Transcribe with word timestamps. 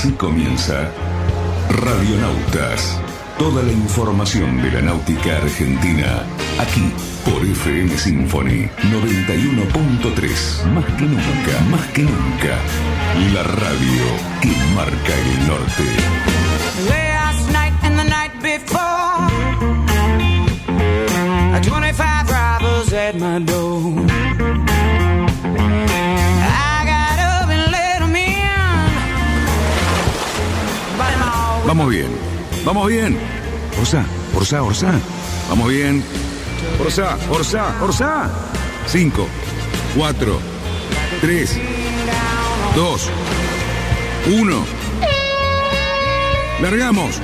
Así 0.00 0.12
comienza 0.12 0.90
Radionautas. 1.68 2.98
Toda 3.38 3.62
la 3.62 3.70
información 3.70 4.62
de 4.62 4.70
la 4.70 4.80
náutica 4.80 5.36
argentina 5.36 6.24
aquí 6.58 6.90
por 7.22 7.44
FM 7.44 7.98
Symphony 7.98 8.70
91.3. 8.90 10.64
Más 10.72 10.86
que 10.86 11.02
nunca, 11.02 11.60
más 11.70 11.86
que 11.88 12.04
nunca. 12.04 12.56
La 13.34 13.42
radio 13.42 14.04
que 14.40 14.48
marca 14.74 15.14
el 15.14 15.46
norte. 15.46 15.84
Last 16.88 17.50
night 17.52 17.74
and 17.82 17.98
the 17.98 18.04
night 18.04 18.32
before, 18.40 19.28
25 21.60 22.30
robbers 22.30 22.90
at 22.94 23.16
my 23.16 23.38
door. 23.40 24.79
Vamos 31.70 31.88
bien, 31.88 32.08
vamos 32.64 32.88
bien. 32.88 33.16
Orsá, 33.78 34.04
Orsá, 34.34 34.60
Orsá. 34.64 34.92
Vamos 35.48 35.68
bien. 35.68 36.02
Orsá, 36.80 37.16
Orsá, 37.30 37.80
Orsá. 37.80 38.28
Cinco, 38.88 39.28
cuatro, 39.96 40.40
tres, 41.20 41.56
dos, 42.74 43.08
uno. 44.36 44.64
Largamos. 46.60 47.20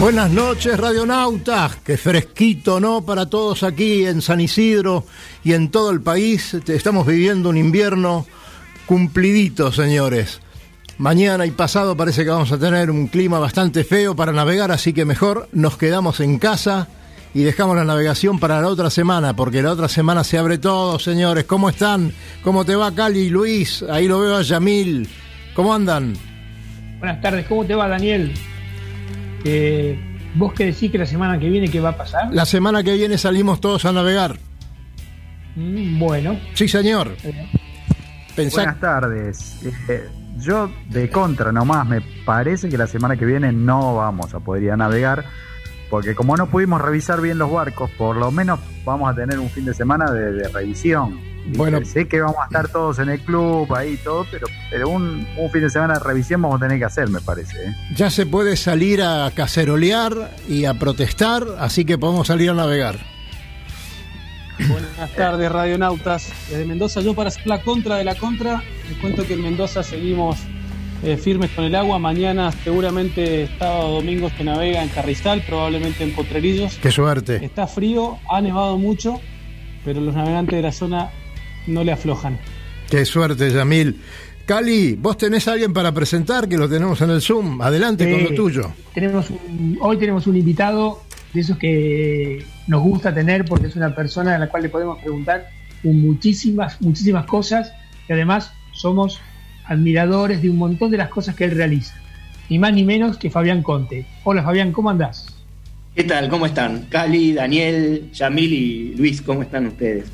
Buenas 0.00 0.28
noches, 0.32 0.76
radionautas. 0.76 1.76
Qué 1.84 1.96
fresquito, 1.96 2.80
¿no? 2.80 3.02
Para 3.02 3.26
todos 3.26 3.62
aquí 3.62 4.04
en 4.04 4.20
San 4.20 4.40
Isidro 4.40 5.06
y 5.44 5.52
en 5.52 5.70
todo 5.70 5.92
el 5.92 6.00
país. 6.00 6.54
Estamos 6.54 7.06
viviendo 7.06 7.50
un 7.50 7.56
invierno 7.56 8.26
cumplidito, 8.84 9.70
señores. 9.70 10.40
Mañana 10.98 11.44
y 11.44 11.50
pasado 11.50 11.96
parece 11.96 12.24
que 12.24 12.30
vamos 12.30 12.50
a 12.52 12.58
tener 12.58 12.90
un 12.90 13.08
clima 13.08 13.38
bastante 13.38 13.84
feo 13.84 14.16
para 14.16 14.32
navegar, 14.32 14.70
así 14.70 14.92
que 14.94 15.04
mejor 15.04 15.48
nos 15.52 15.76
quedamos 15.76 16.20
en 16.20 16.38
casa 16.38 16.88
y 17.34 17.42
dejamos 17.42 17.76
la 17.76 17.84
navegación 17.84 18.38
para 18.38 18.62
la 18.62 18.68
otra 18.68 18.88
semana, 18.88 19.36
porque 19.36 19.60
la 19.62 19.72
otra 19.72 19.88
semana 19.88 20.24
se 20.24 20.38
abre 20.38 20.56
todo, 20.56 20.98
señores. 20.98 21.44
¿Cómo 21.44 21.68
están? 21.68 22.12
¿Cómo 22.42 22.64
te 22.64 22.74
va, 22.76 22.94
Cali 22.94 23.20
y 23.20 23.28
Luis? 23.28 23.82
Ahí 23.90 24.08
lo 24.08 24.20
veo 24.20 24.36
a 24.36 24.42
Yamil. 24.42 25.06
¿Cómo 25.54 25.74
andan? 25.74 26.14
Buenas 26.98 27.20
tardes, 27.20 27.46
¿cómo 27.46 27.66
te 27.66 27.74
va 27.74 27.88
Daniel? 27.88 28.32
Eh, 29.44 29.98
¿Vos 30.34 30.54
qué 30.54 30.64
decís 30.66 30.90
que 30.90 30.96
la 30.96 31.04
semana 31.06 31.38
que 31.38 31.50
viene 31.50 31.68
qué 31.68 31.78
va 31.78 31.90
a 31.90 31.96
pasar? 31.96 32.32
La 32.32 32.46
semana 32.46 32.82
que 32.82 32.94
viene 32.94 33.18
salimos 33.18 33.60
todos 33.60 33.84
a 33.84 33.92
navegar. 33.92 34.38
Mm, 35.56 35.98
bueno, 35.98 36.38
Sí, 36.54 36.68
señor. 36.68 37.14
eh, 37.22 37.46
Pensá 38.34 38.62
Buenas 38.62 38.80
tardes. 38.80 39.58
Eh, 39.88 40.08
yo 40.38 40.70
de 40.90 41.10
contra 41.10 41.52
nomás, 41.52 41.86
me 41.86 42.00
parece 42.24 42.68
que 42.68 42.78
la 42.78 42.86
semana 42.86 43.16
que 43.16 43.24
viene 43.24 43.52
no 43.52 43.96
vamos 43.96 44.34
a 44.34 44.40
poder 44.40 44.64
ir 44.64 44.70
a 44.72 44.76
navegar, 44.76 45.24
porque 45.90 46.14
como 46.14 46.36
no 46.36 46.46
pudimos 46.48 46.80
revisar 46.80 47.20
bien 47.20 47.38
los 47.38 47.50
barcos, 47.50 47.90
por 47.90 48.16
lo 48.16 48.30
menos 48.30 48.60
vamos 48.84 49.10
a 49.10 49.14
tener 49.14 49.38
un 49.38 49.50
fin 49.50 49.64
de 49.64 49.74
semana 49.74 50.10
de, 50.10 50.32
de 50.32 50.48
revisión. 50.48 51.20
Bueno. 51.54 51.84
sé 51.84 52.08
que 52.08 52.20
vamos 52.20 52.38
a 52.42 52.46
estar 52.46 52.68
todos 52.68 52.98
en 52.98 53.08
el 53.08 53.20
club 53.20 53.72
ahí 53.72 53.92
y 53.92 53.96
todo, 53.98 54.26
pero, 54.30 54.48
pero 54.68 54.88
un, 54.88 55.24
un 55.36 55.50
fin 55.50 55.62
de 55.62 55.70
semana 55.70 55.94
de 55.94 56.00
revisión 56.00 56.42
vamos 56.42 56.60
a 56.60 56.64
tener 56.64 56.78
que 56.78 56.86
hacer, 56.86 57.08
me 57.08 57.20
parece. 57.20 57.68
¿eh? 57.68 57.76
Ya 57.94 58.10
se 58.10 58.26
puede 58.26 58.56
salir 58.56 59.00
a 59.00 59.30
cacerolear 59.34 60.32
y 60.48 60.64
a 60.64 60.74
protestar, 60.74 61.44
así 61.60 61.84
que 61.84 61.98
podemos 61.98 62.26
salir 62.26 62.50
a 62.50 62.54
navegar. 62.54 63.15
Buenas 64.58 65.12
tardes, 65.14 65.52
radionautas. 65.52 66.32
Desde 66.50 66.64
Mendoza, 66.64 67.00
yo 67.00 67.14
para 67.14 67.30
ser 67.30 67.46
la 67.46 67.60
contra 67.62 67.96
de 67.96 68.04
la 68.04 68.14
contra, 68.14 68.62
les 68.88 68.96
cuento 68.98 69.26
que 69.26 69.34
en 69.34 69.42
Mendoza 69.42 69.82
seguimos 69.82 70.38
eh, 71.02 71.16
firmes 71.18 71.50
con 71.50 71.64
el 71.64 71.74
agua. 71.74 71.98
Mañana, 71.98 72.50
seguramente, 72.64 73.48
sábado 73.58 73.92
domingo, 73.96 74.30
se 74.36 74.44
navega 74.44 74.82
en 74.82 74.88
Carrizal, 74.88 75.42
probablemente 75.46 76.04
en 76.04 76.12
Potrerillos. 76.12 76.78
Qué 76.80 76.90
suerte. 76.90 77.44
Está 77.44 77.66
frío, 77.66 78.18
ha 78.30 78.40
nevado 78.40 78.78
mucho, 78.78 79.20
pero 79.84 80.00
los 80.00 80.14
navegantes 80.14 80.56
de 80.56 80.62
la 80.62 80.72
zona 80.72 81.10
no 81.66 81.84
le 81.84 81.92
aflojan. 81.92 82.38
Qué 82.90 83.04
suerte, 83.04 83.50
Yamil. 83.50 84.00
Cali, 84.46 84.94
vos 84.94 85.18
tenés 85.18 85.48
a 85.48 85.52
alguien 85.52 85.72
para 85.72 85.92
presentar, 85.92 86.48
que 86.48 86.56
lo 86.56 86.68
tenemos 86.68 87.00
en 87.02 87.10
el 87.10 87.20
Zoom. 87.20 87.60
Adelante 87.60 88.08
con 88.10 88.20
Eh, 88.20 88.28
lo 88.30 88.34
tuyo. 88.36 88.72
tenemos 88.94 89.28
un- 89.28 89.76
hoy 89.82 89.98
tenemos 89.98 90.26
un 90.28 90.36
invitado 90.36 91.02
de 91.32 91.40
esos 91.40 91.58
que 91.58 92.44
nos 92.66 92.82
gusta 92.82 93.12
tener 93.14 93.44
porque 93.44 93.66
es 93.66 93.76
una 93.76 93.94
persona 93.94 94.34
a 94.36 94.38
la 94.38 94.48
cual 94.48 94.62
le 94.62 94.68
podemos 94.68 94.98
preguntar 94.98 95.48
un 95.84 96.00
muchísimas, 96.02 96.80
muchísimas 96.80 97.26
cosas 97.26 97.72
y 98.08 98.12
además 98.12 98.52
somos 98.72 99.20
admiradores 99.66 100.42
de 100.42 100.50
un 100.50 100.56
montón 100.56 100.90
de 100.90 100.98
las 100.98 101.08
cosas 101.08 101.34
que 101.34 101.44
él 101.44 101.50
realiza. 101.52 101.94
Ni 102.48 102.58
más 102.58 102.72
ni 102.72 102.84
menos 102.84 103.16
que 103.18 103.30
Fabián 103.30 103.62
Conte. 103.62 104.06
Hola 104.24 104.42
Fabián, 104.42 104.72
¿cómo 104.72 104.90
andás? 104.90 105.26
¿Qué 105.94 106.04
tal? 106.04 106.28
¿Cómo 106.28 106.46
están? 106.46 106.82
Cali, 106.90 107.32
Daniel, 107.32 108.10
Yamil 108.12 108.52
y 108.52 108.94
Luis, 108.96 109.22
¿cómo 109.22 109.42
están 109.42 109.66
ustedes? 109.66 110.06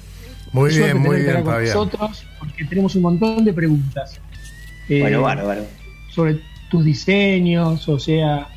Muy 0.52 0.70
bien, 0.76 0.98
muy 0.98 1.16
bien, 1.22 1.36
con 1.42 1.46
Fabián. 1.46 1.74
nosotros 1.74 2.24
porque 2.38 2.64
tenemos 2.64 2.94
un 2.94 3.02
montón 3.02 3.44
de 3.44 3.52
preguntas. 3.52 4.20
Eh, 4.88 5.00
Bueno, 5.00 5.22
bárbaro. 5.22 5.64
sobre 6.10 6.40
tus 6.70 6.84
diseños, 6.84 7.88
o 7.88 7.98
sea, 7.98 8.48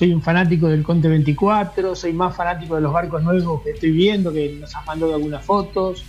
soy 0.00 0.14
un 0.14 0.22
fanático 0.22 0.66
del 0.66 0.82
Conte 0.82 1.08
24, 1.08 1.94
soy 1.94 2.14
más 2.14 2.34
fanático 2.34 2.74
de 2.74 2.80
los 2.80 2.90
barcos 2.90 3.22
nuevos 3.22 3.62
que 3.62 3.72
estoy 3.72 3.90
viendo, 3.90 4.32
que 4.32 4.56
nos 4.58 4.74
has 4.74 4.86
mandado 4.86 5.14
algunas 5.14 5.44
fotos, 5.44 6.06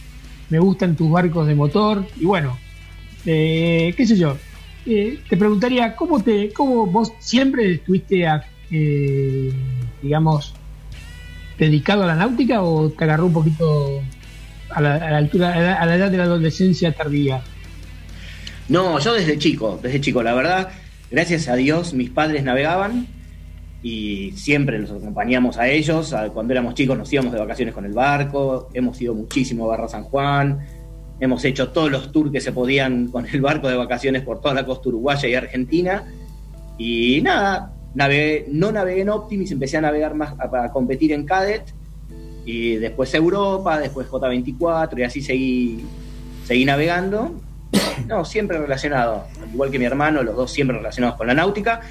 me 0.49 0.59
gustan 0.59 0.95
tus 0.95 1.11
barcos 1.11 1.45
de 1.45 1.55
motor, 1.55 2.05
y 2.17 2.23
bueno, 2.23 2.57
eh, 3.25 3.93
qué 3.97 4.07
sé 4.07 4.15
yo, 4.15 4.37
eh, 4.85 5.19
te 5.27 5.35
preguntaría, 5.35 5.93
¿cómo, 5.93 6.23
te, 6.23 6.53
¿cómo 6.53 6.85
vos 6.85 7.11
siempre 7.19 7.69
estuviste, 7.69 8.25
eh, 8.71 9.51
digamos, 10.01 10.53
dedicado 11.57 12.03
a 12.03 12.07
la 12.07 12.15
náutica 12.15 12.63
o 12.63 12.91
te 12.91 13.03
agarró 13.03 13.25
un 13.25 13.33
poquito 13.33 13.99
a 14.69 14.79
la, 14.79 14.95
a 14.95 15.11
la 15.11 15.17
altura, 15.17 15.49
a 15.49 15.81
a 15.81 15.85
la 15.85 15.95
edad 15.97 16.09
de 16.09 16.15
la 16.15 16.23
adolescencia 16.23 16.93
tardía? 16.93 17.41
No, 18.69 18.99
yo 18.99 19.13
desde 19.13 19.37
chico, 19.37 19.81
desde 19.83 19.99
chico, 19.99 20.23
la 20.23 20.33
verdad, 20.33 20.69
gracias 21.11 21.49
a 21.49 21.55
Dios, 21.55 21.93
mis 21.93 22.09
padres 22.09 22.45
navegaban 22.45 23.19
y 23.83 24.31
siempre 24.33 24.77
los 24.79 24.91
acompañamos 24.91 25.57
a 25.57 25.67
ellos. 25.67 26.13
A- 26.13 26.29
Cuando 26.29 26.53
éramos 26.53 26.73
chicos 26.75 26.97
nos 26.97 27.11
íbamos 27.11 27.33
de 27.33 27.39
vacaciones 27.39 27.73
con 27.73 27.85
el 27.85 27.93
barco, 27.93 28.69
hemos 28.73 28.99
ido 29.01 29.13
muchísimo 29.15 29.65
a 29.65 29.69
Barra 29.69 29.87
San 29.87 30.03
Juan, 30.03 30.59
hemos 31.19 31.43
hecho 31.45 31.69
todos 31.69 31.91
los 31.91 32.11
tours 32.11 32.31
que 32.31 32.41
se 32.41 32.51
podían 32.51 33.07
con 33.07 33.25
el 33.25 33.41
barco 33.41 33.67
de 33.69 33.75
vacaciones 33.75 34.21
por 34.23 34.39
toda 34.41 34.53
la 34.55 34.65
costa 34.65 34.89
uruguaya 34.89 35.27
y 35.29 35.35
argentina. 35.35 36.03
Y 36.77 37.21
nada, 37.21 37.73
navegué- 37.95 38.45
no 38.47 38.71
navegué 38.71 39.01
en 39.01 39.09
Optimis, 39.09 39.51
empecé 39.51 39.77
a 39.77 39.81
navegar 39.81 40.15
más, 40.15 40.33
a, 40.39 40.71
competir 40.71 41.11
en 41.11 41.25
Cadet 41.25 41.63
y 42.45 42.75
después 42.77 43.13
Europa, 43.13 43.79
después 43.79 44.07
J24 44.07 44.97
y 44.99 45.03
así 45.03 45.21
seguí, 45.21 45.85
seguí 46.45 46.65
navegando. 46.65 47.35
No, 48.07 48.25
siempre 48.25 48.57
relacionado, 48.57 49.25
al 49.43 49.49
igual 49.53 49.69
que 49.69 49.77
mi 49.77 49.85
hermano, 49.85 50.23
los 50.23 50.35
dos 50.35 50.51
siempre 50.51 50.75
relacionados 50.75 51.17
con 51.17 51.27
la 51.27 51.33
náutica 51.35 51.81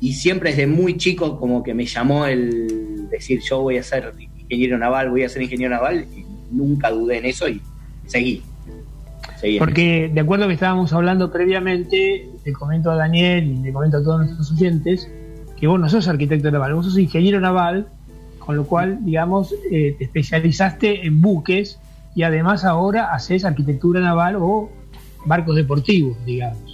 y 0.00 0.14
siempre 0.14 0.50
desde 0.50 0.66
muy 0.66 0.96
chico 0.96 1.38
como 1.38 1.62
que 1.62 1.74
me 1.74 1.84
llamó 1.84 2.26
el 2.26 3.08
decir 3.10 3.40
yo 3.48 3.60
voy 3.60 3.76
a 3.76 3.82
ser 3.82 4.12
ingeniero 4.18 4.78
naval, 4.78 5.10
voy 5.10 5.24
a 5.24 5.28
ser 5.28 5.42
ingeniero 5.42 5.74
naval 5.74 6.06
y 6.16 6.24
nunca 6.50 6.90
dudé 6.90 7.18
en 7.18 7.26
eso 7.26 7.48
y 7.48 7.60
seguí. 8.06 8.42
Porque 9.58 10.10
de 10.12 10.20
acuerdo 10.20 10.44
a 10.44 10.48
que 10.48 10.54
estábamos 10.54 10.92
hablando 10.92 11.30
previamente, 11.30 12.28
le 12.44 12.52
comento 12.52 12.90
a 12.90 12.96
Daniel 12.96 13.46
y 13.46 13.62
le 13.62 13.72
comento 13.72 13.98
a 13.98 14.02
todos 14.02 14.20
nuestros 14.20 14.52
oyentes 14.52 15.10
que 15.58 15.66
vos 15.66 15.78
no 15.78 15.88
sos 15.88 16.08
arquitecto 16.08 16.50
naval, 16.50 16.74
vos 16.74 16.86
sos 16.86 16.98
ingeniero 16.98 17.40
naval, 17.40 17.86
con 18.38 18.56
lo 18.56 18.64
cual, 18.64 19.04
digamos, 19.04 19.54
eh, 19.70 19.94
te 19.98 20.04
especializaste 20.04 21.06
en 21.06 21.20
buques 21.20 21.78
y 22.14 22.22
además 22.22 22.64
ahora 22.64 23.12
haces 23.14 23.44
arquitectura 23.44 24.00
naval 24.00 24.36
o 24.36 24.70
barcos 25.26 25.56
deportivos, 25.56 26.16
digamos. 26.24 26.69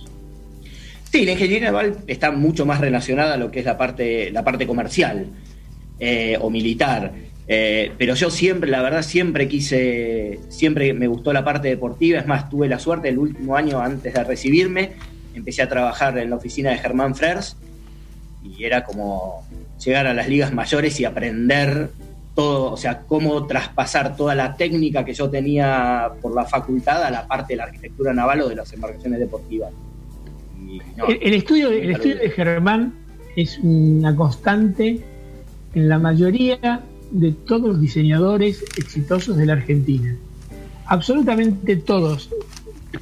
Sí, 1.12 1.25
la 1.25 1.32
ingeniería 1.32 1.70
naval 1.70 1.99
está 2.06 2.31
mucho 2.31 2.67
más 2.67 2.81
relacionada 2.81 3.35
a 3.35 3.37
lo 3.37 3.50
que 3.50 3.61
es 3.61 3.64
la 3.64 3.79
parte, 3.79 4.31
la 4.31 4.44
parte 4.44 4.67
comercial 4.67 5.26
eh, 5.99 6.37
o 6.41 6.50
militar. 6.50 7.12
Eh, 7.49 7.93
pero 7.97 8.14
yo 8.14 8.29
siempre, 8.31 8.70
la 8.70 8.82
verdad, 8.82 9.03
siempre 9.03 9.49
quise, 9.49 10.41
siempre 10.49 10.93
me 10.93 11.06
gustó 11.06 11.32
la 11.32 11.44
parte 11.44 11.69
deportiva. 11.69 12.19
Es 12.19 12.26
más, 12.26 12.50
tuve 12.50 12.69
la 12.69 12.79
suerte 12.79 13.08
el 13.08 13.19
último 13.19 13.56
año 13.56 13.81
antes 13.81 14.12
de 14.12 14.25
recibirme, 14.25 14.93
empecé 15.35 15.62
a 15.62 15.69
trabajar 15.69 16.19
en 16.19 16.31
la 16.31 16.37
oficina 16.37 16.70
de 16.70 16.79
Germán 16.79 17.14
Frers 17.14 17.56
y 18.43 18.64
era 18.64 18.85
como 18.85 19.47
llegar 19.85 20.06
a 20.06 20.14
las 20.14 20.29
ligas 20.29 20.53
mayores 20.53 20.99
y 21.00 21.05
aprender 21.05 21.91
todo, 22.35 22.73
o 22.73 22.76
sea, 22.76 23.00
cómo 23.00 23.47
traspasar 23.47 24.17
toda 24.17 24.35
la 24.35 24.56
técnica 24.56 25.05
que 25.05 25.14
yo 25.14 25.31
tenía 25.31 26.11
por 26.20 26.35
la 26.35 26.44
facultad 26.44 27.03
a 27.03 27.11
la 27.11 27.26
parte 27.26 27.55
de 27.55 27.58
la 27.58 27.64
arquitectura 27.64 28.12
naval 28.12 28.43
o 28.43 28.49
de 28.49 28.56
las 28.56 28.73
embarcaciones 28.73 29.20
deportivas. 29.20 29.73
Y, 30.66 30.80
no, 30.96 31.06
El, 31.06 31.18
el 31.22 31.34
estudio, 31.34 31.70
de- 31.70 31.84
el 31.84 31.90
estudio 31.92 32.16
de 32.16 32.30
Germán 32.30 32.94
es 33.36 33.58
una 33.62 34.14
constante 34.16 35.00
en 35.74 35.88
la 35.88 35.98
mayoría 35.98 36.80
de 37.10 37.32
todos 37.32 37.62
los 37.68 37.80
diseñadores 37.80 38.62
exitosos 38.76 39.36
de 39.36 39.46
la 39.46 39.52
Argentina. 39.54 40.16
Absolutamente 40.86 41.76
todos. 41.76 42.30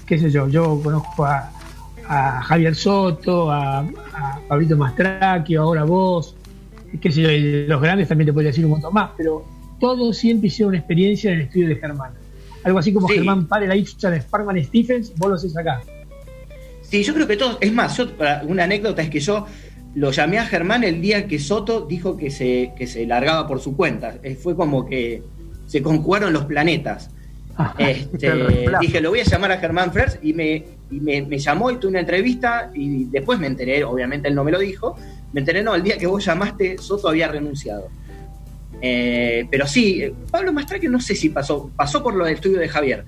Qué 0.06 0.18
sé 0.18 0.30
yo, 0.30 0.48
yo 0.48 0.80
conozco 0.82 1.24
a, 1.24 1.50
a 2.08 2.42
Javier 2.42 2.74
Soto, 2.74 3.50
a, 3.50 3.78
a 3.80 4.40
Pablito 4.48 4.76
Mastracchio, 4.76 5.62
ahora 5.62 5.84
vos, 5.84 6.34
qué 7.00 7.12
sé 7.12 7.22
yo, 7.22 7.28
los 7.68 7.80
grandes 7.80 8.08
también 8.08 8.26
te 8.26 8.32
podría 8.32 8.50
decir 8.50 8.64
un 8.64 8.72
montón 8.72 8.92
más, 8.92 9.10
pero 9.16 9.44
todos 9.78 10.16
siempre 10.16 10.48
hicieron 10.48 10.70
una 10.70 10.78
experiencia 10.78 11.30
en 11.30 11.40
el 11.40 11.46
estudio 11.46 11.68
de 11.68 11.76
Germán. 11.76 12.10
Algo 12.64 12.78
así 12.78 12.92
como 12.92 13.06
Sí. 13.08 13.14
Germán 13.14 13.46
Pare 13.46 13.66
la 13.68 13.76
hizo 13.76 14.10
de 14.10 14.20
Sparkman 14.20 14.62
Stephens, 14.64 15.12
vos 15.16 15.28
lo 15.28 15.34
haces 15.36 15.56
acá. 15.56 15.82
Sí, 16.94 17.02
yo 17.02 17.12
creo 17.12 17.26
que 17.26 17.36
todos. 17.36 17.58
Es 17.60 17.72
más, 17.72 17.96
yo, 17.96 18.06
una 18.46 18.62
anécdota 18.62 19.02
es 19.02 19.10
que 19.10 19.18
yo 19.18 19.48
lo 19.96 20.12
llamé 20.12 20.38
a 20.38 20.46
Germán 20.46 20.84
el 20.84 21.00
día 21.00 21.26
que 21.26 21.40
Soto 21.40 21.86
dijo 21.86 22.16
que 22.16 22.30
se, 22.30 22.70
que 22.78 22.86
se 22.86 23.04
largaba 23.04 23.48
por 23.48 23.58
su 23.58 23.76
cuenta. 23.76 24.18
Eh, 24.22 24.36
Fue 24.36 24.54
como 24.54 24.86
que 24.86 25.20
se 25.66 25.82
conjugaron 25.82 26.32
los 26.32 26.44
planetas. 26.44 27.10
Este, 27.78 28.30
dije, 28.80 29.00
lo 29.00 29.10
voy 29.10 29.18
a 29.18 29.24
llamar 29.24 29.50
a 29.50 29.58
Germán 29.58 29.92
Frers 29.92 30.20
y, 30.22 30.34
me, 30.34 30.64
y 30.88 31.00
me, 31.00 31.22
me 31.22 31.38
llamó 31.38 31.72
y 31.72 31.78
tuve 31.78 31.90
una 31.90 32.00
entrevista 32.00 32.70
y 32.72 33.06
después 33.06 33.40
me 33.40 33.48
enteré, 33.48 33.82
obviamente 33.82 34.28
él 34.28 34.36
no 34.36 34.44
me 34.44 34.52
lo 34.52 34.60
dijo, 34.60 34.96
me 35.32 35.40
enteré, 35.40 35.64
no, 35.64 35.74
el 35.74 35.82
día 35.82 35.98
que 35.98 36.06
vos 36.06 36.24
llamaste, 36.24 36.78
Soto 36.78 37.08
había 37.08 37.26
renunciado. 37.26 37.88
Eh, 38.80 39.48
pero 39.50 39.66
sí, 39.66 40.00
eh, 40.00 40.14
Pablo 40.30 40.52
Mastraque 40.52 40.88
no 40.88 41.00
sé 41.00 41.16
si 41.16 41.30
pasó, 41.30 41.72
pasó 41.74 42.04
por 42.04 42.14
lo 42.14 42.24
del 42.24 42.34
estudio 42.34 42.58
de 42.60 42.68
Javier, 42.68 43.04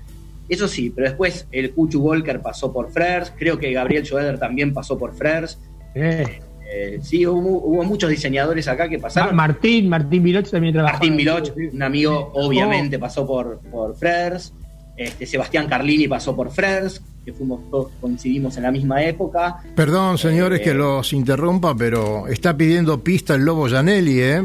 eso 0.49 0.67
sí, 0.67 0.91
pero 0.95 1.07
después 1.09 1.47
el 1.51 1.71
Cuchu 1.71 1.99
Walker 1.99 2.41
pasó 2.41 2.71
por 2.71 2.91
Frers, 2.91 3.31
creo 3.37 3.57
que 3.57 3.71
Gabriel 3.73 4.05
Schoeder 4.05 4.39
también 4.39 4.73
pasó 4.73 4.97
por 4.97 5.13
Frers. 5.15 5.59
Eh, 5.95 6.39
Eh, 6.69 6.99
sí, 7.01 7.25
hubo, 7.25 7.59
hubo 7.65 7.83
muchos 7.85 8.09
diseñadores 8.09 8.67
acá 8.67 8.89
que 8.89 8.99
pasaron. 8.99 9.33
Martín, 9.33 9.87
Martín 9.87 10.21
Viloch 10.21 10.49
también 10.49 10.73
trabajó. 10.73 10.95
Martín 11.05 11.17
estudio. 11.17 11.71
un 11.71 11.81
amigo, 11.81 12.31
obviamente 12.33 12.97
Oh. 12.97 12.99
pasó 12.99 13.25
por, 13.25 13.59
por 13.71 13.95
Frers. 13.95 14.53
Este, 14.97 15.25
Sebastián 15.25 15.67
Carlini 15.69 16.09
pasó 16.09 16.35
por 16.35 16.51
Frers, 16.51 17.01
que 17.23 17.31
fuimos 17.31 17.61
todos, 17.71 17.91
coincidimos 18.01 18.57
en 18.57 18.63
la 18.63 18.71
misma 18.71 19.01
época. 19.01 19.59
Perdón, 19.77 20.17
señores, 20.17 20.59
Eh, 20.59 20.63
que 20.63 20.73
los 20.73 21.13
interrumpa, 21.13 21.73
pero 21.73 22.27
está 22.27 22.57
pidiendo 22.57 23.01
pista 23.01 23.35
el 23.35 23.45
Lobo 23.45 23.69
Janelli, 23.69 24.19
¿eh? 24.19 24.41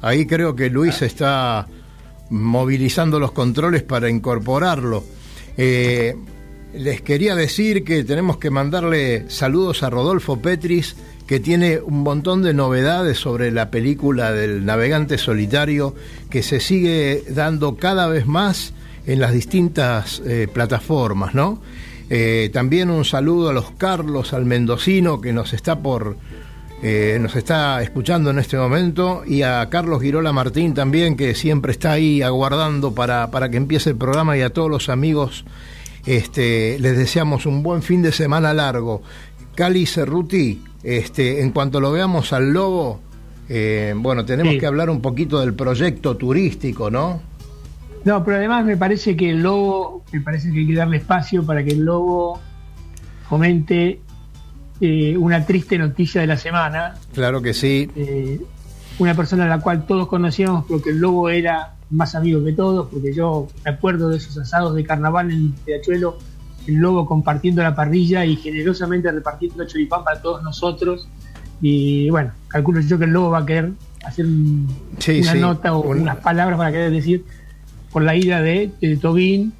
Ahí 0.00 0.24
creo 0.26 0.56
que 0.56 0.70
Luis 0.70 1.02
está 1.02 1.66
movilizando 2.30 3.18
los 3.20 3.32
controles 3.32 3.82
para 3.82 4.08
incorporarlo. 4.08 5.04
Eh, 5.56 6.14
les 6.74 7.00
quería 7.00 7.34
decir 7.34 7.84
que 7.84 8.04
tenemos 8.04 8.36
que 8.36 8.50
mandarle 8.50 9.24
saludos 9.28 9.82
a 9.82 9.90
Rodolfo 9.90 10.40
Petris, 10.40 10.96
que 11.26 11.40
tiene 11.40 11.80
un 11.80 12.02
montón 12.02 12.42
de 12.42 12.54
novedades 12.54 13.18
sobre 13.18 13.50
la 13.50 13.70
película 13.70 14.32
del 14.32 14.64
navegante 14.64 15.18
solitario, 15.18 15.94
que 16.30 16.42
se 16.42 16.60
sigue 16.60 17.24
dando 17.30 17.76
cada 17.76 18.06
vez 18.08 18.26
más 18.26 18.74
en 19.06 19.20
las 19.20 19.32
distintas 19.32 20.20
eh, 20.24 20.48
plataformas, 20.52 21.34
¿no? 21.34 21.60
Eh, 22.08 22.50
también 22.52 22.90
un 22.90 23.04
saludo 23.04 23.48
a 23.48 23.52
los 23.52 23.72
Carlos, 23.72 24.32
al 24.32 24.44
mendocino 24.44 25.20
que 25.20 25.32
nos 25.32 25.52
está 25.52 25.80
por 25.80 26.16
eh, 26.82 27.18
nos 27.20 27.34
está 27.36 27.82
escuchando 27.82 28.30
en 28.30 28.38
este 28.38 28.56
momento 28.58 29.22
y 29.26 29.42
a 29.42 29.68
Carlos 29.70 30.02
Girola 30.02 30.32
Martín 30.32 30.74
también 30.74 31.16
que 31.16 31.34
siempre 31.34 31.72
está 31.72 31.92
ahí 31.92 32.22
aguardando 32.22 32.94
para, 32.94 33.30
para 33.30 33.48
que 33.48 33.56
empiece 33.56 33.90
el 33.90 33.96
programa 33.96 34.36
y 34.36 34.42
a 34.42 34.50
todos 34.50 34.70
los 34.70 34.88
amigos 34.88 35.44
este, 36.04 36.78
les 36.78 36.96
deseamos 36.96 37.46
un 37.46 37.62
buen 37.62 37.82
fin 37.82 38.02
de 38.02 38.12
semana 38.12 38.52
largo. 38.54 39.02
Cali 39.54 39.86
Cerruti, 39.86 40.62
este, 40.82 41.40
en 41.42 41.50
cuanto 41.50 41.80
lo 41.80 41.90
veamos 41.90 42.32
al 42.32 42.52
lobo, 42.52 43.00
eh, 43.48 43.94
bueno, 43.96 44.24
tenemos 44.24 44.52
Sí. 44.54 44.60
que 44.60 44.66
hablar 44.66 44.90
un 44.90 45.00
poquito 45.00 45.40
del 45.40 45.54
proyecto 45.54 46.16
turístico, 46.16 46.90
¿no? 46.90 47.20
No, 48.04 48.22
pero 48.24 48.36
además 48.36 48.64
me 48.64 48.76
parece 48.76 49.16
que 49.16 49.30
el 49.30 49.42
lobo, 49.42 50.04
me 50.12 50.20
parece 50.20 50.52
que 50.52 50.58
hay 50.60 50.66
que 50.68 50.74
darle 50.74 50.98
espacio 50.98 51.44
para 51.44 51.64
que 51.64 51.70
el 51.72 51.84
lobo 51.84 52.38
fomente 53.28 54.00
eh, 54.80 55.16
una 55.16 55.44
triste 55.46 55.78
noticia 55.78 56.20
de 56.20 56.26
la 56.26 56.36
semana. 56.36 56.94
Claro 57.14 57.40
que 57.42 57.54
sí. 57.54 57.90
Eh, 57.96 58.40
una 58.98 59.14
persona 59.14 59.44
a 59.44 59.48
la 59.48 59.60
cual 59.60 59.86
todos 59.86 60.06
conocíamos 60.08 60.64
porque 60.66 60.90
el 60.90 60.98
lobo 60.98 61.28
era 61.28 61.74
más 61.90 62.14
amigo 62.14 62.42
que 62.44 62.52
todos, 62.52 62.88
porque 62.90 63.14
yo 63.14 63.46
me 63.64 63.70
acuerdo 63.70 64.08
de 64.08 64.16
esos 64.16 64.36
asados 64.38 64.74
de 64.74 64.84
carnaval 64.84 65.30
en 65.30 65.54
Riachuelo, 65.66 66.18
el 66.66 66.74
lobo 66.76 67.06
compartiendo 67.06 67.62
la 67.62 67.74
parrilla 67.76 68.24
y 68.24 68.36
generosamente 68.36 69.10
repartiendo 69.12 69.64
choripán 69.66 70.02
para 70.02 70.20
todos 70.20 70.42
nosotros. 70.42 71.08
Y 71.60 72.10
bueno, 72.10 72.32
calculo 72.48 72.80
yo 72.80 72.98
que 72.98 73.04
el 73.04 73.12
lobo 73.12 73.30
va 73.30 73.38
a 73.38 73.46
querer 73.46 73.72
hacer 74.04 74.26
Sí, 74.98 75.20
una 75.20 75.32
sí, 75.32 75.38
nota 75.40 75.74
o 75.74 75.80
un- 75.90 76.00
unas 76.00 76.16
palabras 76.16 76.58
para 76.58 76.72
querer 76.72 76.90
decir 76.90 77.24
por 77.92 78.02
la 78.02 78.14
ida 78.16 78.40
de, 78.42 78.70
de 78.80 78.96
Tobín, 78.96 79.52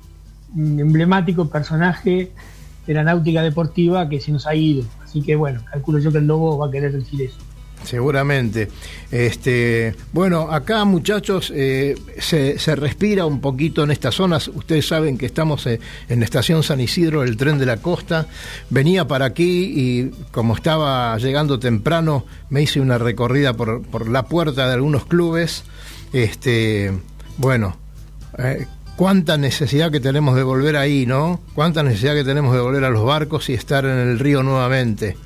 un 0.54 0.80
emblemático 0.80 1.48
personaje 1.48 2.32
de 2.86 2.94
la 2.94 3.02
náutica 3.02 3.42
deportiva 3.42 4.08
que 4.08 4.20
se 4.20 4.32
nos 4.32 4.46
ha 4.46 4.54
ido. 4.54 4.84
Así 5.02 5.22
que 5.22 5.36
bueno, 5.36 5.62
calculo 5.70 5.98
yo 5.98 6.12
que 6.12 6.18
el 6.18 6.26
lobo 6.26 6.58
va 6.58 6.68
a 6.68 6.70
querer 6.70 6.92
decir 6.92 7.22
eso. 7.22 7.38
Seguramente. 7.84 8.68
Este, 9.12 9.94
bueno, 10.12 10.50
acá 10.50 10.84
muchachos 10.84 11.52
eh, 11.54 11.94
se, 12.18 12.58
se 12.58 12.74
respira 12.74 13.26
un 13.26 13.40
poquito 13.40 13.84
en 13.84 13.92
estas 13.92 14.16
zonas. 14.16 14.48
Ustedes 14.48 14.88
saben 14.88 15.16
que 15.16 15.26
estamos 15.26 15.66
eh, 15.66 15.78
en 16.08 16.18
la 16.18 16.24
estación 16.24 16.62
San 16.62 16.80
Isidro, 16.80 17.22
el 17.22 17.36
tren 17.36 17.58
de 17.58 17.66
la 17.66 17.76
costa. 17.76 18.26
Venía 18.70 19.06
para 19.06 19.26
aquí 19.26 19.72
y 19.76 20.10
como 20.32 20.54
estaba 20.54 21.16
llegando 21.18 21.58
temprano, 21.58 22.24
me 22.50 22.62
hice 22.62 22.80
una 22.80 22.98
recorrida 22.98 23.52
por, 23.52 23.82
por 23.82 24.08
la 24.08 24.24
puerta 24.24 24.66
de 24.66 24.74
algunos 24.74 25.06
clubes. 25.06 25.62
Este, 26.12 26.92
bueno, 27.36 27.76
eh, 28.38 28.66
cuánta 28.96 29.36
necesidad 29.36 29.92
que 29.92 30.00
tenemos 30.00 30.34
de 30.34 30.42
volver 30.42 30.76
ahí, 30.76 31.06
¿no? 31.06 31.40
Cuánta 31.54 31.82
necesidad 31.82 32.14
que 32.14 32.24
tenemos 32.24 32.54
de 32.54 32.60
volver 32.60 32.84
a 32.84 32.90
los 32.90 33.04
barcos 33.04 33.48
y 33.50 33.54
estar 33.54 33.84
en 33.84 33.98
el 33.98 34.18
río 34.18 34.42
nuevamente. 34.42 35.16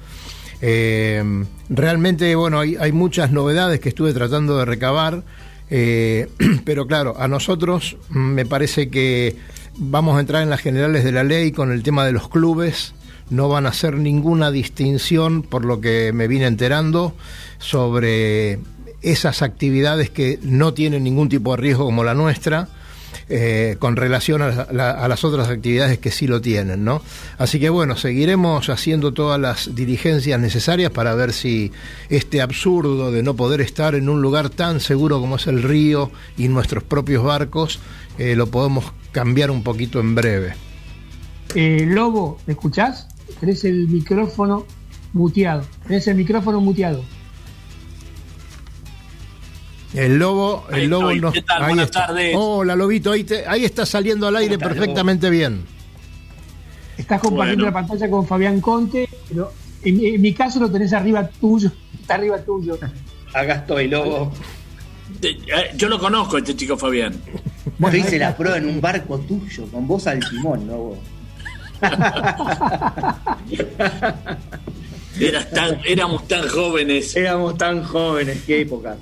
Eh, 0.60 1.22
realmente, 1.70 2.34
bueno, 2.34 2.60
hay, 2.60 2.76
hay 2.76 2.92
muchas 2.92 3.30
novedades 3.30 3.80
que 3.80 3.88
estuve 3.88 4.12
tratando 4.12 4.58
de 4.58 4.64
recabar, 4.64 5.22
eh, 5.70 6.28
pero 6.64 6.86
claro, 6.86 7.14
a 7.18 7.28
nosotros 7.28 7.96
mm, 8.10 8.18
me 8.18 8.44
parece 8.44 8.90
que 8.90 9.36
vamos 9.76 10.16
a 10.16 10.20
entrar 10.20 10.42
en 10.42 10.50
las 10.50 10.60
generales 10.60 11.04
de 11.04 11.12
la 11.12 11.24
ley 11.24 11.52
con 11.52 11.72
el 11.72 11.82
tema 11.82 12.04
de 12.04 12.12
los 12.12 12.28
clubes. 12.28 12.92
No 13.30 13.48
van 13.48 13.64
a 13.66 13.68
hacer 13.68 13.96
ninguna 13.96 14.50
distinción, 14.50 15.42
por 15.42 15.64
lo 15.64 15.80
que 15.80 16.12
me 16.12 16.26
vine 16.26 16.46
enterando, 16.46 17.14
sobre 17.58 18.58
esas 19.02 19.42
actividades 19.42 20.10
que 20.10 20.40
no 20.42 20.74
tienen 20.74 21.04
ningún 21.04 21.28
tipo 21.28 21.52
de 21.52 21.62
riesgo 21.62 21.84
como 21.84 22.02
la 22.02 22.14
nuestra 22.14 22.68
eh, 23.28 23.76
con 23.78 23.96
relación 23.96 24.42
a, 24.42 24.66
la- 24.72 24.90
a 24.90 25.08
las 25.08 25.24
otras 25.24 25.48
actividades 25.48 25.98
que 25.98 26.10
sí 26.10 26.26
lo 26.26 26.40
tienen, 26.40 26.84
¿no? 26.84 27.02
Así 27.38 27.58
que 27.60 27.68
bueno, 27.70 27.96
seguiremos 27.96 28.68
haciendo 28.68 29.12
todas 29.12 29.40
las 29.40 29.74
diligencias 29.74 30.40
necesarias 30.40 30.90
para 30.90 31.14
ver 31.14 31.32
si 31.32 31.72
este 32.08 32.40
absurdo 32.42 33.12
de 33.12 33.22
no 33.22 33.34
poder 33.34 33.60
estar 33.60 33.94
en 33.94 34.08
un 34.08 34.20
lugar 34.22 34.50
tan 34.50 34.80
seguro 34.80 35.20
como 35.20 35.36
es 35.36 35.46
el 35.46 35.62
río 35.62 36.10
y 36.36 36.48
nuestros 36.48 36.82
propios 36.82 37.24
barcos 37.24 37.78
eh, 38.18 38.34
lo 38.36 38.46
podemos 38.48 38.84
cambiar 39.12 39.50
un 39.50 39.62
poquito 39.62 40.00
en 40.00 40.14
breve. 40.14 40.54
Eh, 41.54 41.84
Lobo, 41.88 42.38
¿me 42.46 42.52
escuchás? 42.52 43.08
Tenés 43.40 43.64
el 43.64 43.88
micrófono 43.88 44.66
muteado. 45.12 45.64
Tenés 45.86 46.06
el 46.06 46.16
micrófono 46.16 46.60
muteado. 46.60 47.02
El 49.94 50.18
lobo, 50.18 50.64
Ahí 50.70 50.84
el 50.84 50.90
lobo 50.90 51.10
estoy. 51.10 51.20
no- 51.20 51.32
¿Qué 51.32 51.42
tal? 51.42 51.62
ahí 51.62 51.68
Buenas 51.68 51.86
está. 51.86 52.06
tardes. 52.06 52.34
Hola, 52.38 52.76
lobito, 52.76 53.10
ahí, 53.12 53.24
te- 53.24 53.46
ahí 53.46 53.64
está 53.64 53.84
saliendo 53.84 54.28
al 54.28 54.36
aire 54.36 54.54
¿Cómo 54.54 54.66
estás, 54.68 54.78
perfectamente 54.78 55.30
bien. 55.30 55.64
Estás 56.96 57.20
compartiendo 57.20 57.64
Bueno. 57.64 57.78
la 57.80 57.86
pantalla 57.86 58.10
con 58.10 58.26
Fabián 58.26 58.60
Conte, 58.60 59.08
pero 59.28 59.52
en, 59.82 60.04
en 60.04 60.20
mi 60.20 60.32
caso 60.34 60.60
lo 60.60 60.70
tenés 60.70 60.92
arriba 60.92 61.26
tuyo. 61.40 61.72
Está 62.00 62.14
arriba 62.14 62.38
tuyo. 62.38 62.78
Acá 63.34 63.54
estoy, 63.54 63.88
lobo. 63.88 64.32
Eh, 65.22 65.36
Yo 65.76 65.88
lo 65.88 65.98
conozco, 65.98 66.38
este 66.38 66.54
chico 66.54 66.76
Fabián. 66.76 67.12
Yo 67.80 67.88
hice 67.96 68.16
la 68.16 68.36
prueba 68.36 68.58
en 68.58 68.68
un 68.68 68.80
barco 68.80 69.18
tuyo, 69.18 69.66
con 69.66 69.88
vos 69.88 70.06
al 70.06 70.20
timón, 70.20 70.68
lobo. 70.68 70.96
Eras 75.18 75.50
tan- 75.50 75.80
éramos 75.84 76.28
tan 76.28 76.46
jóvenes. 76.48 77.16
Éramos 77.16 77.58
tan 77.58 77.82
jóvenes, 77.82 78.42
qué 78.46 78.60
época. 78.62 78.96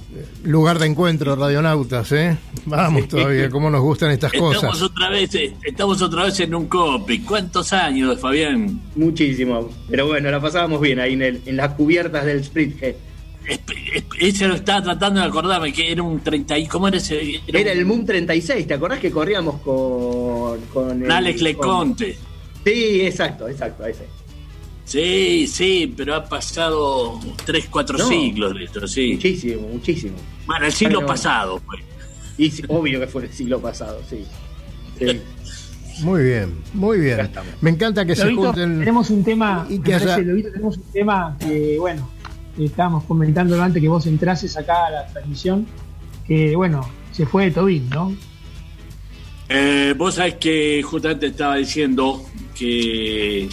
Lugar 0.45 0.79
de 0.79 0.87
encuentro, 0.87 1.37
radionautas, 1.37 2.11
¿eh? 2.13 2.37
Vamos 2.65 3.09
todavía, 3.09 3.51
cómo 3.51 3.69
nos 3.71 3.83
gustan 3.83 4.11
estas 4.13 4.33
Estamos 4.33 4.57
cosas. 4.57 4.83
otra 4.83 5.11
vez, 5.11 5.35
eh, 5.35 5.55
estamos 5.65 6.01
otra 6.01 6.25
vez 6.25 6.41
en 6.41 6.55
un 6.55 6.67
copy. 6.67 7.21
¿Cuántos 7.21 7.73
años, 7.73 8.19
Fabián? 8.21 8.81
Muchísimo. 8.97 9.69
Pero 9.91 10.07
bueno, 10.07 10.31
la 10.31 10.41
pasábamos 10.41 10.81
bien 10.81 10.99
ahí 10.99 11.13
en, 11.13 11.23
el, 11.23 11.43
en 11.45 11.57
las 11.57 11.75
cubiertas 11.75 12.25
del 12.25 12.43
esp- 12.43 12.95
Ese 14.19 14.47
lo 14.49 14.55
estaba 14.55 14.83
tratando 14.83 15.21
de 15.21 15.27
acordarme 15.27 15.73
que 15.73 15.91
era 15.93 16.03
un 16.03 16.21
30 16.21 16.59
y 16.59 16.67
¿cómo 16.67 16.89
era 16.89 16.97
ese? 16.99 17.41
Era 17.47 17.61
un- 17.61 17.67
el 17.79 17.85
Moon 17.87 18.05
36, 18.05 18.67
¿te 18.67 18.75
acordás 18.75 18.99
que 18.99 19.11
corríamos 19.11 19.61
con. 19.61 20.61
con 20.73 21.03
el- 21.05 21.11
Alex 21.11 21.37
con- 21.39 21.45
Leconte. 21.45 22.19
Sí, 22.65 23.01
exacto, 23.03 23.49
exacto, 23.49 23.87
ese. 23.87 24.05
Sí, 24.89 25.47
sí, 25.47 25.93
pero 25.95 26.15
ha 26.15 26.25
pasado 26.25 27.21
3, 27.45 27.67
4 27.71 27.99
No. 27.99 28.09
siglos 28.09 28.55
de 28.55 28.65
esto, 28.65 28.89
sí. 28.89 29.13
Muchísimo, 29.13 29.69
muchísimo. 29.69 30.17
Bueno, 30.47 30.65
el 30.65 30.73
siglo 30.73 31.01
Pero- 31.01 31.07
pasado, 31.09 31.61
pues. 31.67 31.83
Y 32.39 32.51
obvio 32.69 32.99
que 33.01 33.07
fue 33.07 33.25
el 33.25 33.33
siglo 33.33 33.61
pasado, 33.61 34.01
sí. 34.09 34.25
Sí. 34.99 35.21
Muy 36.03 36.23
bien, 36.23 36.55
muy 36.75 37.01
bien. 37.01 37.29
Me 37.61 37.71
encanta 37.71 38.07
que 38.07 38.15
se 38.15 38.33
junten. 38.33 38.79
tenemos 38.79 39.11
un 39.11 39.25
tema, 39.25 39.67
y 39.69 39.81
que 39.81 39.91
parece, 39.93 40.13
haya- 40.13 40.23
Lobito, 40.23 40.51
tenemos 40.53 40.77
un 40.77 40.83
tema 40.93 41.37
que, 41.41 41.77
bueno, 41.81 42.09
estábamos 42.57 43.03
comentando 43.03 43.61
antes 43.61 43.83
que 43.83 43.89
vos 43.89 44.07
entrases 44.07 44.57
acá 44.57 44.87
a 44.87 44.91
la 44.91 45.07
transmisión, 45.09 45.67
que, 46.25 46.55
bueno, 46.55 46.89
se 47.11 47.27
fue 47.27 47.47
de 47.47 47.51
Tobin, 47.51 47.91
¿no? 47.91 48.15
Eh, 49.49 49.93
vos 49.99 50.15
sabés 50.15 50.35
que 50.37 50.81
justamente 50.85 51.27
estaba 51.27 51.57
diciendo 51.57 52.23
que 52.57 53.49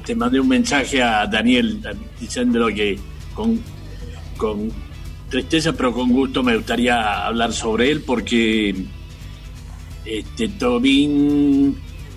te 0.00 0.14
mandé 0.14 0.40
un 0.40 0.48
mensaje 0.48 1.02
a 1.02 1.26
Daniel 1.26 1.80
diciéndolo 2.20 2.68
que 2.68 2.98
con, 3.34 3.60
con 4.36 4.70
tristeza 5.28 5.72
pero 5.72 5.92
con 5.92 6.10
gusto 6.10 6.42
me 6.42 6.56
gustaría 6.56 7.26
hablar 7.26 7.52
sobre 7.52 7.90
él 7.90 8.02
porque 8.02 8.74
este 10.04 10.48
Tobin 10.48 11.76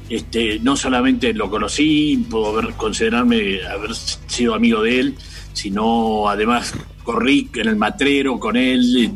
este 0.10 0.60
no 0.60 0.76
solamente 0.76 1.34
lo 1.34 1.50
conocí 1.50 2.26
puedo 2.30 2.58
haber, 2.58 2.74
considerarme 2.76 3.64
haber 3.64 3.94
sido 3.96 4.54
amigo 4.54 4.82
de 4.84 5.00
él 5.00 5.16
sino 5.54 6.30
además 6.30 6.74
corrí 7.04 7.50
en 7.56 7.68
el 7.70 7.76
matrero 7.76 8.40
con 8.40 8.56
él 8.56 9.14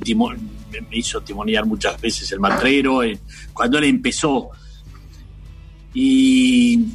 me 0.90 0.98
hizo 0.98 1.22
timonear 1.22 1.66
muchas 1.66 2.00
veces 2.00 2.32
el 2.32 2.40
matrero 2.40 3.04
eh, 3.04 3.20
cuando 3.54 3.78
él 3.78 3.86
empezó. 3.86 4.50
Y 5.94 6.86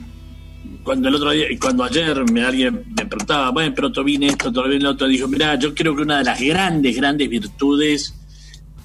cuando 0.85 1.09
el 1.09 1.15
otro 1.15 1.31
día, 1.31 1.47
cuando 1.61 1.83
ayer 1.83 2.31
me, 2.31 2.45
alguien 2.45 2.85
me 2.97 3.07
preguntaba, 3.07 3.51
bueno, 3.51 3.73
pero 3.75 3.91
Tobin 3.91 4.23
esto, 4.25 4.53
Tobin 4.53 4.83
lo 4.83 4.91
otro, 4.91 5.09
dijo, 5.09 5.27
mira, 5.27 5.59
yo 5.59 5.75
creo 5.75 5.97
que 5.97 6.03
una 6.03 6.19
de 6.19 6.25
las 6.25 6.41
grandes, 6.41 6.95
grandes 6.95 7.29
virtudes 7.29 8.15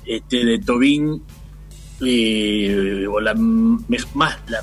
este, 0.05 0.45
de 0.45 0.59
Tobin, 0.59 1.21
eh, 2.01 3.05
o 3.07 3.19
la 3.19 3.35
más, 3.35 4.39
la, 4.47 4.61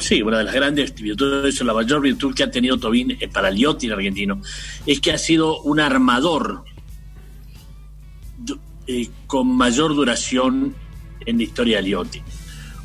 sí, 0.00 0.20
una 0.22 0.38
de 0.38 0.44
las 0.44 0.54
grandes 0.54 0.94
virtudes, 0.94 1.60
o 1.60 1.64
la 1.64 1.74
mayor 1.74 2.00
virtud 2.02 2.34
que 2.34 2.42
ha 2.42 2.50
tenido 2.50 2.76
Tobin 2.76 3.16
para 3.32 3.48
el 3.48 3.56
yachting 3.56 3.92
argentino, 3.92 4.42
es 4.84 5.00
que 5.00 5.12
ha 5.12 5.18
sido 5.18 5.62
un 5.62 5.80
armador 5.80 6.64
eh, 8.88 9.08
con 9.28 9.48
mayor 9.56 9.94
duración 9.94 10.74
en 11.24 11.36
la 11.36 11.42
historia 11.44 11.76
del 11.76 11.86
yachting. 11.86 12.22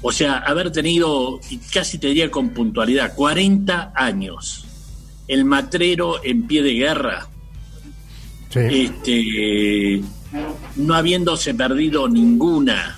O 0.01 0.11
sea, 0.11 0.37
haber 0.37 0.71
tenido, 0.71 1.39
y 1.49 1.57
casi 1.57 1.97
te 1.97 2.07
diría 2.07 2.29
con 2.29 2.49
puntualidad, 2.49 3.15
40 3.15 3.93
años. 3.95 4.65
El 5.27 5.43
matrero 5.43 6.23
en 6.23 6.47
pie 6.47 6.63
de 6.63 6.73
guerra, 6.73 7.27
Sí. 8.49 8.59
este, 8.71 10.01
no 10.77 10.93
habiéndose 10.93 11.53
perdido 11.53 12.07
ninguna, 12.07 12.97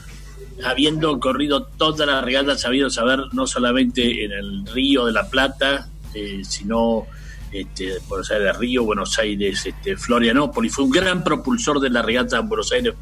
habiendo 0.63 1.19
corrido 1.19 1.63
todas 1.63 2.05
las 2.07 2.23
regatas, 2.23 2.61
sabido 2.61 2.89
saber 2.89 3.19
no 3.31 3.47
solamente 3.47 4.25
en 4.25 4.31
el 4.31 4.65
Río 4.67 5.05
de 5.05 5.13
la 5.13 5.27
Plata, 5.29 5.89
eh, 6.13 6.41
sino 6.43 7.07
este, 7.51 7.93
Buenos 8.07 8.29
Aires 8.29 8.57
Río, 8.57 8.83
Buenos 8.83 9.17
Aires, 9.17 9.65
este, 9.65 9.97
Florianópolis. 9.97 10.73
Fue 10.75 10.83
un 10.83 10.91
gran 10.91 11.23
propulsor 11.23 11.79
de 11.79 11.89
la 11.89 12.01
regata 12.03 12.41
Buenos 12.41 12.71
Aires, 12.71 12.93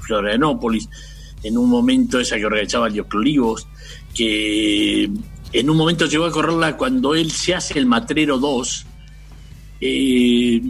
Florianópolis. 0.00 0.88
En 1.42 1.58
un 1.58 1.68
momento 1.68 2.20
esa 2.20 2.36
que 2.36 2.46
organizaba 2.46 2.88
Dios 2.88 3.06
Olivos, 3.12 3.66
que 4.14 5.10
en 5.52 5.70
un 5.70 5.76
momento 5.76 6.06
llegó 6.06 6.24
a 6.26 6.30
correrla 6.32 6.76
cuando 6.76 7.14
él 7.14 7.30
se 7.32 7.54
hace 7.54 7.78
el 7.78 7.86
Matrero 7.86 8.38
2, 8.38 8.86
eh, 9.80 10.62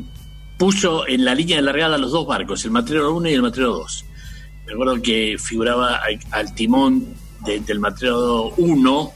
puso 0.59 1.07
en 1.07 1.25
la 1.25 1.35
línea 1.35 1.57
de 1.57 1.63
largada 1.63 1.99
los 1.99 2.13
dos 2.13 2.27
barcos, 2.27 2.65
el 2.65 2.71
Matrero 2.71 3.15
1 3.15 3.29
y 3.29 3.35
el 3.35 3.43
Matrero 3.43 3.73
2. 3.73 4.05
Me 4.67 4.73
acuerdo 4.73 5.03
que 5.03 5.37
figuraba 5.39 6.01
al, 6.31 6.55
timón 6.55 7.07
de- 7.45 7.61
del 7.61 7.81
Matrero 7.81 8.51
1 8.57 9.13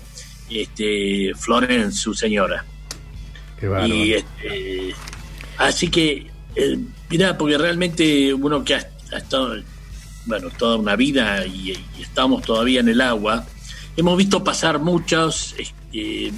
este, 0.51 1.33
Florence, 1.37 1.99
su 1.99 2.15
señora. 2.15 2.65
Qué. 3.59 3.69
Y 3.89 4.13
este, 4.13 4.95
así 5.59 5.89
que, 5.89 6.27
eh, 6.55 6.79
mirá, 7.09 7.39
porque 7.39 7.57
realmente 7.57 8.35
uno 8.35 8.63
que 8.65 8.75
ha, 8.75 8.87
ha 9.13 9.19
estado, 9.19 9.55
bueno, 10.27 10.51
toda 10.51 10.77
una 10.77 10.97
vida 10.97 11.47
y, 11.47 11.73
estamos 12.01 12.43
todavía 12.43 12.81
en 12.81 12.89
el 12.89 13.01
agua, 13.01 13.47
hemos 13.97 14.17
visto 14.19 14.43
pasar 14.43 14.81
muchos 14.81 15.55
este, 15.59 16.33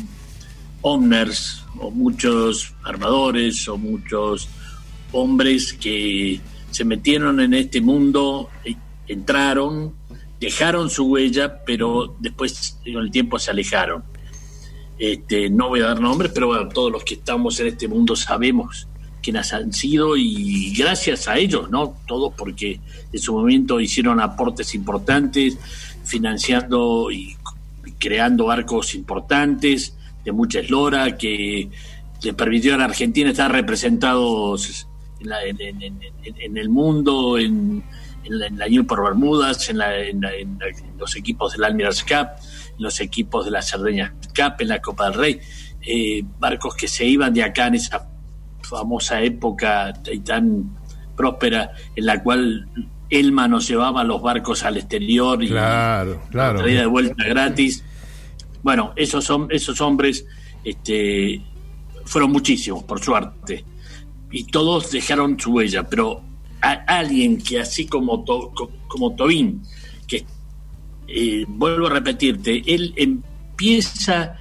owners 0.83 1.65
o 1.79 1.91
muchos 1.91 2.75
armadores 2.85 3.67
o 3.69 3.79
muchos 3.79 4.49
hombres 5.13 5.73
que 5.73 6.41
se 6.71 6.85
metieron 6.85 7.41
en 7.41 7.55
este 7.55 7.81
mundo, 7.81 8.51
eh, 8.65 8.77
entraron, 9.07 9.95
dejaron 10.39 10.91
su 10.91 11.07
huella, 11.07 11.65
pero 11.65 12.17
después 12.19 12.79
con 12.85 13.03
el 13.03 13.11
tiempo 13.11 13.39
se 13.39 13.51
alejaron. 13.51 14.05
Este, 14.99 15.49
no 15.49 15.69
voy 15.69 15.81
a 15.81 15.87
dar 15.87 16.01
nombres, 16.01 16.33
pero 16.35 16.49
bueno, 16.49 16.69
todos 16.69 16.91
los 16.93 17.05
que 17.05 17.15
estamos 17.15 17.59
en 17.61 17.69
este 17.69 17.89
mundo 17.89 18.17
sabemos 18.17 18.89
quiénes 19.23 19.53
han 19.53 19.73
sido 19.73 20.17
y 20.17 20.73
gracias 20.77 21.29
a 21.29 21.37
ellos, 21.39 21.71
¿no? 21.71 21.97
Todos 22.07 22.33
porque 22.37 22.81
en 23.13 23.19
su 23.21 23.33
momento 23.35 23.81
hicieron 23.81 24.21
aportes 24.21 24.75
importantes, 24.75 25.59
financiando 26.05 27.11
y 27.11 27.37
creando 27.99 28.47
barcos 28.47 28.95
importantes 28.95 29.97
de 30.25 30.33
mucha 30.33 30.61
eslora 30.61 31.17
que 31.17 31.69
le 32.23 32.33
permitió 32.35 32.75
a 32.75 32.79
la 32.79 32.85
Argentina 32.85 33.31
estar 33.31 33.51
representados 33.51 34.87
en, 35.21 35.29
la- 35.29 35.45
en- 35.45 36.57
el 36.57 36.69
mundo, 36.69 37.39
en, 37.39 37.83
la, 38.29 38.49
la 38.51 38.69
Newport 38.69 39.03
Bermudas, 39.03 39.69
en, 39.71 39.79
la- 39.79 40.05
en 40.05 40.21
los 40.99 41.17
equipos 41.17 41.53
del 41.53 41.65
Almirant's 41.65 42.03
Cup, 42.03 42.29
en 42.77 42.83
los 42.85 43.01
equipos 43.01 43.45
de 43.45 43.51
la 43.51 43.63
Cerdeña 43.63 44.15
Cup, 44.37 44.55
en 44.61 44.69
la 44.69 44.81
Copa 44.81 45.05
del 45.11 45.15
Rey, 45.15 45.41
eh, 45.81 46.23
barcos 46.39 46.75
que 46.75 46.89
se 46.89 47.05
iban 47.07 47.33
de 47.33 47.43
acá 47.43 47.69
en 47.69 47.77
esa 47.77 48.07
famosa 48.69 49.21
época 49.23 49.93
y 50.13 50.21
tan 50.21 50.77
próspera 51.17 51.73
en 51.97 52.07
la 52.07 52.23
cual 52.23 52.69
Elma 53.11 53.49
nos 53.49 53.67
llevaba 53.69 54.05
los 54.05 54.21
barcos 54.23 54.63
al 54.65 54.77
exterior 54.77 55.43
y 55.43 55.49
Claro, 55.49 56.21
claro. 56.31 56.59
traía 56.61 56.81
de 56.81 56.87
vuelta 56.87 57.25
gratis. 57.25 57.83
Bueno, 58.63 58.93
esos 58.97 59.31
esos 59.51 59.81
hombres 59.81 60.27
este, 60.65 61.41
fueron 62.05 62.31
muchísimos, 62.33 62.85
por 62.85 63.01
suerte, 63.01 63.65
y 64.31 64.45
todos 64.45 64.91
dejaron 64.91 65.39
su 65.41 65.53
huella, 65.53 65.85
pero 65.89 66.21
a 66.61 66.73
alguien 66.99 67.39
que 67.39 67.61
así 67.61 67.87
como, 67.87 68.25
To- 68.25 68.51
co- 68.55 68.71
como 68.89 69.15
Tobin, 69.15 69.63
que 70.07 70.27
eh, 71.07 71.45
vuelvo 71.49 71.87
a 71.87 71.91
repetirte, 71.91 72.63
él 72.67 72.93
empieza 72.97 74.37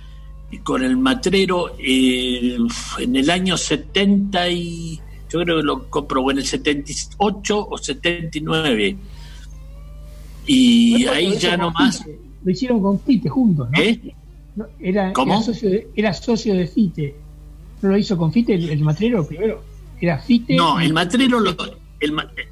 con 0.63 0.83
el 0.83 0.95
matrero 0.97 1.75
eh, 1.79 2.57
en 2.99 3.15
el 3.15 3.29
año 3.29 3.57
70 3.57 4.49
y 4.49 4.99
yo 5.29 5.41
creo 5.41 5.57
que 5.57 5.63
lo 5.63 5.89
comprobó 5.89 6.31
en 6.31 6.37
el 6.37 6.45
78 6.45 7.67
o 7.69 7.77
79 7.77 8.95
y 10.45 10.91
Bueno, 10.93 11.11
ahí 11.11 11.37
ya 11.37 11.51
con 11.51 11.59
no 11.59 11.71
más 11.71 11.97
Fite. 11.99 12.19
Lo 12.43 12.51
hicieron 12.51 12.81
con 12.81 12.99
Fite 13.01 13.29
juntos, 13.29 13.67
¿no? 13.71 13.79
¿Eh? 13.81 14.15
No, 14.55 14.65
Era, 14.79 15.11
¿Cómo? 15.13 15.33
Era 15.35 15.43
socio, 15.43 15.69
de, 15.69 15.87
era 15.95 16.13
socio 16.13 16.55
de 16.55 16.67
Fite. 16.67 17.15
¿No 17.81 17.89
lo 17.89 17.97
hizo 17.97 18.17
con 18.17 18.31
Fite 18.31 18.53
el, 18.55 18.69
el 18.69 18.79
matrero 18.83 19.27
primero? 19.27 19.63
Era 19.99 20.17
Fite. 20.19 20.55
No, 20.55 20.79
el 20.79 20.93
matrero 20.93 21.39
lo- 21.39 21.55
el 21.99 22.11
eh, 22.11 22.47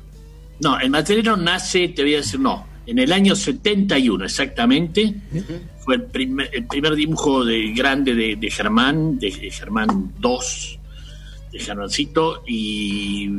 no, 0.59 0.79
el 0.79 0.89
matrero 0.89 1.37
nace, 1.37 1.89
te 1.89 2.01
voy 2.03 2.15
a 2.15 2.17
decir, 2.17 2.39
no, 2.39 2.65
en 2.85 2.99
el 2.99 3.11
año 3.11 3.35
71 3.35 4.25
exactamente. 4.25 5.15
Fue 5.85 5.95
el 5.95 6.03
primer, 6.03 6.49
el 6.51 6.65
primer 6.65 6.95
dibujo 6.95 7.45
de 7.45 7.71
grande 7.71 8.15
de, 8.15 8.35
de 8.35 8.49
Germán, 8.49 9.19
de 9.19 9.31
Germán 9.31 10.13
II, 10.21 10.79
de 11.51 11.59
Germancito, 11.59 12.43
y 12.47 13.29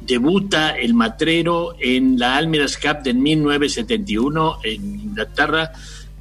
debuta 0.00 0.78
el 0.78 0.94
matrero 0.94 1.74
en 1.78 2.18
la 2.18 2.36
Almirant's 2.36 2.78
Cup 2.78 3.02
de 3.02 3.12
1971 3.12 4.58
en 4.64 5.00
Inglaterra, 5.00 5.72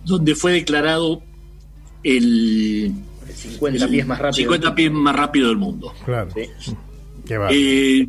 donde 0.04 0.36
fue 0.36 0.52
declarado 0.52 1.22
el, 2.04 2.92
50 3.34 3.88
pies 3.88 4.06
más 4.06 4.20
rápido. 4.20 4.34
50 4.34 4.76
pies 4.76 4.92
más 4.92 5.16
rápido 5.16 5.48
del 5.50 5.58
mundo. 5.58 5.94
Claro. 6.04 6.30
Sí. 6.34 6.74
Qué 7.26 7.38
va. 7.38 7.50
Eh, 7.52 8.08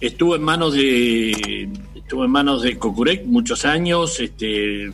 estuvo 0.00 0.36
en 0.36 0.42
manos 0.42 0.74
de 0.74 1.68
estuvo 1.94 2.24
en 2.24 2.30
manos 2.30 2.62
de 2.62 2.76
Cocurec 2.76 3.24
muchos 3.24 3.64
años 3.64 4.20
este 4.20 4.92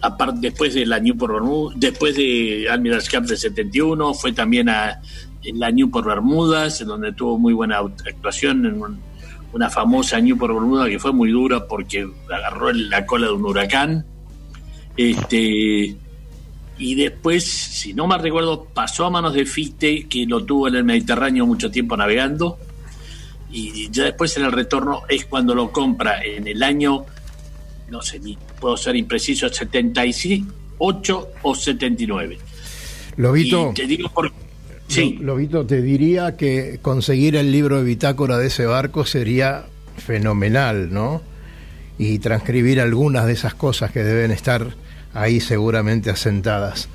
aparte 0.00 0.38
después 0.40 0.74
de 0.74 0.86
la 0.86 0.98
Newport 0.98 1.32
Bermudas 1.34 1.74
después 1.78 2.14
de 2.16 2.66
Almirant's 2.70 3.08
Cup 3.08 3.24
de 3.24 3.36
71 3.36 4.14
fue 4.14 4.32
también 4.32 4.68
a 4.68 5.00
la 5.42 5.70
Newport 5.70 6.06
Bermudas 6.06 6.80
en 6.80 6.88
donde 6.88 7.12
tuvo 7.12 7.38
muy 7.38 7.52
buena 7.52 7.78
actuación 7.78 8.64
en 8.66 8.80
un- 8.82 9.00
una 9.52 9.70
famosa 9.70 10.20
Newport 10.20 10.52
Bermuda 10.54 10.88
que 10.88 10.98
fue 10.98 11.12
muy 11.12 11.30
dura 11.30 11.66
porque 11.66 12.08
agarró 12.32 12.72
la 12.72 13.04
cola 13.06 13.26
de 13.28 13.32
un 13.32 13.44
huracán 13.46 14.04
este 14.96 15.96
y 16.76 16.94
después, 16.96 17.44
si 17.44 17.94
no 17.94 18.08
mal 18.08 18.20
recuerdo, 18.20 18.64
pasó 18.64 19.04
a 19.06 19.10
manos 19.10 19.32
de 19.32 19.46
Fite, 19.46 20.08
que 20.08 20.26
lo 20.26 20.44
tuvo 20.44 20.66
en 20.66 20.74
el 20.74 20.82
Mediterráneo 20.84 21.46
mucho 21.46 21.70
tiempo 21.70 21.96
navegando. 21.96 22.58
Y 23.52 23.88
ya 23.92 24.04
después 24.06 24.36
en 24.36 24.44
el 24.46 24.50
retorno 24.50 25.02
es 25.08 25.24
cuando 25.26 25.54
lo 25.54 25.70
compra 25.70 26.24
en 26.24 26.48
el 26.48 26.60
año, 26.64 27.06
no 27.88 28.02
sé, 28.02 28.20
puedo 28.60 28.76
ser 28.76 28.96
impreciso, 28.96 29.48
75, 29.48 30.52
8 30.78 31.28
o 31.42 31.54
79. 31.54 32.38
Lobito, 33.16 33.70
Y 33.70 33.74
te 33.74 33.86
digo 33.86 34.08
por... 34.08 34.32
Sí, 34.88 35.16
Lo- 35.20 35.34
Lobito, 35.34 35.64
te 35.64 35.80
diría 35.80 36.36
que 36.36 36.78
conseguir 36.82 37.36
el 37.36 37.50
libro 37.50 37.78
de 37.78 37.84
bitácora 37.84 38.38
de 38.38 38.48
ese 38.48 38.66
barco 38.66 39.06
sería 39.06 39.64
fenomenal, 39.96 40.92
¿no? 40.92 41.22
Y 41.98 42.18
transcribir 42.18 42.80
algunas 42.80 43.26
de 43.26 43.32
esas 43.32 43.54
cosas 43.54 43.92
que 43.92 44.02
deben 44.02 44.30
estar 44.30 44.74
ahí 45.14 45.40
seguramente 45.40 46.10
asentadas. 46.10 46.88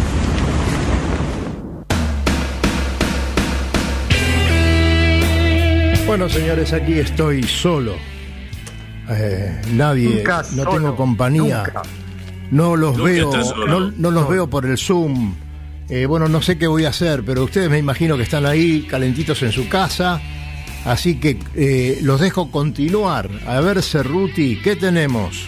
Bueno, 6.11 6.27
señores, 6.27 6.73
aquí 6.73 6.99
estoy 6.99 7.41
solo. 7.41 7.95
Eh, 9.09 9.61
nadie, 9.71 10.17
Nunca 10.17 10.41
no 10.41 10.63
solo, 10.65 10.71
tengo 10.71 10.95
compañía. 10.97 11.63
nunca. 11.63 11.83
No 12.51 12.75
los 12.75 12.97
Nunca 12.97 13.09
veo, 13.09 13.31
no, 13.65 13.91
no 13.91 14.11
los 14.11 14.27
veo 14.27 14.49
por 14.49 14.65
el 14.65 14.77
Zoom. 14.77 15.35
Eh, 15.87 16.05
bueno, 16.07 16.27
no 16.27 16.41
sé 16.41 16.57
qué 16.57 16.67
voy 16.67 16.83
a 16.83 16.89
hacer, 16.89 17.23
pero 17.23 17.45
ustedes 17.45 17.69
me 17.69 17.77
imagino 17.77 18.17
que 18.17 18.23
están 18.23 18.45
ahí 18.45 18.85
calentitos 18.89 19.41
en 19.43 19.53
su 19.53 19.69
casa. 19.69 20.19
Así 20.83 21.17
que 21.17 21.39
eh, 21.55 21.99
los 22.01 22.19
dejo 22.19 22.51
continuar. 22.51 23.29
A 23.47 23.61
ver, 23.61 23.81
Cerruti, 23.81 24.59
¿qué 24.61 24.75
tenemos? 24.75 25.47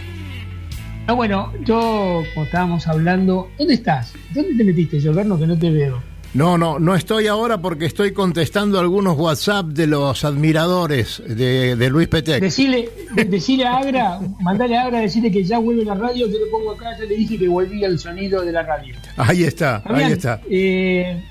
Ah, 1.07 1.11
bueno, 1.11 1.51
yo, 1.65 2.23
como 2.33 2.45
estábamos 2.45 2.87
hablando, 2.87 3.51
¿dónde 3.57 3.73
estás? 3.73 4.13
¿Dónde 4.33 4.55
te 4.55 4.63
metiste, 4.63 5.01
Gioverno, 5.01 5.37
que 5.37 5.45
no 5.45 5.59
te 5.59 5.69
veo? 5.69 6.12
No, 6.33 6.57
no, 6.57 6.79
no 6.79 6.95
estoy 6.95 7.27
ahora 7.27 7.61
porque 7.61 7.85
estoy 7.85 8.11
contestando 8.11 8.79
algunos 8.79 9.15
WhatsApp 9.19 9.67
de 9.67 9.85
los 9.85 10.25
admiradores 10.25 11.21
de, 11.27 11.75
de 11.75 11.89
Luis 11.91 12.07
Petec. 12.07 12.41
Decile, 12.41 12.89
de- 13.13 13.25
decile 13.25 13.65
a 13.67 13.77
Agra, 13.77 14.19
mandale 14.41 14.75
a 14.75 14.85
Agra, 14.85 14.99
decirle 15.01 15.31
que 15.31 15.43
ya 15.43 15.59
vuelve 15.59 15.85
la 15.85 15.93
radio, 15.93 16.25
yo 16.27 16.39
le 16.39 16.47
pongo 16.49 16.71
acá, 16.71 16.97
ya 16.97 17.05
le 17.05 17.15
dije 17.17 17.37
que 17.37 17.47
volvía 17.47 17.85
el 17.87 17.99
sonido 17.99 18.43
de 18.43 18.51
la 18.51 18.63
radio. 18.63 18.95
Ahí 19.15 19.43
está, 19.43 19.83
ahí 19.85 20.11
está. 20.11 20.41
eh, 20.49 21.21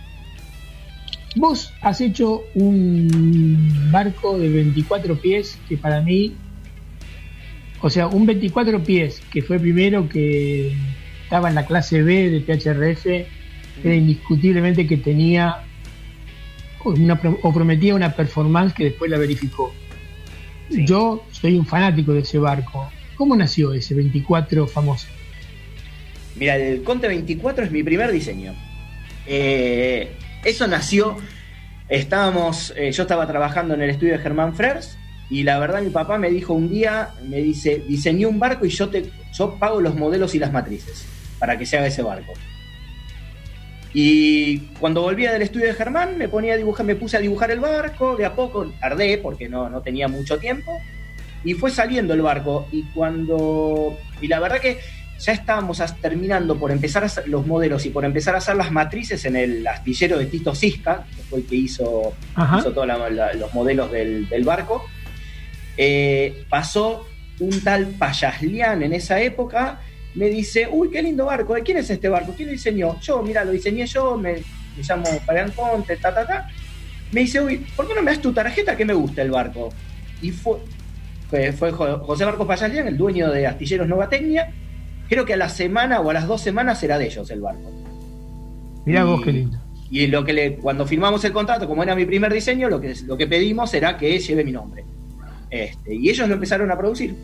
vos 1.35 1.73
has 1.81 2.01
hecho 2.01 2.45
un 2.55 3.91
barco 3.91 4.39
de 4.39 4.51
24 4.51 5.21
pies 5.21 5.59
que 5.69 5.77
para 5.79 6.01
mí, 6.01 6.37
o 7.81 7.91
sea, 7.91 8.07
un 8.07 8.25
24 8.25 8.85
pies 8.85 9.21
que 9.33 9.43
fue 9.43 9.59
primero 9.59 10.09
que 10.09 10.73
estaba 11.25 11.49
en 11.49 11.57
la 11.57 11.67
clase 11.67 12.03
B 12.03 12.31
de 12.31 12.41
PHRF, 12.41 13.42
era 13.83 13.95
indiscutiblemente 13.95 14.87
que 14.87 14.97
tenía 14.97 15.63
una, 16.85 17.21
o 17.43 17.53
prometía 17.53 17.95
una 17.95 18.15
performance 18.15 18.75
que 18.75 18.85
después 18.85 19.11
la 19.11 19.19
verificó. 19.19 19.73
Yo 20.71 21.25
soy 21.31 21.59
un 21.59 21.67
fanático 21.67 22.13
de 22.13 22.21
ese 22.21 22.39
barco. 22.39 22.91
¿Cómo 23.17 23.37
nació 23.37 23.73
ese 23.75 23.95
24 23.95 24.67
famoso? 24.67 25.07
Mira, 26.37 26.57
el 26.57 26.83
Conte 26.83 27.09
24 27.09 27.65
es 27.65 27.71
mi 27.71 27.83
primer 27.83 28.11
diseño. 28.11 28.55
Eh, 29.27 30.13
eso 30.45 30.67
nació, 30.67 31.19
estábamos, 31.89 32.73
eh, 32.77 32.91
yo 32.91 33.03
estaba 33.03 33.27
trabajando 33.27 33.75
en 33.75 33.83
el 33.83 33.91
estudio 33.91 34.15
de 34.15 34.19
Germán 34.19 34.55
Frers 34.55 34.97
y 35.31 35.45
la 35.45 35.59
verdad 35.59 35.83
mi 35.83 35.91
papá 35.91 36.19
me 36.19 36.31
dijo 36.31 36.53
un 36.55 36.71
día, 36.71 37.11
me 37.29 37.39
dice, 37.39 37.85
diseñé 37.87 38.27
un 38.27 38.39
barco 38.41 38.67
y 38.67 38.71
yo 38.71 38.89
te, 38.89 39.11
yo 39.33 39.55
pago 39.57 39.81
los 39.81 39.95
modelos 39.95 40.35
y 40.35 40.39
las 40.39 40.53
matrices 40.53 41.07
para 41.39 41.57
que 41.59 41.67
se 41.67 41.77
haga 41.77 41.87
ese 41.87 42.03
barco. 42.03 42.33
Y 43.95 44.59
cuando 44.81 45.03
volvía 45.03 45.33
del 45.33 45.43
estudio 45.43 45.67
de 45.67 45.75
Germán 45.75 46.17
me 46.17 46.29
ponía 46.29 46.55
a 46.55 46.57
dibujar, 46.57 46.87
me 46.87 46.97
puse 46.97 47.17
a 47.17 47.21
dibujar 47.21 47.51
el 47.51 47.61
barco, 47.61 48.17
de 48.17 48.25
a 48.25 48.35
poco 48.35 48.73
tardé 48.81 49.19
porque 49.19 49.49
no, 49.49 49.69
no 49.69 49.83
tenía 49.83 50.09
mucho 50.09 50.39
tiempo 50.39 50.81
y 51.45 51.55
fue 51.55 51.71
saliendo 51.71 52.15
el 52.15 52.23
barco 52.23 52.69
y 52.71 52.85
cuando 52.95 53.99
y 54.21 54.29
la 54.29 54.41
verdad 54.41 54.61
que 54.61 54.79
ya 55.19 55.33
estábamos 55.33 55.81
terminando 56.01 56.59
por 56.59 56.73
empezar 56.73 57.05
a 57.05 57.07
hacer 57.07 57.29
los 57.29 57.47
modelos 57.47 57.87
y 57.87 57.91
por 57.91 58.05
empezar 58.05 58.35
a 58.35 58.39
hacer 58.39 58.57
las 58.57 58.73
matrices 58.73 59.25
en 59.25 59.37
el 59.37 59.67
astillero 59.67 60.19
de 60.19 60.27
Tito 60.27 60.53
Cisca, 60.53 61.07
que 61.15 61.23
fue 61.23 61.39
el 61.41 61.47
que 61.47 61.55
hizo, 61.55 62.13
hizo 62.59 62.73
todos 62.73 62.89
los 62.89 63.55
modelos 63.55 63.93
del, 63.93 64.29
del 64.29 64.43
barco. 64.43 64.85
Eh, 65.77 66.45
pasó 66.49 67.07
un 67.39 67.63
tal 67.63 67.87
Payaslian 67.87 68.83
en 68.83 68.95
esa 68.95 69.21
época, 69.21 69.81
me 70.15 70.29
dice, 70.29 70.69
uy, 70.71 70.91
qué 70.91 71.03
lindo 71.03 71.27
barco, 71.27 71.55
¿de 71.55 71.63
quién 71.63 71.79
es 71.79 71.89
este 71.91 72.09
barco? 72.09 72.33
¿Quién 72.37 72.49
lo 72.49 72.53
diseñó? 72.53 73.01
Yo, 73.01 73.23
mira, 73.23 73.45
lo 73.45 73.53
diseñé 73.53 73.87
yo, 73.87 74.17
me, 74.17 74.35
me 74.77 74.83
llamo 74.87 75.07
Fabián 75.25 75.51
Conte, 75.53 75.97
ta, 75.97 76.13
ta, 76.15 76.27
ta. 76.27 76.49
Me 77.13 77.21
dice, 77.21 77.41
uy, 77.41 77.65
¿por 77.77 77.87
qué 77.89 77.95
no 77.95 78.03
me 78.03 78.11
das 78.11 78.21
tu 78.21 78.33
tarjeta 78.33 78.77
que 78.77 78.85
me 78.85 78.95
gusta 78.95 79.23
el 79.23 79.31
barco? 79.31 79.71
Y 80.21 80.31
fue, 80.31 80.59
fue, 81.29 81.53
fue 81.53 81.73
Jo- 81.73 81.99
José 82.01 82.25
Marcos 82.25 82.47
Payaslian, 82.47 82.87
el 82.89 82.97
dueño 82.97 83.31
de 83.31 83.47
Astilleros 83.47 83.89
Nova 83.89 84.09
Tecnia, 84.09 84.53
creo 85.09 85.25
que 85.25 85.35
a 85.35 85.37
la 85.37 85.49
semana 85.49 86.01
o 86.01 86.11
a 86.11 86.15
las 86.15 86.27
dos 86.27 86.41
semanas 86.41 86.83
era 86.83 86.99
de 86.99 87.07
ellos 87.07 87.31
el 87.31 87.41
barco. 87.41 87.71
Mirá 88.85 89.01
Y- 89.01 89.05
vos 89.05 89.23
qué 89.23 89.33
lindo. 89.33 89.59
Y 89.91 90.07
lo 90.07 90.25
que 90.25 90.33
le, 90.33 90.57
cuando 90.57 90.87
firmamos 90.87 91.23
el 91.27 91.33
contrato, 91.33 91.69
como 91.69 91.83
era 91.83 91.95
mi 91.95 92.07
primer 92.07 92.33
diseño, 92.33 92.71
lo 92.71 92.81
que, 92.81 92.95
lo 93.05 93.17
que 93.19 93.27
pedimos 93.27 93.75
era 93.75 93.99
que 93.99 94.19
lleve 94.19 94.43
mi 94.43 94.53
nombre. 94.53 94.85
Este, 95.51 95.95
y 95.95 96.09
ellos 96.09 96.27
lo 96.29 96.35
empezaron 96.35 96.71
a 96.71 96.79
producir. 96.79 97.15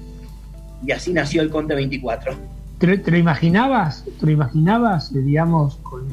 Y 0.87 0.92
así 0.92 1.14
nació 1.14 1.40
el 1.40 1.48
Conte 1.48 1.74
24. 1.74 2.37
¿Te, 2.79 2.87
lo- 3.11 3.17
imaginabas? 3.17 4.05
¿Te 4.21 4.27
lo 4.27 4.33
imaginabas, 4.33 5.12
eh, 5.12 5.19
digamos, 5.21 5.77
con 5.83 6.07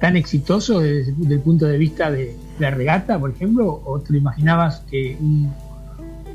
tan 0.00 0.16
exitoso 0.16 0.80
desde, 0.80 1.12
desde 1.12 1.34
el 1.34 1.40
punto 1.40 1.66
de 1.66 1.76
vista 1.78 2.10
de 2.10 2.34
la 2.58 2.70
regata, 2.70 3.18
por 3.18 3.30
ejemplo? 3.30 3.82
¿O 3.84 4.00
te 4.00 4.12
lo 4.12 4.18
imaginabas 4.18 4.80
que 4.90 5.16
un- 5.20 5.52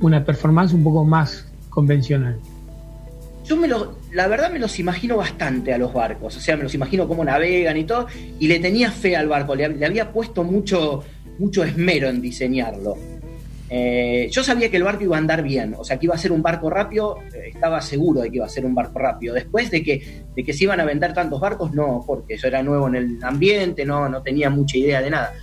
una 0.02 0.24
performance 0.24 0.74
un 0.74 0.84
poco 0.84 1.04
más 1.06 1.46
convencional? 1.70 2.38
Yo 3.46 3.56
me 3.58 3.68
lo, 3.68 3.96
la 4.12 4.28
verdad 4.28 4.52
me 4.52 4.58
los 4.58 4.80
imagino 4.80 5.18
bastante 5.18 5.72
a 5.72 5.78
los 5.78 5.94
barcos, 5.94 6.36
o 6.36 6.40
sea, 6.40 6.58
me 6.58 6.64
los 6.64 6.74
imagino 6.74 7.08
cómo 7.08 7.24
navegan 7.24 7.78
y 7.78 7.84
todo, 7.84 8.08
y 8.40 8.48
le 8.48 8.60
tenía 8.60 8.90
fe 8.92 9.16
al 9.16 9.28
barco, 9.28 9.54
le, 9.56 9.70
le 9.70 9.86
había 9.86 10.12
puesto 10.12 10.44
mucho, 10.44 11.04
mucho 11.38 11.64
esmero 11.64 12.10
en 12.10 12.22
diseñarlo. 12.22 12.98
Eh, 13.70 14.30
yo 14.32 14.44
sabía 14.44 14.70
que 14.70 14.78
el 14.78 14.84
barco 14.84 15.04
iba 15.04 15.16
a 15.16 15.20
andar 15.20 15.42
bien, 15.42 15.76
o 15.78 15.84
sea, 15.84 15.98
que 15.98 16.06
iba 16.06 16.14
a 16.14 16.20
ser 16.20 16.32
un 16.32 16.44
barco 16.44 16.70
rápido, 16.70 17.18
eh, 17.34 17.50
estaba 17.54 17.82
seguro 17.82 18.22
de 18.22 18.30
que 18.30 18.38
iba 18.38 18.46
a 18.46 18.50
ser 18.50 18.66
un 18.66 18.76
barco 18.76 19.00
rápido. 19.00 19.34
Después 19.34 19.72
de 19.72 19.84
que, 19.84 20.24
de 20.36 20.44
que 20.44 20.54
se 20.54 20.66
iban 20.66 20.80
a 20.80 20.86
vender 20.86 21.14
tantos 21.14 21.40
barcos, 21.40 21.74
no, 21.74 22.04
porque 22.06 22.38
yo 22.38 22.48
era 22.48 22.62
nuevo 22.62 22.88
en 22.88 22.96
el 22.96 23.24
ambiente, 23.24 23.86
no, 23.86 24.08
no 24.08 24.22
tenía 24.22 24.50
mucha 24.50 24.78
idea 24.78 25.02
de 25.02 25.10
nada. 25.10 25.34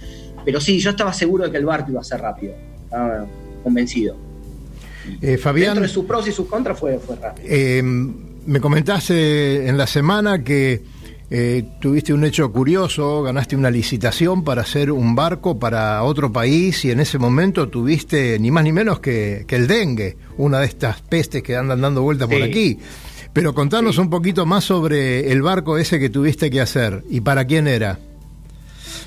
Pero 0.45 0.61
sí, 0.61 0.79
yo 0.79 0.91
estaba 0.91 1.13
seguro 1.13 1.45
de 1.45 1.51
que 1.51 1.57
el 1.57 1.67
barco 1.67 1.91
iba 1.91 2.01
a 2.01 2.05
ser 2.05 2.21
rápido, 2.21 2.55
estaba 2.85 3.27
convencido. 3.63 4.17
Eh, 5.21 5.37
Fabián, 5.37 5.71
Dentro 5.75 5.83
de 5.83 5.89
sus 5.89 6.05
pros 6.05 6.29
y 6.29 6.33
sus 6.33 6.47
contras 6.47 6.79
fue, 6.79 6.99
fue 6.99 7.17
rápido. 7.17 7.49
eh, 7.51 7.83
me 8.45 8.61
comentaste 8.61 9.69
en 9.69 9.77
la 9.79 9.87
semana 9.87 10.43
que 10.43 10.83
eh, 11.35 11.65
tuviste 11.81 12.13
un 12.13 12.25
hecho 12.25 12.53
curioso, 12.53 13.23
ganaste 13.23 13.57
una 13.57 13.71
licitación 13.71 14.45
para 14.45 14.61
hacer 14.61 14.93
un 14.93 15.15
barco 15.15 15.59
para 15.59 16.03
otro 16.03 16.31
país 16.31 16.85
y 16.85 16.91
en 16.91 17.01
ese 17.01 17.17
momento 17.19 17.69
tuviste 17.71 18.39
ni 18.39 18.51
más 18.51 18.65
ni 18.65 18.73
menos 18.73 19.01
que, 19.01 19.45
que 19.47 19.57
el 19.57 19.67
dengue, 19.67 20.19
una 20.37 20.61
de 20.61 20.67
estas 20.67 21.01
pestes 21.01 21.43
que 21.43 21.57
andan 21.57 21.81
dando 21.81 22.03
vueltas 22.03 22.29
por 22.29 22.43
aquí. 22.43 22.79
Pero 23.33 23.55
contanos 23.55 23.97
un 23.97 24.11
poquito 24.11 24.45
más 24.45 24.65
sobre 24.65 25.33
el 25.33 25.41
barco 25.41 25.79
ese 25.79 25.99
que 25.99 26.11
tuviste 26.11 26.51
que 26.51 26.61
hacer 26.61 27.03
y 27.09 27.23
para 27.23 27.47
quién 27.47 27.67
era. 27.67 27.99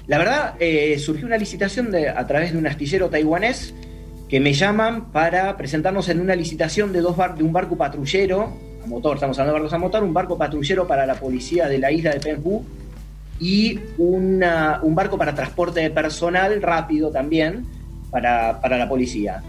La 0.07 0.17
verdad, 0.17 0.55
eh, 0.59 0.97
surgió 0.97 1.27
una 1.27 1.37
licitación 1.37 1.91
de, 1.91 2.09
a 2.09 2.25
través 2.25 2.51
de 2.53 2.57
un 2.57 2.65
astillero 2.65 3.09
taiwanés 3.09 3.75
que 4.27 4.39
me 4.39 4.53
llaman 4.53 5.11
para 5.11 5.55
presentarnos 5.57 6.09
en 6.09 6.19
una 6.21 6.35
licitación 6.35 6.91
de, 6.91 7.01
dos 7.01 7.15
bar- 7.15 7.37
de 7.37 7.43
un 7.43 7.53
barco 7.53 7.77
patrullero, 7.77 8.51
a 8.85 8.89
motor, 8.89 9.15
estamos 9.15 9.37
hablando 9.39 9.53
de 9.55 9.59
barcos 9.61 9.73
a 9.73 9.77
motor, 9.77 10.03
un 10.03 10.13
barco 10.13 10.37
patrullero 10.37 10.87
para 10.87 11.05
la 11.05 11.15
policía 11.15 11.67
de 11.67 11.79
la 11.79 11.91
isla 11.91 12.11
de 12.11 12.19
Penghu 12.19 12.63
y 13.39 13.79
una- 13.97 14.79
un 14.81 14.95
barco 14.95 15.17
para 15.17 15.35
transporte 15.35 15.81
de 15.81 15.89
personal 15.89 16.61
rápido 16.61 17.11
también 17.11 17.65
para, 18.09 18.61
para 18.61 18.77
la 18.77 18.87
policía. 18.87 19.41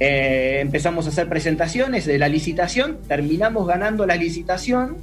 Eh, 0.00 0.58
empezamos 0.60 1.06
a 1.06 1.08
hacer 1.10 1.28
presentaciones 1.28 2.06
de 2.06 2.18
la 2.18 2.28
licitación, 2.28 2.98
terminamos 3.08 3.66
ganando 3.66 4.06
la 4.06 4.14
licitación, 4.14 4.96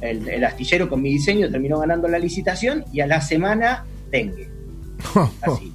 el, 0.00 0.28
el 0.28 0.44
astillero 0.44 0.88
con 0.88 1.00
mi 1.00 1.10
diseño 1.10 1.48
terminó 1.50 1.78
ganando 1.78 2.08
la 2.08 2.18
licitación 2.18 2.84
y 2.92 3.00
a 3.00 3.06
la 3.06 3.20
semana 3.20 3.84
dengue. 4.10 4.48
Así. 5.40 5.72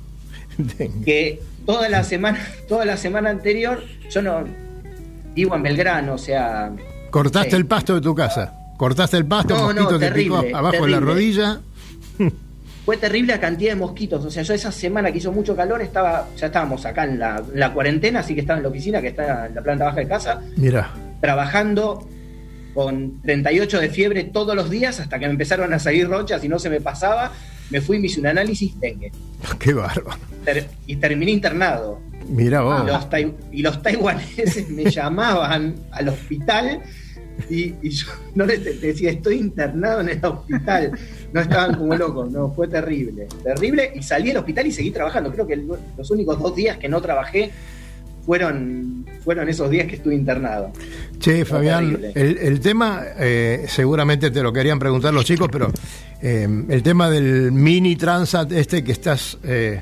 Dengue. 0.58 1.06
Que 1.06 1.40
toda 1.66 1.88
la 1.88 2.04
semana, 2.04 2.38
toda 2.68 2.84
la 2.86 2.98
semana 2.98 3.30
anterior, 3.30 3.82
yo 4.12 4.22
no 4.22 4.44
vivo 5.34 5.56
en 5.56 5.64
Belgrano, 5.64 6.16
o 6.16 6.18
sea, 6.18 6.72
Cortaste 7.12 7.52
Sí. 7.52 7.56
el 7.56 7.66
pasto 7.66 7.96
de 7.96 8.02
tu 8.02 8.14
casa. 8.16 8.54
Cortaste 8.78 9.18
el 9.18 9.26
pasto, 9.26 9.56
No, 9.56 9.64
mosquito 9.64 9.92
no, 9.92 10.00
te 10.00 10.12
picó 10.12 10.40
terrible, 10.40 10.54
abajo 10.58 10.86
de 10.86 10.92
la 10.92 10.98
terrible. 11.00 11.14
rodilla. 11.14 11.60
fue 12.86 12.98
terrible 12.98 13.34
la 13.34 13.40
cantidad 13.40 13.72
de 13.72 13.76
mosquitos. 13.76 14.26
O 14.26 14.32
sea, 14.32 14.42
yo 14.44 14.54
esa 14.54 14.72
semana 14.72 15.12
que 15.12 15.20
hizo 15.20 15.32
mucho 15.32 15.56
calor, 15.56 15.82
estaba, 15.82 16.28
ya 16.38 16.48
estábamos 16.48 16.86
acá 16.86 17.04
en 17.04 17.20
la, 17.20 17.38
en 17.54 17.60
la 17.60 17.72
cuarentena, 17.74 18.22
así 18.22 18.34
que 18.34 18.42
estaba 18.42 18.58
en 18.58 18.64
la 18.64 18.70
oficina, 18.70 19.00
que 19.02 19.10
está 19.10 19.46
en 19.48 19.54
la 19.56 19.62
planta 19.62 19.86
baja 19.86 19.98
de 20.00 20.08
casa, 20.08 20.42
Mira, 20.58 20.90
trabajando 21.22 22.08
con 22.74 23.22
38 23.22 23.80
de 23.80 23.90
fiebre 23.90 24.24
todos 24.26 24.56
los 24.56 24.70
días 24.70 25.00
hasta 25.00 25.20
que 25.20 25.26
me 25.26 25.32
empezaron 25.34 25.72
a 25.74 25.80
salir 25.80 26.08
rochas 26.08 26.44
y 26.44 26.48
no 26.50 26.58
se 26.58 26.70
me 26.70 26.82
pasaba. 26.82 27.32
Me 27.70 27.82
fui, 27.82 28.00
me 28.00 28.08
hice 28.08 28.20
un 28.22 28.28
análisis 28.28 28.80
dengue. 28.80 29.12
qué 29.60 29.74
bárbaro. 29.74 30.18
Ter- 30.46 30.68
y 30.88 30.96
terminé 30.96 31.32
internado. 31.32 32.00
Mira 32.30 32.62
vos. 32.62 32.84
Y 32.84 32.88
los, 32.88 33.10
tai- 33.10 33.34
y 33.52 33.62
los 33.62 33.82
taiwaneses 33.82 34.70
me 34.70 34.84
llamaban 34.92 35.76
al 35.92 36.10
hospital 36.10 36.82
y, 37.50 37.74
y 37.82 37.90
yo 37.90 38.08
no 38.36 38.46
les 38.46 38.82
decía, 38.82 39.12
estoy 39.12 39.36
internado 39.38 40.02
en 40.02 40.10
el 40.10 40.26
hospital. 40.26 40.92
No 41.34 41.42
estaban 41.42 41.76
como 41.76 41.96
locos, 41.96 42.32
no, 42.32 42.52
fue 42.54 42.68
terrible. 42.68 43.28
Terrible 43.44 43.92
y 43.96 44.04
salí 44.04 44.28
del 44.30 44.38
hospital 44.38 44.68
y 44.68 44.72
seguí 44.72 44.92
trabajando. 44.92 45.32
Creo 45.32 45.48
que 45.48 45.54
el- 45.54 45.68
los 45.98 46.12
únicos 46.12 46.40
dos 46.40 46.56
días 46.56 46.78
que 46.78 46.88
no 46.90 47.02
trabajé 47.02 47.52
fueron, 48.26 49.06
fueron 49.24 49.50
esos 49.50 49.70
días 49.72 49.88
que 49.88 49.96
estuve 49.96 50.14
internado. 50.16 50.72
Che, 51.20 51.46
Fabián, 51.46 51.98
el 52.14 52.60
tema, 52.60 53.04
eh, 53.18 53.66
seguramente 53.68 54.30
te 54.30 54.44
lo 54.44 54.54
querían 54.54 54.78
preguntar 54.78 55.14
los 55.14 55.26
chicos, 55.26 55.50
pero 55.52 55.72
eh, 56.22 56.48
el 56.70 56.84
tema 56.84 57.10
del 57.10 57.52
mini 57.52 57.96
Transat 57.96 58.52
este 58.52 58.84
que 58.84 58.92
estás 58.92 59.38
eh, 59.44 59.82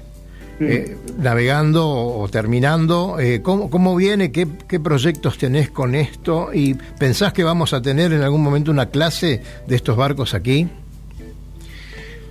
eh, 0.60 0.98
navegando 1.20 1.88
o, 1.88 2.28
terminando, 2.30 3.20
eh, 3.20 3.42
¿cómo, 3.42 3.70
cómo 3.70 3.96
viene? 3.96 4.32
¿Qué, 4.32 4.48
¿Qué 4.68 4.80
proyectos 4.80 5.38
tenés 5.38 5.70
con 5.70 5.94
esto? 5.94 6.50
¿Y 6.54 6.74
pensás 6.98 7.34
que 7.34 7.44
vamos 7.44 7.74
a 7.74 7.82
tener 7.82 8.12
en 8.14 8.22
algún 8.22 8.42
momento 8.42 8.72
una 8.72 8.88
clase 8.88 9.42
de 9.68 9.76
estos 9.76 9.96
barcos 9.96 10.34
aquí? 10.34 10.68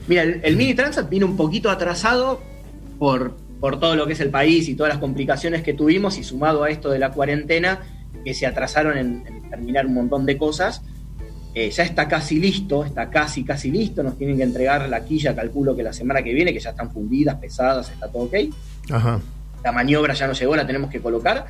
Mira, 0.08 0.22
el, 0.22 0.40
el 0.42 0.56
mini 0.56 0.74
Transat 0.74 1.08
vino 1.08 1.26
un 1.26 1.36
poquito 1.36 1.70
atrasado 1.70 2.40
por, 2.98 3.36
por 3.60 3.78
todo 3.78 3.94
lo 3.96 4.06
que 4.06 4.14
es 4.14 4.20
el 4.20 4.30
país 4.30 4.68
y 4.68 4.74
todas 4.74 4.92
las 4.92 5.00
complicaciones 5.00 5.62
que 5.62 5.72
tuvimos 5.72 6.18
y 6.18 6.24
sumado 6.24 6.64
a 6.64 6.70
esto 6.70 6.90
de 6.90 6.98
la 6.98 7.12
cuarentena, 7.12 7.80
que 8.24 8.34
se 8.34 8.46
atrasaron 8.46 8.98
en, 8.98 9.24
en 9.26 9.50
terminar 9.50 9.86
un 9.86 9.94
montón 9.94 10.26
de 10.26 10.36
cosas. 10.36 10.82
Eh, 11.59 11.71
ya 11.71 11.85
está 11.85 12.07
casi 12.07 12.38
listo, 12.38 12.85
está 12.85 13.09
casi, 13.09 13.42
casi 13.42 13.71
listo. 13.71 14.03
Nos 14.03 14.19
tienen 14.19 14.37
que 14.37 14.42
entregar 14.42 14.87
la 14.90 15.03
quilla, 15.07 15.35
calculo 15.35 15.75
que 15.75 15.83
la 15.83 15.95
semana 15.95 16.23
que 16.23 16.35
viene, 16.35 16.53
que 16.53 16.61
ya 16.61 16.69
están 16.71 16.90
fundidas, 16.90 17.37
pesadas, 17.37 17.90
está 17.90 18.09
todo 18.09 18.25
ok. 18.25 18.35
Ajá. 18.90 19.21
La 19.64 19.73
maniobra 19.73 20.12
ya 20.12 20.27
no 20.27 20.35
llegó, 20.35 20.55
la 20.55 20.66
tenemos 20.66 20.90
que 20.90 21.01
colocar. 21.01 21.47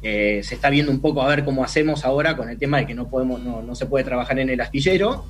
Eh, 0.00 0.40
se 0.42 0.54
está 0.54 0.70
viendo 0.70 0.90
un 0.90 1.00
poco 1.00 1.20
a 1.20 1.28
ver 1.28 1.44
cómo 1.44 1.62
hacemos 1.62 2.06
ahora 2.06 2.38
con 2.38 2.48
el 2.48 2.56
tema 2.56 2.78
de 2.78 2.86
que 2.86 2.94
no 2.94 3.08
podemos, 3.10 3.42
no, 3.42 3.60
no 3.60 3.74
se 3.74 3.84
puede 3.84 4.02
trabajar 4.02 4.38
en 4.38 4.48
el 4.48 4.60
astillero. 4.62 5.26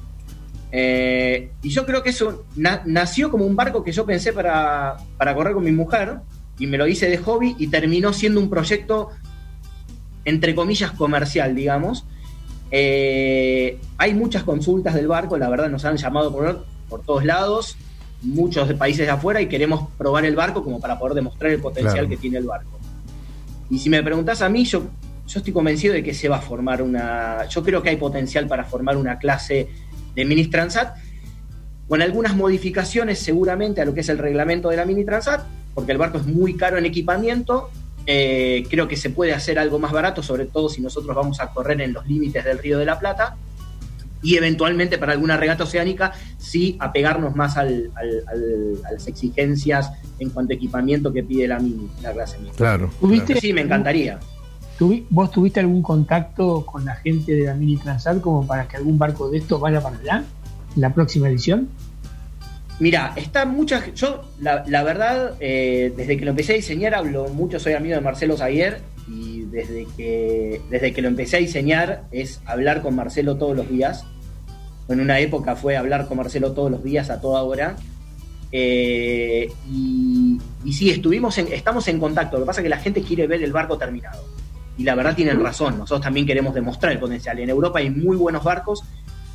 Eh, 0.71 1.51
y 1.63 1.71
yo 1.71 1.85
creo 1.85 2.03
que 2.05 2.11
eso 2.11 2.45
na- 2.55 2.83
nació 2.87 3.31
como 3.33 3.47
un 3.47 3.57
barco 3.57 3.83
que 3.83 3.91
yo 3.91 4.07
pensé 4.07 4.33
para, 4.33 4.97
para 5.17 5.35
correr 5.35 5.55
con 5.55 5.65
mi 5.65 5.73
mujer 5.73 6.19
y 6.59 6.69
me 6.69 6.79
lo 6.79 6.87
hice 6.87 7.09
de 7.11 7.19
hobby 7.19 7.57
y 7.59 7.67
terminó 7.67 8.13
siendo 8.13 8.39
un 8.39 8.49
proyecto 8.49 9.09
entre 10.25 10.55
comillas 10.55 10.93
comercial, 10.93 11.57
digamos. 11.57 12.05
Eh, 12.71 13.79
hay 13.97 14.15
muchas 14.15 14.43
consultas 14.45 14.95
del 14.95 15.09
barco, 15.09 15.39
la 15.39 15.49
verdad 15.49 15.69
nos 15.69 15.85
han 15.85 15.97
llamado 15.97 16.33
por, 16.33 16.65
por 16.89 17.03
todos 17.03 17.25
lados, 17.25 17.77
muchos 18.23 18.69
de 18.69 18.75
países 18.75 19.07
de 19.07 19.11
afuera 19.13 19.41
y 19.41 19.47
queremos 19.49 19.89
probar 19.97 20.25
el 20.25 20.37
barco 20.37 20.63
como 20.63 20.81
para 20.81 20.99
poder 20.99 21.15
demostrar 21.15 21.53
el 21.53 21.61
potencial 21.61 21.95
Claro. 21.95 22.09
que 22.09 22.17
tiene 22.17 22.39
el 22.39 22.45
barco. 22.47 22.79
Y 23.71 23.79
si 23.79 23.91
me 23.91 24.03
preguntás 24.03 24.43
a 24.43 24.49
mí, 24.49 24.65
yo, 24.65 24.83
yo 25.27 25.39
estoy 25.39 25.53
convencido 25.53 25.95
de 25.95 26.03
que 26.03 26.15
se 26.15 26.29
va 26.29 26.39
a 26.39 26.41
formar 26.41 26.83
una. 26.83 27.47
Yo 27.49 27.63
creo 27.63 27.83
que 27.83 27.91
hay 27.91 27.97
potencial 27.97 28.47
para 28.47 28.65
formar 28.65 28.97
una 28.97 29.19
clase 29.19 29.69
de 30.15 30.25
mini 30.25 30.47
transat, 30.47 30.97
con 31.87 32.03
algunas 32.03 32.35
modificaciones 32.35 33.19
seguramente 33.19 33.81
a 33.81 33.85
lo 33.85 33.95
que 33.95 34.01
es 34.01 34.09
el 34.09 34.19
reglamento 34.19 34.69
de 34.69 34.77
la 34.77 34.85
mini 34.85 35.05
transat, 35.05 35.43
porque 35.75 35.93
el 35.93 35.99
barco 35.99 36.19
es 36.19 36.27
muy 36.27 36.55
caro 36.57 36.77
en 36.79 36.87
equipamiento. 36.87 37.71
Eh, 38.11 38.65
creo 38.71 38.89
que 38.89 38.97
se 38.97 39.11
puede 39.11 39.35
hacer 39.35 39.59
algo 39.59 39.79
más 39.79 39.93
barato, 39.93 40.23
sobre 40.23 40.47
todo 40.47 40.71
si 40.71 40.81
nosotros 40.81 41.15
vamos 41.15 41.41
a 41.41 41.51
correr 41.51 41.79
en 41.83 41.93
los 41.93 42.07
límites 42.09 42.43
del 42.43 42.57
Río 42.59 42.79
de 42.79 42.87
la 42.87 42.99
Plata. 42.99 43.37
Y 44.23 44.37
eventualmente 44.37 44.97
para 44.97 45.13
alguna 45.13 45.37
regata 45.37 45.65
oceánica, 45.65 46.13
sí 46.39 46.77
apegarnos 46.81 47.37
más 47.37 47.57
al- 47.59 47.91
al- 47.95 48.25
al- 48.27 48.79
a 48.89 48.93
las 48.93 49.07
exigencias 49.07 49.93
en 50.19 50.31
cuanto 50.31 50.55
a 50.55 50.57
equipamiento 50.57 51.13
que 51.13 51.23
pide 51.23 51.47
la 51.47 51.59
mini, 51.61 51.87
la 52.03 52.13
clase 52.13 52.39
mini. 52.39 52.51
Claro. 52.57 52.91
¿Tuviste- 52.99 53.39
Sí, 53.39 53.53
me 53.53 53.61
encantaría. 53.61 54.19
¿Tuvi- 54.79 55.05
¿Vos 55.11 55.31
tuviste 55.31 55.61
algún 55.61 55.83
contacto 55.83 56.65
con 56.65 56.85
la 56.87 56.95
gente 56.97 57.33
de 57.35 57.45
la 57.45 57.55
Mini 57.55 57.77
Transat 57.77 58.21
como 58.23 58.47
para 58.47 58.67
que 58.67 58.77
algún 58.79 58.97
barco 58.99 59.29
de 59.29 59.39
estos 59.39 59.61
vaya 59.61 59.81
para 59.83 59.99
allá 59.99 60.25
en 60.75 60.81
la 60.81 60.95
próxima 60.95 61.29
edición? 61.29 61.69
Mira, 62.81 63.13
está 63.17 63.45
mucha. 63.45 63.93
Yo, 63.95 64.25
la, 64.41 64.65
la 64.69 64.83
verdad, 64.85 65.35
eh, 65.41 65.93
desde 65.97 66.17
que 66.17 66.25
lo 66.25 66.31
empecé 66.31 66.53
a 66.53 66.57
diseñar, 66.57 66.95
hablo 66.95 67.29
mucho, 67.29 67.59
soy 67.59 67.73
amigo 67.73 67.97
de 67.97 68.01
Marcelo 68.01 68.37
Zaguer, 68.37 68.81
y 69.09 69.43
desde 69.47 69.87
que, 69.97 70.61
desde 70.71 70.93
que 70.93 71.03
lo 71.03 71.09
empecé 71.09 71.39
a 71.39 71.41
diseñar 71.41 72.05
es 72.13 72.41
hablar 72.45 72.83
con 72.83 72.95
Marcelo 72.95 73.37
todos 73.37 73.57
los 73.57 73.69
días. 73.69 74.05
En 74.89 75.01
una 75.01 75.19
época 75.19 75.57
fue 75.57 75.77
hablar 75.77 76.07
con 76.07 76.19
Marcelo 76.19 76.53
todos 76.53 76.71
los 76.71 76.85
días, 76.85 77.11
a 77.11 77.21
toda 77.21 77.43
hora. 77.43 77.77
Eh, 78.53 79.51
y, 79.71 80.39
y 80.65 80.73
sí, 80.73 80.91
estuvimos 80.91 81.37
en, 81.39 81.53
estamos 81.53 81.89
en 81.89 81.99
contacto. 81.99 82.37
Lo 82.37 82.45
que 82.45 82.47
pasa 82.47 82.61
es 82.61 82.65
que 82.65 82.71
la 82.71 82.79
gente 82.79 83.03
quiere 83.03 83.27
ver 83.27 83.43
el 83.43 83.53
barco 83.53 83.77
terminado. 83.77 84.23
y 84.79 84.85
la 84.85 84.95
verdad 84.95 85.17
tienen 85.17 85.43
razón, 85.43 85.77
nosotros 85.77 86.03
también 86.03 86.25
queremos 86.25 86.55
demostrar 86.55 86.93
el 86.93 87.01
potencial. 87.01 87.39
En 87.41 87.51
Europa 87.51 87.81
hay 87.81 87.91
muy 87.91 88.17
buenos 88.17 88.45
barcos 88.45 88.85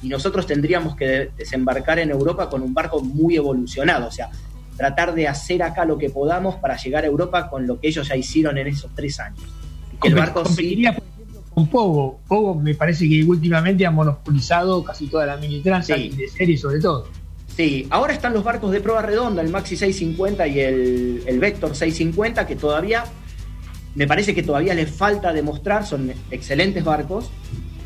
y 0.03 0.09
nosotros 0.09 0.45
tendríamos 0.45 0.95
que 0.95 1.31
desembarcar 1.37 1.97
en 1.99 2.11
Europa 2.11 2.49
con 2.49 2.61
un 2.61 2.73
barco 2.73 3.01
muy 3.01 3.37
evolucionado, 3.37 4.07
o 4.07 4.11
sea, 4.11 4.29
tratar 4.75 5.15
de 5.15 5.27
hacer 5.27 5.63
acá 5.63 5.85
lo 5.85 5.97
que 5.97 6.09
podamos 6.09 6.55
para 6.55 6.75
llegar 6.75 7.05
a 7.05 7.07
Europa 7.07 7.49
con 7.49 7.65
lo 7.65 7.79
que 7.79 7.87
ellos 7.87 8.07
ya 8.07 8.15
hicieron 8.15 8.57
en 8.57 8.67
esos 8.67 8.91
tres 8.93 9.19
años. 9.19 9.41
Que 10.01 10.09
el 10.09 10.15
barco 10.15 10.43
sí... 10.45 10.83
con 11.53 11.67
Pogo. 11.67 12.19
Pogo 12.27 12.55
me 12.55 12.75
parece 12.75 13.07
que 13.07 13.23
últimamente 13.23 13.85
ha 13.85 13.91
monopolizado 13.91 14.83
casi 14.83 15.07
toda 15.07 15.25
la 15.25 15.37
mini 15.37 15.61
trans 15.61 15.87
de 15.87 16.27
serie 16.35 16.57
sobre 16.57 16.79
todo. 16.79 17.07
Sí, 17.55 17.87
ahora 17.91 18.13
están 18.13 18.33
los 18.33 18.43
barcos 18.43 18.71
de 18.71 18.81
prueba 18.81 19.03
redonda, 19.03 19.41
el 19.41 19.49
Maxi 19.49 19.77
650 19.77 20.47
y 20.47 20.59
el, 20.59 21.23
el 21.27 21.39
Vector 21.39 21.75
650, 21.75 22.47
que 22.47 22.55
todavía, 22.55 23.03
me 23.93 24.07
parece 24.07 24.33
que 24.33 24.41
todavía 24.41 24.73
les 24.73 24.89
falta 24.89 25.31
demostrar, 25.31 25.85
son 25.85 26.11
excelentes 26.31 26.83
barcos, 26.83 27.29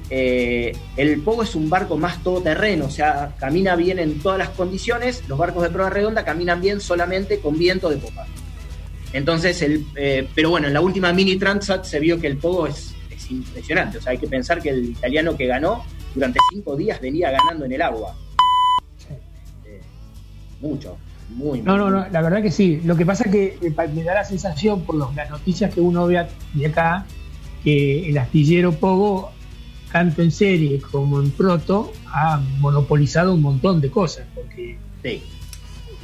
eh, 0.10 0.76
el 0.96 1.22
Pogo 1.22 1.44
es 1.44 1.56
un 1.56 1.70
barco 1.70 1.98
más 1.98 2.24
todoterreno, 2.24 2.86
o 2.86 2.90
sea, 2.90 3.34
camina 3.38 3.76
bien 3.76 4.00
en 4.00 4.20
todas 4.20 4.38
las 4.38 4.50
condiciones. 4.50 5.24
Los 5.28 5.38
barcos 5.38 5.64
de 5.64 5.70
prueba 5.70 5.90
redonda 5.90 6.24
caminan 6.24 6.62
bien 6.62 6.80
solamente 6.80 7.40
con 7.40 7.58
viento 7.58 7.90
de 7.90 7.98
popa. 7.98 8.26
Entonces, 9.14 9.62
el, 9.62 9.86
eh, 9.96 10.28
pero 10.34 10.50
bueno, 10.50 10.68
en 10.68 10.74
la 10.74 10.82
última 10.82 11.12
mini 11.12 11.38
Transat 11.38 11.84
se 11.84 12.00
vio 12.00 12.20
que 12.20 12.28
el 12.28 12.38
Pogo 12.38 12.68
es, 12.68 12.94
impresionante. 13.30 13.98
O 13.98 14.02
sea, 14.02 14.14
hay 14.14 14.18
que 14.20 14.28
pensar 14.28 14.62
que 14.62 14.70
el 14.70 14.86
italiano 14.86 15.36
que 15.36 15.48
ganó 15.48 15.84
durante 16.16 16.40
cinco 16.50 16.78
días 16.78 17.02
venía 17.02 17.30
ganando 17.30 17.66
en 17.66 17.74
el 17.74 17.82
agua. 17.82 18.16
Eh, 19.66 19.82
mucho. 20.62 20.98
Muy, 21.30 21.62
no, 21.62 21.78
no, 21.78 21.90
no, 21.90 22.08
la 22.10 22.22
verdad 22.22 22.42
que 22.42 22.52
sí. 22.52 22.80
Lo 22.86 22.96
que 22.96 23.06
pasa 23.06 23.26
es 23.26 23.32
que 23.32 23.74
me 23.94 24.04
da 24.04 24.14
la 24.14 24.24
sensación, 24.24 24.84
por 24.84 24.96
las 24.96 25.30
noticias 25.30 25.74
que 25.74 25.82
uno 25.82 26.08
ve 26.08 26.26
de 26.54 26.66
acá, 26.66 27.06
que 27.66 28.10
el 28.10 28.18
astillero 28.18 28.72
Pogo 28.72 29.34
tanto 29.92 30.22
en 30.22 30.32
serie 30.32 30.80
como 30.80 31.22
en 31.22 31.32
proto, 31.32 31.94
ha 32.08 32.42
monopolizado 32.60 33.34
un 33.34 33.42
montón 33.42 33.82
de 33.82 33.90
cosas, 33.90 34.26
porque 34.36 34.78
sí. 35.04 35.22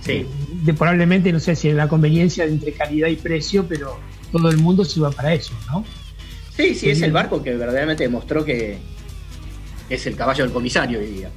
Sí. 0.02 0.26
De, 0.64 0.74
probablemente, 0.74 1.32
no 1.32 1.40
sé 1.40 1.56
si 1.56 1.70
es 1.70 1.76
la 1.76 1.88
conveniencia 1.88 2.44
entre 2.46 2.74
calidad 2.74 3.08
y 3.08 3.16
precio, 3.16 3.66
pero 3.68 3.98
todo 4.32 4.50
el 4.50 4.58
mundo 4.58 4.84
se 4.84 5.00
va 5.00 5.12
para 5.12 5.34
eso, 5.34 5.54
¿no? 5.68 5.86
Sí, 6.56 6.76
sí, 6.76 6.90
es 6.90 7.02
el 7.02 7.12
barco 7.12 7.42
que 7.42 7.56
verdaderamente 7.56 8.04
demostró 8.04 8.44
que 8.44 8.78
es 9.90 10.06
el 10.06 10.16
caballo 10.16 10.44
del 10.44 10.54
comisario 10.54 11.00
día. 11.00 11.30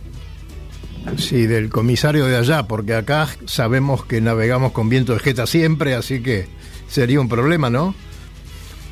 Sí, 1.17 1.47
del 1.47 1.71
comisario 1.71 2.27
de 2.27 2.37
allá, 2.37 2.65
porque 2.65 2.95
acá 2.95 3.29
sabemos 3.47 4.05
que 4.05 4.21
navegamos 4.21 4.73
con 4.73 4.89
viento 4.89 5.13
de 5.13 5.21
jeta 5.21 5.47
siempre, 5.47 5.95
así 5.95 6.21
que 6.21 6.47
sería 6.89 7.21
un 7.21 7.29
problema, 7.29 7.71
¿no? 7.71 7.95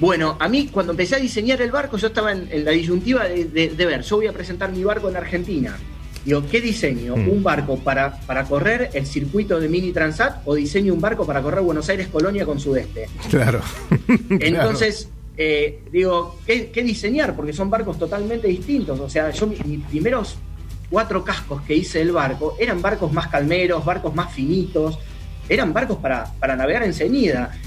Bueno, 0.05 0.37
a 0.39 0.49
mí 0.51 0.69
cuando 0.71 0.93
empecé 0.93 1.17
a 1.17 1.19
diseñar 1.19 1.63
el 1.63 1.71
barco, 1.71 1.97
yo 1.97 2.09
estaba 2.09 2.31
en, 2.31 2.63
la 2.63 2.73
disyuntiva 2.73 3.25
de, 3.25 3.69
ver, 3.75 4.03
yo 4.03 4.17
voy 4.17 4.27
a 4.27 4.35
presentar 4.35 4.71
mi 4.71 4.85
barco 4.85 5.09
en 5.09 5.17
Argentina. 5.17 5.79
Digo, 6.27 6.45
¿qué 6.51 6.61
diseño? 6.61 7.17
Mm. 7.17 7.31
¿Un 7.31 7.43
barco 7.43 7.79
para, 7.79 8.21
para 8.21 8.45
correr 8.45 8.91
el 8.93 9.07
circuito 9.07 9.59
de 9.59 9.67
Mini 9.67 9.93
Transat 9.93 10.43
o 10.45 10.57
diseño 10.57 10.93
un 10.93 11.01
barco 11.01 11.25
para 11.25 11.41
correr 11.41 11.63
Buenos 11.63 11.89
Aires 11.89 12.09
Colonia 12.09 12.45
con 12.45 12.61
Sudeste? 12.61 13.09
Claro. 13.31 13.63
Entonces, 14.29 15.09
eh, 15.39 15.81
digo, 15.91 16.39
¿qué, 16.47 16.83
diseñar? 16.85 17.35
Porque 17.35 17.55
son 17.55 17.71
barcos 17.71 17.99
totalmente 17.99 18.47
distintos. 18.47 19.01
O 19.01 19.09
sea, 19.09 19.31
yo 19.31 19.47
mis, 19.47 19.61
primeros 19.89 20.37
cuatro 20.91 21.25
cascos 21.25 21.63
que 21.63 21.77
hice 21.77 22.01
del 22.01 22.13
barco 22.13 22.57
eran 22.61 22.83
barcos 22.83 23.11
más 23.11 23.29
calmeros, 23.29 23.83
barcos 23.87 24.15
más 24.15 24.35
finitos, 24.35 24.99
eran 25.49 25.73
barcos 25.73 25.97
para, 25.97 26.31
para 26.39 26.57
navegar 26.57 26.83
en 26.83 26.93
ceñida. 26.93 27.59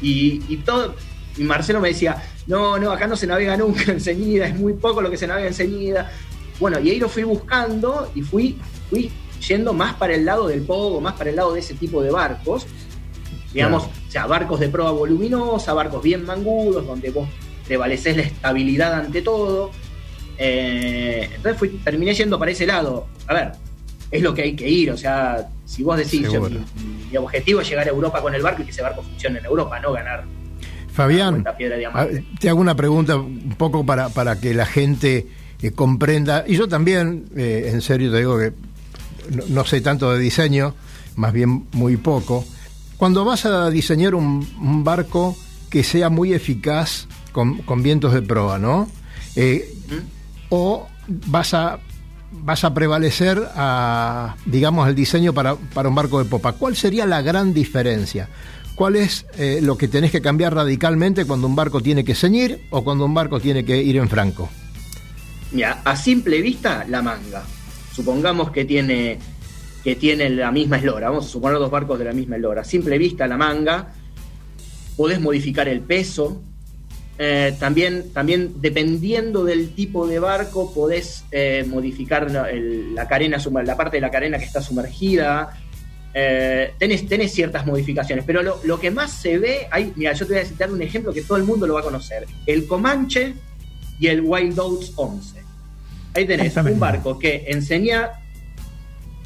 Y, 0.00 0.42
y 0.48 0.56
todo, 0.58 0.94
y 1.38 1.44
Marcelo 1.44 1.80
me 1.80 1.88
decía, 1.88 2.22
no, 2.46 2.78
no, 2.78 2.90
acá 2.90 3.06
no 3.06 3.16
se 3.16 3.26
navega 3.26 3.56
nunca 3.56 3.92
en 3.92 4.00
ceñida, 4.00 4.46
es 4.46 4.56
muy 4.58 4.74
poco 4.74 5.00
lo 5.00 5.10
que 5.10 5.16
se 5.16 5.26
navega 5.26 5.46
en 5.48 5.54
ceñida. 5.54 6.10
Bueno, 6.58 6.80
y 6.80 6.90
ahí 6.90 6.98
lo 6.98 7.08
fui 7.08 7.22
buscando 7.22 8.10
y 8.14 8.22
fui, 8.22 8.58
fui 8.90 9.10
yendo 9.46 9.72
más 9.72 9.94
para 9.94 10.14
el 10.14 10.24
lado 10.24 10.48
del 10.48 10.62
pogo, 10.62 11.00
más 11.00 11.14
para 11.14 11.30
el 11.30 11.36
lado 11.36 11.52
de 11.52 11.60
ese 11.60 11.74
tipo 11.74 12.02
de 12.02 12.10
barcos. 12.10 12.66
Digamos, 13.52 13.84
o 13.84 14.10
sea, 14.10 14.26
barcos 14.26 14.60
de 14.60 14.68
proa 14.68 14.90
voluminosa, 14.90 15.72
barcos 15.72 16.02
bien 16.02 16.26
mangudos, 16.26 16.86
donde 16.86 17.10
vos 17.10 17.28
prevaleces 17.66 18.16
la 18.16 18.22
estabilidad 18.24 18.94
ante 18.94 19.22
todo. 19.22 19.70
Eh, 20.36 21.30
entonces 21.34 21.58
fui, 21.58 21.68
terminé 21.84 22.14
yendo 22.14 22.38
para 22.38 22.50
ese 22.50 22.66
lado. 22.66 23.06
A 23.26 23.34
ver, 23.34 23.52
es 24.10 24.22
lo 24.22 24.34
que 24.34 24.42
hay 24.42 24.56
que 24.56 24.68
ir. 24.68 24.90
O 24.90 24.96
sea, 24.96 25.48
si 25.64 25.82
vos 25.82 25.96
decís, 25.96 26.28
mi, 27.10 27.16
objetivo 27.16 27.60
es 27.60 27.68
llegar 27.68 27.86
a 27.86 27.90
Europa 27.90 28.20
con 28.20 28.34
el 28.34 28.42
barco 28.42 28.62
y 28.62 28.64
que 28.64 28.70
ese 28.72 28.82
barco 28.82 29.02
funcione 29.02 29.38
en 29.38 29.44
Europa, 29.44 29.78
no 29.80 29.92
ganar 29.92 30.24
Fabián, 30.98 31.44
te 32.40 32.48
hago 32.48 32.60
una 32.60 32.74
pregunta 32.74 33.14
un 33.14 33.54
poco 33.56 33.86
para, 33.86 34.08
para 34.08 34.40
que 34.40 34.52
la 34.52 34.66
gente 34.66 35.28
eh, 35.62 35.70
comprenda, 35.70 36.42
y 36.44 36.56
yo 36.56 36.66
también, 36.66 37.26
eh, 37.36 37.70
en 37.72 37.82
serio 37.82 38.10
te 38.10 38.18
digo 38.18 38.36
que 38.36 38.52
no, 39.48 39.64
sé 39.64 39.80
tanto 39.80 40.10
de 40.10 40.18
diseño, 40.18 40.74
más 41.14 41.32
bien 41.32 41.66
muy 41.70 41.96
poco. 41.98 42.44
Cuando 42.96 43.24
vas 43.24 43.46
a 43.46 43.70
diseñar 43.70 44.16
un, 44.16 44.82
barco 44.82 45.36
que 45.70 45.84
sea 45.84 46.08
muy 46.10 46.32
eficaz 46.32 47.06
con, 47.30 47.62
vientos 47.80 48.12
de 48.12 48.22
proa, 48.22 48.58
¿no? 48.58 48.90
Eh, 49.36 49.72
o 50.48 50.88
vas 51.26 51.54
a 51.54 51.78
vas 52.32 52.64
a 52.64 52.74
prevalecer 52.74 53.40
a, 53.54 54.34
digamos, 54.46 54.88
el 54.88 54.96
diseño 54.96 55.32
para, 55.32 55.54
para 55.54 55.88
un 55.88 55.94
barco 55.94 56.18
de 56.18 56.28
popa. 56.28 56.54
¿Cuál 56.54 56.74
sería 56.74 57.06
la 57.06 57.22
gran 57.22 57.54
diferencia? 57.54 58.28
¿Cuál 58.78 58.94
es 58.94 59.26
eh, 59.36 59.58
lo 59.60 59.76
que 59.76 59.88
tenés 59.88 60.12
que 60.12 60.22
cambiar 60.22 60.54
radicalmente 60.54 61.24
cuando 61.24 61.48
un 61.48 61.56
barco 61.56 61.80
tiene 61.80 62.04
que 62.04 62.14
ceñir 62.14 62.60
o 62.70 62.84
cuando 62.84 63.06
un 63.06 63.12
barco 63.12 63.40
tiene 63.40 63.64
que 63.64 63.82
ir 63.82 63.96
en 63.96 64.08
franco? 64.08 64.48
Mira, 65.50 65.82
a 65.84 65.96
simple 65.96 66.40
vista, 66.40 66.86
la 66.88 67.02
manga. 67.02 67.42
Supongamos 67.92 68.52
que 68.52 68.64
tiene, 68.64 69.18
que 69.82 69.96
tiene 69.96 70.30
la 70.30 70.52
misma 70.52 70.76
eslora. 70.76 71.08
Vamos 71.10 71.26
a 71.26 71.28
suponer 71.28 71.58
dos 71.58 71.72
barcos 71.72 71.98
de 71.98 72.04
la 72.04 72.12
misma 72.12 72.36
eslora. 72.36 72.60
A 72.60 72.64
simple 72.64 72.98
vista, 72.98 73.26
la 73.26 73.36
manga. 73.36 73.94
Podés 74.96 75.20
modificar 75.20 75.66
el 75.66 75.80
peso. 75.80 76.40
Eh, 77.18 77.56
también, 77.58 78.12
también, 78.12 78.60
dependiendo 78.60 79.44
del 79.44 79.74
tipo 79.74 80.06
de 80.06 80.20
barco, 80.20 80.72
podés 80.72 81.24
eh, 81.32 81.64
modificar 81.66 82.30
la, 82.30 83.08
carena, 83.08 83.38
la 83.64 83.76
parte 83.76 83.96
de 83.96 84.00
la 84.02 84.12
carena 84.12 84.38
que 84.38 84.44
está 84.44 84.62
sumergida, 84.62 85.58
eh, 86.14 86.74
tenés, 86.78 87.32
ciertas 87.32 87.66
modificaciones, 87.66 88.24
pero 88.24 88.42
lo, 88.42 88.80
que 88.80 88.90
más 88.90 89.12
se 89.12 89.38
ve, 89.38 89.68
hay, 89.70 89.92
mira, 89.96 90.12
yo 90.12 90.26
te 90.26 90.32
voy 90.34 90.42
a 90.42 90.46
citar 90.46 90.70
un 90.72 90.80
ejemplo 90.82 91.12
que 91.12 91.22
todo 91.22 91.36
el 91.36 91.44
mundo 91.44 91.66
lo 91.66 91.74
va 91.74 91.80
a 91.80 91.84
conocer: 91.84 92.26
el 92.46 92.66
Comanche 92.66 93.34
y 94.00 94.06
el 94.06 94.22
Wild 94.22 94.58
Oats 94.58 94.92
11. 94.96 95.42
Ahí 96.14 96.26
tenés 96.26 96.56
un 96.56 96.80
barco 96.80 97.18
que 97.18 97.44
enseña 97.48 98.10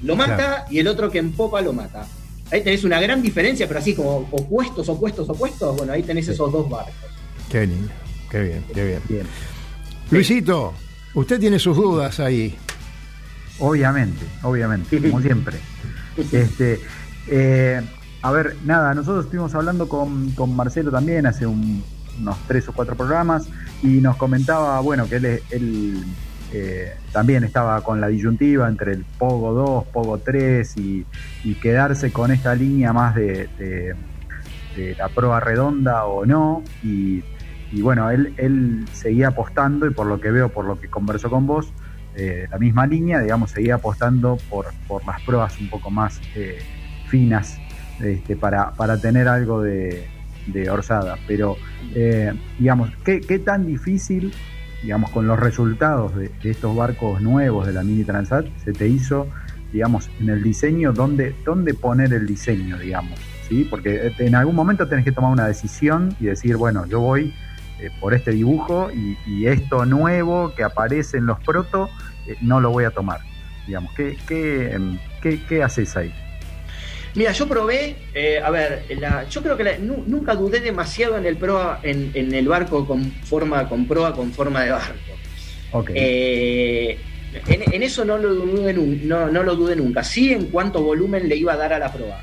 lo 0.02 0.16
mata 0.16 0.66
y 0.70 0.78
el 0.78 0.88
otro 0.88 1.10
que 1.10 1.18
en 1.18 1.32
popa 1.32 1.60
lo 1.60 1.72
mata. 1.72 2.06
Ahí 2.50 2.62
tenés 2.62 2.84
una 2.84 3.00
gran 3.00 3.22
diferencia, 3.22 3.66
pero 3.66 3.80
así 3.80 3.94
como 3.94 4.28
opuestos, 4.30 4.88
opuestos, 4.88 5.28
opuestos. 5.28 5.76
Bueno, 5.76 5.92
ahí 5.92 6.02
tenés 6.02 6.28
esos 6.28 6.52
dos 6.52 6.68
barcos. 6.68 6.92
Qué 7.50 7.66
lindo, 7.66 7.90
qué 8.30 8.40
bien, 8.42 8.64
qué 8.74 8.84
bien. 8.84 9.00
bien. 9.08 9.26
Luisito, 10.10 10.74
usted 11.14 11.40
tiene 11.40 11.58
sus 11.58 11.76
dudas 11.76 12.20
ahí. 12.20 12.54
Obviamente, 13.58 14.24
obviamente, 14.42 15.00
como 15.00 15.20
siempre. 15.22 15.56
Este, 16.16 16.80
eh, 17.28 17.80
a 18.22 18.30
ver, 18.30 18.56
nada, 18.64 18.94
nosotros 18.94 19.24
estuvimos 19.24 19.54
hablando 19.54 19.88
con, 19.88 20.32
Marcelo 20.54 20.90
también 20.90 21.26
hace 21.26 21.46
unos 21.46 22.38
tres 22.46 22.68
o 22.68 22.72
cuatro 22.72 22.96
programas 22.96 23.48
y 23.82 24.00
nos 24.00 24.16
comentaba, 24.16 24.78
bueno, 24.80 25.08
que 25.08 25.16
él, 25.16 26.04
eh, 26.52 26.94
también 27.12 27.44
estaba 27.44 27.80
con 27.80 28.00
la 28.00 28.08
disyuntiva 28.08 28.68
entre 28.68 28.92
el 28.92 29.04
Pogo 29.18 29.52
2, 29.54 29.84
Pogo 29.86 30.18
3 30.18 30.76
y, 30.76 31.06
quedarse 31.60 32.12
con 32.12 32.30
esta 32.30 32.54
línea 32.54 32.92
más 32.92 33.14
de, 33.14 33.96
la 34.96 35.08
prueba 35.08 35.40
redonda 35.40 36.04
o 36.04 36.24
no. 36.24 36.62
Y, 36.82 37.22
bueno, 37.80 38.10
él, 38.10 38.34
él 38.36 38.84
seguía 38.92 39.28
apostando 39.28 39.86
y 39.86 39.90
por 39.90 40.06
lo 40.06 40.20
que 40.20 40.30
veo, 40.30 40.50
por 40.50 40.66
lo 40.66 40.78
que 40.78 40.88
conversó 40.88 41.30
con 41.30 41.46
vos, 41.46 41.72
eh, 42.14 42.46
la 42.50 42.58
misma 42.58 42.86
línea, 42.86 43.20
digamos, 43.20 43.52
seguía 43.52 43.76
apostando 43.76 44.38
por, 44.50 44.66
por 44.86 45.04
las 45.06 45.20
pruebas 45.22 45.58
un 45.60 45.70
poco 45.70 45.90
más 45.90 46.20
eh, 46.34 46.58
finas 47.06 47.58
este, 48.00 48.36
para, 48.36 48.72
para 48.72 48.98
tener 48.98 49.28
algo 49.28 49.62
de, 49.62 50.06
de 50.46 50.70
orzada. 50.70 51.18
Pero, 51.26 51.56
eh, 51.94 52.32
digamos, 52.58 52.90
¿qué, 53.04 53.20
¿qué, 53.20 53.38
tan 53.38 53.66
difícil, 53.66 54.32
digamos, 54.82 55.10
con 55.10 55.26
los 55.26 55.38
resultados 55.38 56.14
de, 56.16 56.30
estos 56.42 56.74
barcos 56.76 57.20
nuevos 57.20 57.66
de 57.66 57.72
la 57.72 57.82
Mini 57.82 58.04
Transat 58.04 58.46
se 58.64 58.72
te 58.72 58.88
hizo, 58.88 59.28
digamos, 59.72 60.10
en 60.20 60.28
el 60.28 60.42
diseño, 60.42 60.92
dónde, 60.92 61.34
dónde 61.44 61.74
poner 61.74 62.12
el 62.12 62.26
diseño, 62.26 62.78
digamos? 62.78 63.18
¿sí? 63.48 63.66
Porque 63.68 64.12
en 64.18 64.34
algún 64.34 64.54
momento 64.54 64.86
tenés 64.86 65.04
que 65.04 65.12
tomar 65.12 65.32
una 65.32 65.46
decisión 65.46 66.14
y 66.20 66.26
decir, 66.26 66.56
bueno, 66.56 66.86
yo 66.86 67.00
voy 67.00 67.32
eh, 67.80 67.90
por 68.00 68.14
este 68.14 68.30
dibujo 68.30 68.90
y, 68.92 69.46
esto 69.46 69.84
nuevo 69.86 70.54
que 70.54 70.62
aparece 70.62 71.16
en 71.18 71.26
los 71.26 71.38
proto 71.40 71.90
eh, 72.26 72.36
no 72.40 72.60
lo 72.60 72.70
voy 72.70 72.84
a 72.84 72.90
tomar. 72.90 73.20
Digamos, 73.66 73.92
¿qué, 73.94 74.16
qué, 74.26 74.72
em, 74.72 74.98
qué, 75.20 75.40
qué 75.48 75.62
haces 75.62 75.96
ahí? 75.96 76.12
Mira, 77.14 77.32
yo 77.32 77.46
probé, 77.46 77.96
eh, 78.14 78.40
a 78.42 78.48
ver, 78.50 78.84
la, 78.98 79.28
yo 79.28 79.42
creo 79.42 79.56
que 79.56 79.64
la- 79.64 79.78
nu- 79.78 80.02
nunca 80.06 80.34
dudé 80.34 80.60
demasiado 80.60 81.18
en 81.18 81.26
el 81.26 81.36
proa, 81.36 81.78
en, 81.82 82.10
en 82.14 82.34
el 82.34 82.48
barco 82.48 82.86
con 82.86 83.04
forma, 83.10 83.68
con 83.68 83.86
proa, 83.86 84.14
con 84.14 84.32
forma 84.32 84.62
de 84.62 84.70
barco. 84.70 85.12
Eh, 85.94 86.98
en, 87.48 87.74
en 87.74 87.82
eso 87.82 88.04
no 88.04 88.16
lo, 88.18 88.34
dudé, 88.34 88.72
no, 88.72 89.28
no 89.30 89.42
lo 89.42 89.56
dudé 89.56 89.76
nunca. 89.76 90.02
Sí 90.02 90.32
en 90.32 90.46
cuánto 90.46 90.82
volumen 90.82 91.28
le 91.28 91.36
iba 91.36 91.52
a 91.52 91.56
dar 91.56 91.72
a 91.74 91.78
la 91.78 91.92
proa. 91.92 92.20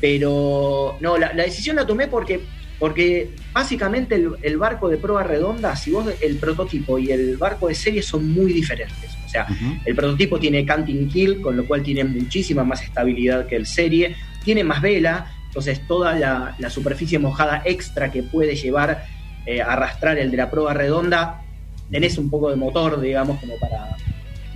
Pero 0.00 0.96
no, 1.00 1.18
la, 1.18 1.32
la 1.34 1.42
decisión 1.44 1.76
la 1.76 1.86
tomé 1.86 2.06
porque, 2.08 2.40
porque 2.80 3.30
básicamente 3.52 4.16
el, 4.16 4.32
el 4.42 4.56
barco 4.56 4.88
de 4.88 4.96
proa 4.96 5.22
redonda, 5.22 5.76
si 5.76 5.92
vos 5.92 6.06
el 6.20 6.36
prototipo 6.36 6.98
y 6.98 7.12
el 7.12 7.36
barco 7.36 7.68
de 7.68 7.74
serie 7.74 8.02
son 8.02 8.32
muy 8.32 8.52
diferentes. 8.52 9.10
O 9.24 9.28
sea, 9.28 9.46
el 9.84 9.94
prototipo 9.94 10.40
tiene 10.40 10.66
canting 10.66 11.08
kill, 11.08 11.40
con 11.40 11.56
lo 11.56 11.64
cual 11.64 11.84
tiene 11.84 12.02
muchísima 12.02 12.64
más 12.64 12.82
estabilidad 12.82 13.46
que 13.46 13.54
el 13.54 13.66
serie. 13.66 14.16
Tiene 14.42 14.64
más 14.64 14.82
vela, 14.82 15.30
entonces 15.46 15.86
toda 15.86 16.14
la, 16.14 16.56
la 16.58 16.70
superficie 16.70 17.18
mojada 17.20 17.62
extra 17.64 18.10
que 18.10 18.24
puede 18.24 18.56
llevar 18.56 19.04
eh, 19.46 19.60
a 19.60 19.72
arrastrar 19.72 20.18
el 20.18 20.30
de 20.30 20.36
la 20.36 20.50
proa 20.50 20.74
redonda, 20.74 21.42
tenés 21.90 22.18
un 22.18 22.28
poco 22.28 22.50
de 22.50 22.56
motor, 22.56 23.00
digamos, 23.00 23.38
como 23.40 23.56
para, 23.58 23.96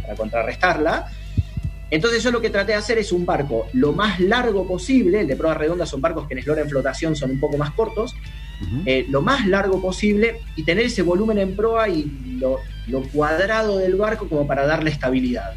para 0.03 0.15
contrarrestarla. 0.15 1.07
Entonces 1.95 2.25
yo 2.25 2.33
lo 2.33 2.41
que 2.41 2.51
traté 2.51 2.73
de 2.73 2.79
hacer 2.79 2.99
es 2.99 3.13
un 3.13 3.25
barco 3.25 3.69
lo 3.73 3.93
más 3.93 4.19
largo 4.19 4.67
posible, 4.67 5.21
el 5.21 5.29
de 5.29 5.37
proa 5.37 5.55
redonda 5.55 5.87
son 5.87 6.01
barcos 6.01 6.27
que 6.27 6.35
en 6.35 6.41
eslora 6.41 6.61
en 6.61 6.69
flotación 6.69 7.15
son 7.15 7.31
un 7.31 7.39
poco 7.39 7.57
más 7.57 7.71
cortos, 7.71 8.17
eh, 8.85 9.07
lo 9.11 9.23
más 9.23 9.47
largo 9.47 9.81
posible 9.81 10.41
y 10.57 10.65
tener 10.65 10.87
ese 10.87 11.03
volumen 11.03 11.39
en 11.39 11.55
proa 11.55 11.89
y 11.89 12.37
lo, 12.41 12.59
lo 12.89 13.03
cuadrado 13.03 13.79
del 13.79 13.95
barco 13.95 14.29
como 14.29 14.45
para 14.45 14.67
darle 14.67 14.91
estabilidad. 14.91 15.55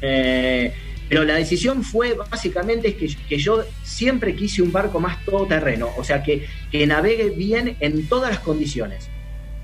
Eh, 0.00 0.72
pero 1.08 1.24
la 1.24 1.34
decisión 1.34 1.82
fue 1.82 2.14
básicamente 2.14 2.94
que, 2.94 3.08
que 3.28 3.38
yo 3.38 3.64
siempre 3.82 4.36
quise 4.36 4.62
un 4.62 4.70
barco 4.70 5.00
más 5.00 5.24
todoterreno, 5.24 5.88
o 5.96 6.04
sea, 6.04 6.22
que, 6.22 6.46
que 6.70 6.86
navegue 6.86 7.30
bien 7.30 7.76
en 7.80 8.06
todas 8.06 8.30
las 8.30 8.38
condiciones. 8.38 9.10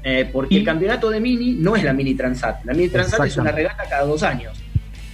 Eh, 0.04 0.28
porque 0.32 0.56
el 0.56 0.64
campeonato 0.64 1.10
de 1.10 1.20
Mini 1.20 1.54
no 1.54 1.76
es 1.76 1.82
la 1.84 1.92
Mini 1.92 2.14
Transat, 2.14 2.64
la 2.64 2.72
Mini 2.72 2.88
Transat 2.88 3.26
es 3.26 3.36
una 3.36 3.52
regata 3.52 3.84
cada 3.88 4.04
dos 4.04 4.22
años. 4.22 4.56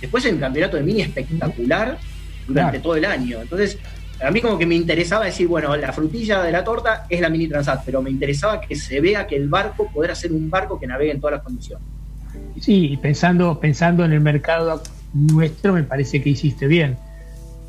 Después 0.05 0.23
hay 0.27 0.33
un 0.33 0.39
campeonato 0.39 0.77
de 0.77 0.83
Mini 0.83 1.01
espectacular 1.01 1.99
durante 2.47 2.71
Claro. 2.73 2.83
todo 2.83 2.97
el 2.97 3.07
año. 3.07 3.41
Entonces, 3.41 3.79
a 4.23 4.31
mí 4.31 4.43
como 4.43 4.59
que 4.59 4.67
me 4.67 4.75
interesaba 4.75 5.25
decir, 5.25 5.49
bueno, 5.49 5.75
la 5.77 5.93
frutilla 5.95 6.43
de 6.43 6.53
la 6.53 6.63
torta 6.63 7.07
es 7.09 7.23
la 7.23 7.31
Mini 7.31 7.49
Transat, 7.49 7.83
pero 7.87 8.03
me 8.03 8.11
interesaba 8.11 8.61
que 8.61 8.77
se 8.77 9.01
vea 9.01 9.27
que 9.27 9.35
el 9.37 9.49
barco 9.49 9.91
poder 9.91 10.15
ser 10.15 10.31
un 10.33 10.51
barco 10.51 10.79
que 10.79 10.87
navegue 10.87 11.13
en 11.13 11.21
todas 11.21 11.37
las 11.37 11.43
condiciones. 11.43 11.87
Sí, 12.61 12.99
pensando, 13.01 13.59
pensando 13.59 14.05
en 14.05 14.13
el 14.13 14.21
mercado 14.21 14.83
nuestro, 15.15 15.73
me 15.73 15.85
parece 15.85 16.23
que 16.23 16.29
hiciste 16.31 16.67
bien. 16.67 16.97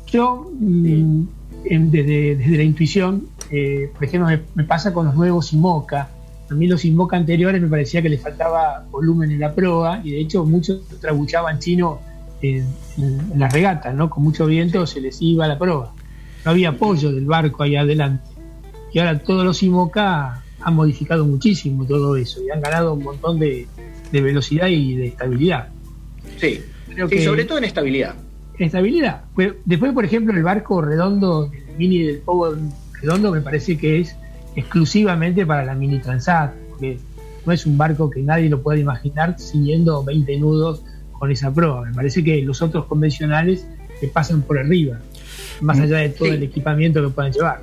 Yo, 0.08 0.50
mm, 0.60 1.22
en- 1.64 1.90
desde, 1.90 2.36
desde 2.36 2.56
la 2.58 2.62
intuición, 2.64 3.28
eh, 3.50 3.90
por 3.94 4.04
ejemplo, 4.04 4.28
me, 4.28 4.40
me 4.54 4.64
pasa 4.64 4.92
con 4.92 5.06
los 5.06 5.14
nuevos 5.14 5.54
IMOCA. 5.54 6.10
A 6.50 6.54
mí 6.54 6.66
los 6.68 6.84
IMOCA 6.84 7.16
anteriores 7.16 7.60
me 7.62 7.66
parecía 7.68 8.02
que 8.02 8.08
les 8.10 8.20
faltaba 8.20 8.84
volumen 8.90 9.30
en 9.32 9.40
la 9.40 9.52
proa 9.52 10.00
y 10.04 10.10
de 10.12 10.20
hecho 10.20 10.44
muchos 10.44 10.82
trabuchaban 11.00 11.58
chino 11.58 11.98
en, 12.42 12.66
en- 12.98 13.20
en 13.32 13.38
las 13.38 13.52
regatas, 13.52 13.94
¿no? 13.94 14.10
Con 14.10 14.22
mucho 14.24 14.46
viento 14.46 14.86
se 14.86 15.00
les 15.00 15.20
iba 15.22 15.46
la 15.46 15.58
proa. 15.58 15.92
No 16.44 16.50
había 16.50 16.70
apoyo 16.70 17.12
del 17.12 17.24
barco 17.26 17.62
ahí 17.62 17.76
adelante. 17.76 18.24
Y 18.92 18.98
ahora 18.98 19.18
todos 19.18 19.44
los 19.44 19.62
IMOCA 19.62 20.42
han 20.60 20.74
modificado 20.74 21.24
muchísimo 21.26 21.84
todo 21.86 22.16
eso 22.16 22.40
y 22.46 22.50
han 22.50 22.60
ganado 22.60 22.94
un 22.94 23.02
montón 23.04 23.38
de, 23.38 23.66
de 24.12 24.20
velocidad 24.20 24.68
y 24.68 24.94
de 24.96 25.06
estabilidad. 25.08 25.68
Sí, 26.38 26.60
Creo 26.92 27.08
sí 27.08 27.16
que- 27.16 27.24
sobre 27.24 27.44
todo 27.44 27.58
en 27.58 27.64
estabilidad. 27.64 28.14
Estabilidad. 28.58 29.22
Pues, 29.34 29.52
Después, 29.66 29.92
por 29.92 30.04
ejemplo, 30.04 30.34
el 30.34 30.42
barco 30.42 30.80
redondo, 30.80 31.50
el 31.52 31.76
mini 31.76 31.98
del 32.04 32.18
Power 32.20 32.56
redondo, 33.02 33.30
me 33.32 33.42
parece 33.42 33.76
que 33.76 34.00
es 34.00 34.16
exclusivamente 34.54 35.44
para 35.46 35.64
la 35.64 35.74
mini 35.74 35.98
Transat, 35.98 36.52
porque 36.70 36.98
no 37.44 37.52
es 37.52 37.66
un 37.66 37.76
barco 37.78 38.08
que 38.10 38.22
nadie 38.22 38.48
lo 38.48 38.62
puede 38.62 38.80
imaginar 38.80 39.38
siguiendo 39.38 40.02
20 40.02 40.38
nudos 40.38 40.82
con 41.18 41.30
esa 41.30 41.52
proa. 41.52 41.82
Me 41.88 41.94
parece 41.94 42.22
que 42.22 42.42
los 42.42 42.62
otros 42.62 42.86
convencionales 42.86 43.66
te 44.00 44.08
pasan 44.08 44.42
por 44.42 44.58
arriba, 44.58 44.98
más 45.60 45.78
allá 45.78 45.98
de 45.98 46.10
todo 46.10 46.28
el 46.28 46.42
equipamiento 46.42 47.02
que 47.02 47.08
puedan 47.08 47.32
llevar. 47.32 47.60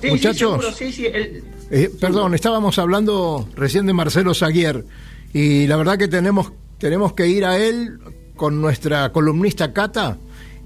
Sí, 0.00 0.08
Muchachos. 0.08 0.38
seguro, 0.62 0.72
sí, 0.72 0.92
sí, 0.92 1.06
el- 1.06 1.42
Eh, 1.70 1.90
perdón, 2.00 2.34
estábamos 2.34 2.78
hablando 2.78 3.46
recién 3.54 3.86
de 3.86 3.92
Marcelo 3.92 4.34
Zaguier 4.34 4.84
y 5.32 5.66
la 5.66 5.76
verdad 5.76 5.98
que 5.98 6.08
tenemos, 6.08 6.52
tenemos 6.78 7.12
que 7.12 7.28
ir 7.28 7.44
a 7.44 7.58
él 7.58 7.98
con 8.34 8.60
nuestra 8.60 9.12
columnista 9.12 9.72
Cata 9.72 10.16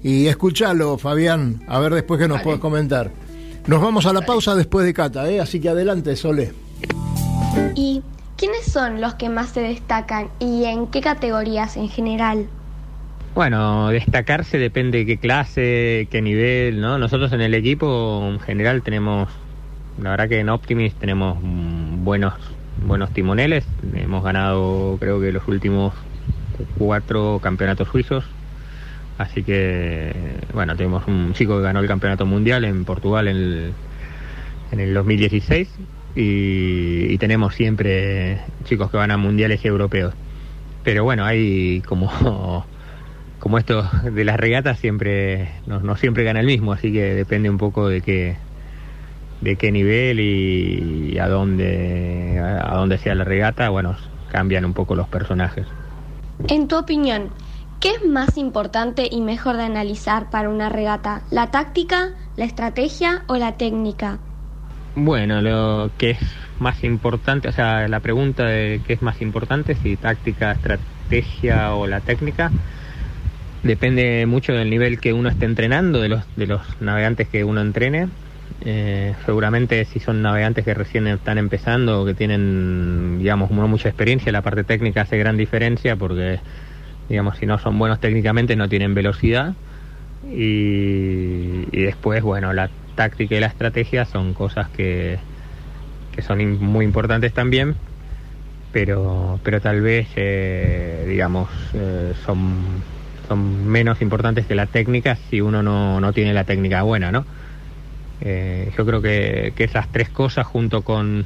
y 0.01 0.27
escúchalo, 0.27 0.97
Fabián, 0.97 1.61
a 1.67 1.79
ver 1.79 1.93
después 1.93 2.19
que 2.19 2.27
nos 2.27 2.41
puedes 2.41 2.59
comentar. 2.59 3.11
Nos 3.67 3.81
vamos 3.81 4.05
a 4.05 4.13
la 4.13 4.21
pausa 4.25 4.55
después 4.55 4.85
de 4.85 4.93
Cata, 4.93 5.29
¿eh? 5.29 5.39
así 5.41 5.59
que 5.59 5.69
adelante, 5.69 6.15
Sole. 6.15 6.53
¿Y 7.75 8.01
quiénes 8.37 8.65
son 8.65 9.01
los 9.01 9.15
que 9.15 9.29
más 9.29 9.49
se 9.49 9.61
destacan 9.61 10.29
y 10.39 10.65
en 10.65 10.87
qué 10.87 11.01
categorías 11.01 11.77
en 11.77 11.89
general? 11.89 12.47
Bueno, 13.33 13.89
destacarse 13.89 14.57
depende 14.57 14.99
de 14.99 15.05
qué 15.05 15.17
clase, 15.17 16.07
qué 16.09 16.21
nivel, 16.21 16.79
¿no? 16.79 16.97
Nosotros 16.97 17.33
en 17.33 17.41
el 17.41 17.53
equipo 17.53 18.25
en 18.29 18.39
general 18.39 18.81
tenemos, 18.81 19.29
la 20.01 20.11
verdad 20.11 20.29
que 20.29 20.39
en 20.39 20.49
Optimis 20.49 20.93
tenemos 20.95 21.37
buenos 21.41 22.33
buenos 22.85 23.11
timoneles, 23.11 23.65
hemos 23.93 24.23
ganado 24.23 24.97
creo 24.99 25.21
que 25.21 25.31
los 25.31 25.47
últimos 25.47 25.93
cuatro 26.77 27.39
campeonatos 27.41 27.87
suizos, 27.87 28.25
así 29.17 29.43
que 29.43 30.13
bueno, 30.53 30.75
tenemos 30.75 31.07
un 31.07 31.33
chico 31.33 31.57
que 31.57 31.63
ganó 31.63 31.79
el 31.79 31.87
campeonato 31.87 32.25
mundial 32.25 32.65
en 32.65 32.83
Portugal 32.83 33.29
en 33.29 33.37
el, 33.37 33.73
en 34.71 34.79
el 34.81 34.93
2016 34.93 35.69
y, 36.15 37.11
y 37.11 37.17
tenemos 37.17 37.55
siempre 37.55 38.39
chicos 38.63 38.89
que 38.89 38.97
van 38.97 39.11
a 39.11 39.17
mundiales 39.17 39.63
y 39.63 39.67
europeos. 39.67 40.13
Pero 40.83 41.03
bueno, 41.03 41.25
hay 41.25 41.81
como 41.81 42.65
como 43.39 43.59
esto 43.59 43.87
de 44.03 44.25
las 44.25 44.37
regatas 44.37 44.79
siempre 44.79 45.51
no, 45.67 45.95
siempre 45.97 46.23
gana 46.23 46.39
el 46.39 46.47
mismo, 46.47 46.73
así 46.73 46.91
que 46.91 47.13
depende 47.13 47.49
un 47.49 47.57
poco 47.57 47.87
de 47.87 48.01
qué 48.01 48.37
de 49.41 49.55
qué 49.57 49.71
nivel 49.71 50.19
y 50.19 51.19
a 51.19 51.27
dónde 51.27 52.39
a 52.39 52.75
dónde 52.75 52.97
sea 52.97 53.13
la 53.13 53.23
regata, 53.23 53.69
bueno, 53.69 53.95
cambian 54.31 54.65
un 54.65 54.73
poco 54.73 54.95
los 54.95 55.07
personajes. 55.07 55.67
En 56.47 56.67
tu 56.67 56.77
opinión, 56.77 57.29
¿qué 57.79 57.91
es 57.91 58.05
más 58.05 58.37
importante 58.37 59.07
y 59.09 59.21
mejor 59.21 59.57
de 59.57 59.63
analizar 59.63 60.29
para 60.29 60.49
una 60.49 60.69
regata? 60.69 61.21
¿La 61.29 61.51
táctica, 61.51 62.13
la 62.35 62.45
estrategia 62.45 63.23
o 63.27 63.35
la 63.35 63.57
técnica? 63.57 64.19
Bueno, 64.97 65.41
lo 65.41 65.93
que 65.97 66.11
es 66.11 66.19
más 66.57 66.83
importante, 66.85 67.49
o 67.49 67.51
sea, 67.51 67.87
la 67.89 67.99
pregunta 67.99 68.45
de 68.45 68.81
qué 68.85 68.93
es 68.93 69.01
más 69.01 69.21
importante, 69.21 69.75
si 69.75 69.97
táctica, 69.97 70.53
estrategia 70.53 71.73
o 71.75 71.85
la 71.85 71.99
técnica, 72.01 72.55
depende 73.61 74.25
mucho 74.25 74.53
del 74.53 74.69
nivel 74.69 74.99
que 75.01 75.13
uno 75.13 75.29
esté 75.29 75.45
entrenando, 75.45 75.99
de 76.01 76.09
los, 76.09 76.23
de 76.35 76.47
los 76.47 76.61
navegantes 76.81 77.27
que 77.29 77.43
uno 77.43 77.61
entrene. 77.61 78.09
Eh, 78.61 79.15
seguramente 79.25 79.83
si 79.85 79.99
son 79.99 80.21
navegantes 80.21 80.63
que 80.63 80.73
recién 80.73 81.07
están 81.07 81.37
empezando 81.39 82.01
o 82.01 82.05
que 82.05 82.13
tienen, 82.15 83.17
digamos, 83.19 83.51
no 83.51 83.67
mucha 83.67 83.89
experiencia, 83.89 84.31
la 84.31 84.43
parte 84.43 84.63
técnica 84.63 85.01
hace 85.01 85.17
gran 85.17 85.35
diferencia 85.35 85.97
porque, 85.97 86.39
digamos, 87.09 87.37
si 87.37 87.45
no 87.45 87.57
son 87.59 87.77
buenos 87.79 87.99
técnicamente 87.99 88.55
no 88.55 88.69
tienen 88.69 88.93
velocidad. 88.93 89.57
Y, 90.23 91.67
y 91.71 91.83
después, 91.83 92.23
bueno, 92.23 92.53
la 92.53 92.71
táctica 92.95 93.35
y 93.35 93.39
la 93.39 93.47
estrategia 93.47 94.05
son 94.05 94.33
cosas 94.33 94.69
que, 94.69 95.19
que 96.15 96.21
son 96.21 96.59
muy 96.59 96.85
importantes 96.85 97.33
también, 97.33 97.75
pero, 98.71 99.39
pero 99.43 99.61
tal 99.61 99.81
vez, 99.81 100.07
eh, 100.15 101.05
digamos, 101.07 101.49
eh, 101.73 102.13
son, 102.25 102.83
son 103.27 103.67
menos 103.67 104.01
importantes 104.01 104.45
que 104.45 104.55
la 104.55 104.65
técnica 104.65 105.17
si 105.29 105.41
uno 105.41 105.61
no, 105.61 105.99
no 105.99 106.13
tiene 106.13 106.33
la 106.33 106.43
técnica 106.45 106.81
buena, 106.83 107.11
¿no? 107.11 107.25
Eh, 108.21 108.71
yo 108.77 108.85
creo 108.85 109.01
que, 109.01 109.53
que 109.55 109.65
esas 109.65 109.87
tres 109.91 110.09
cosas 110.09 110.47
junto 110.47 110.81
con, 110.83 111.25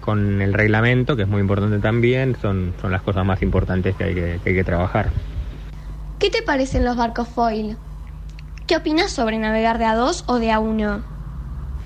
con 0.00 0.42
el 0.42 0.52
reglamento, 0.52 1.16
que 1.16 1.22
es 1.22 1.28
muy 1.28 1.40
importante 1.40 1.78
también, 1.78 2.36
son, 2.42 2.74
son 2.80 2.92
las 2.92 3.02
cosas 3.02 3.24
más 3.24 3.42
importantes 3.42 3.94
que 3.96 4.04
hay 4.04 4.14
que, 4.14 4.40
que 4.42 4.50
hay 4.50 4.54
que 4.56 4.64
trabajar. 4.64 5.10
¿Qué 6.18 6.30
te 6.30 6.42
parecen 6.42 6.84
los 6.84 6.96
barcos 6.96 7.28
foil? 7.28 7.76
¿Qué 8.68 8.76
opinas 8.76 9.10
sobre 9.10 9.38
navegar 9.38 9.78
de 9.78 9.86
a 9.86 9.94
dos 9.94 10.24
o 10.26 10.38
de 10.38 10.52
a 10.52 10.58
uno? 10.58 11.00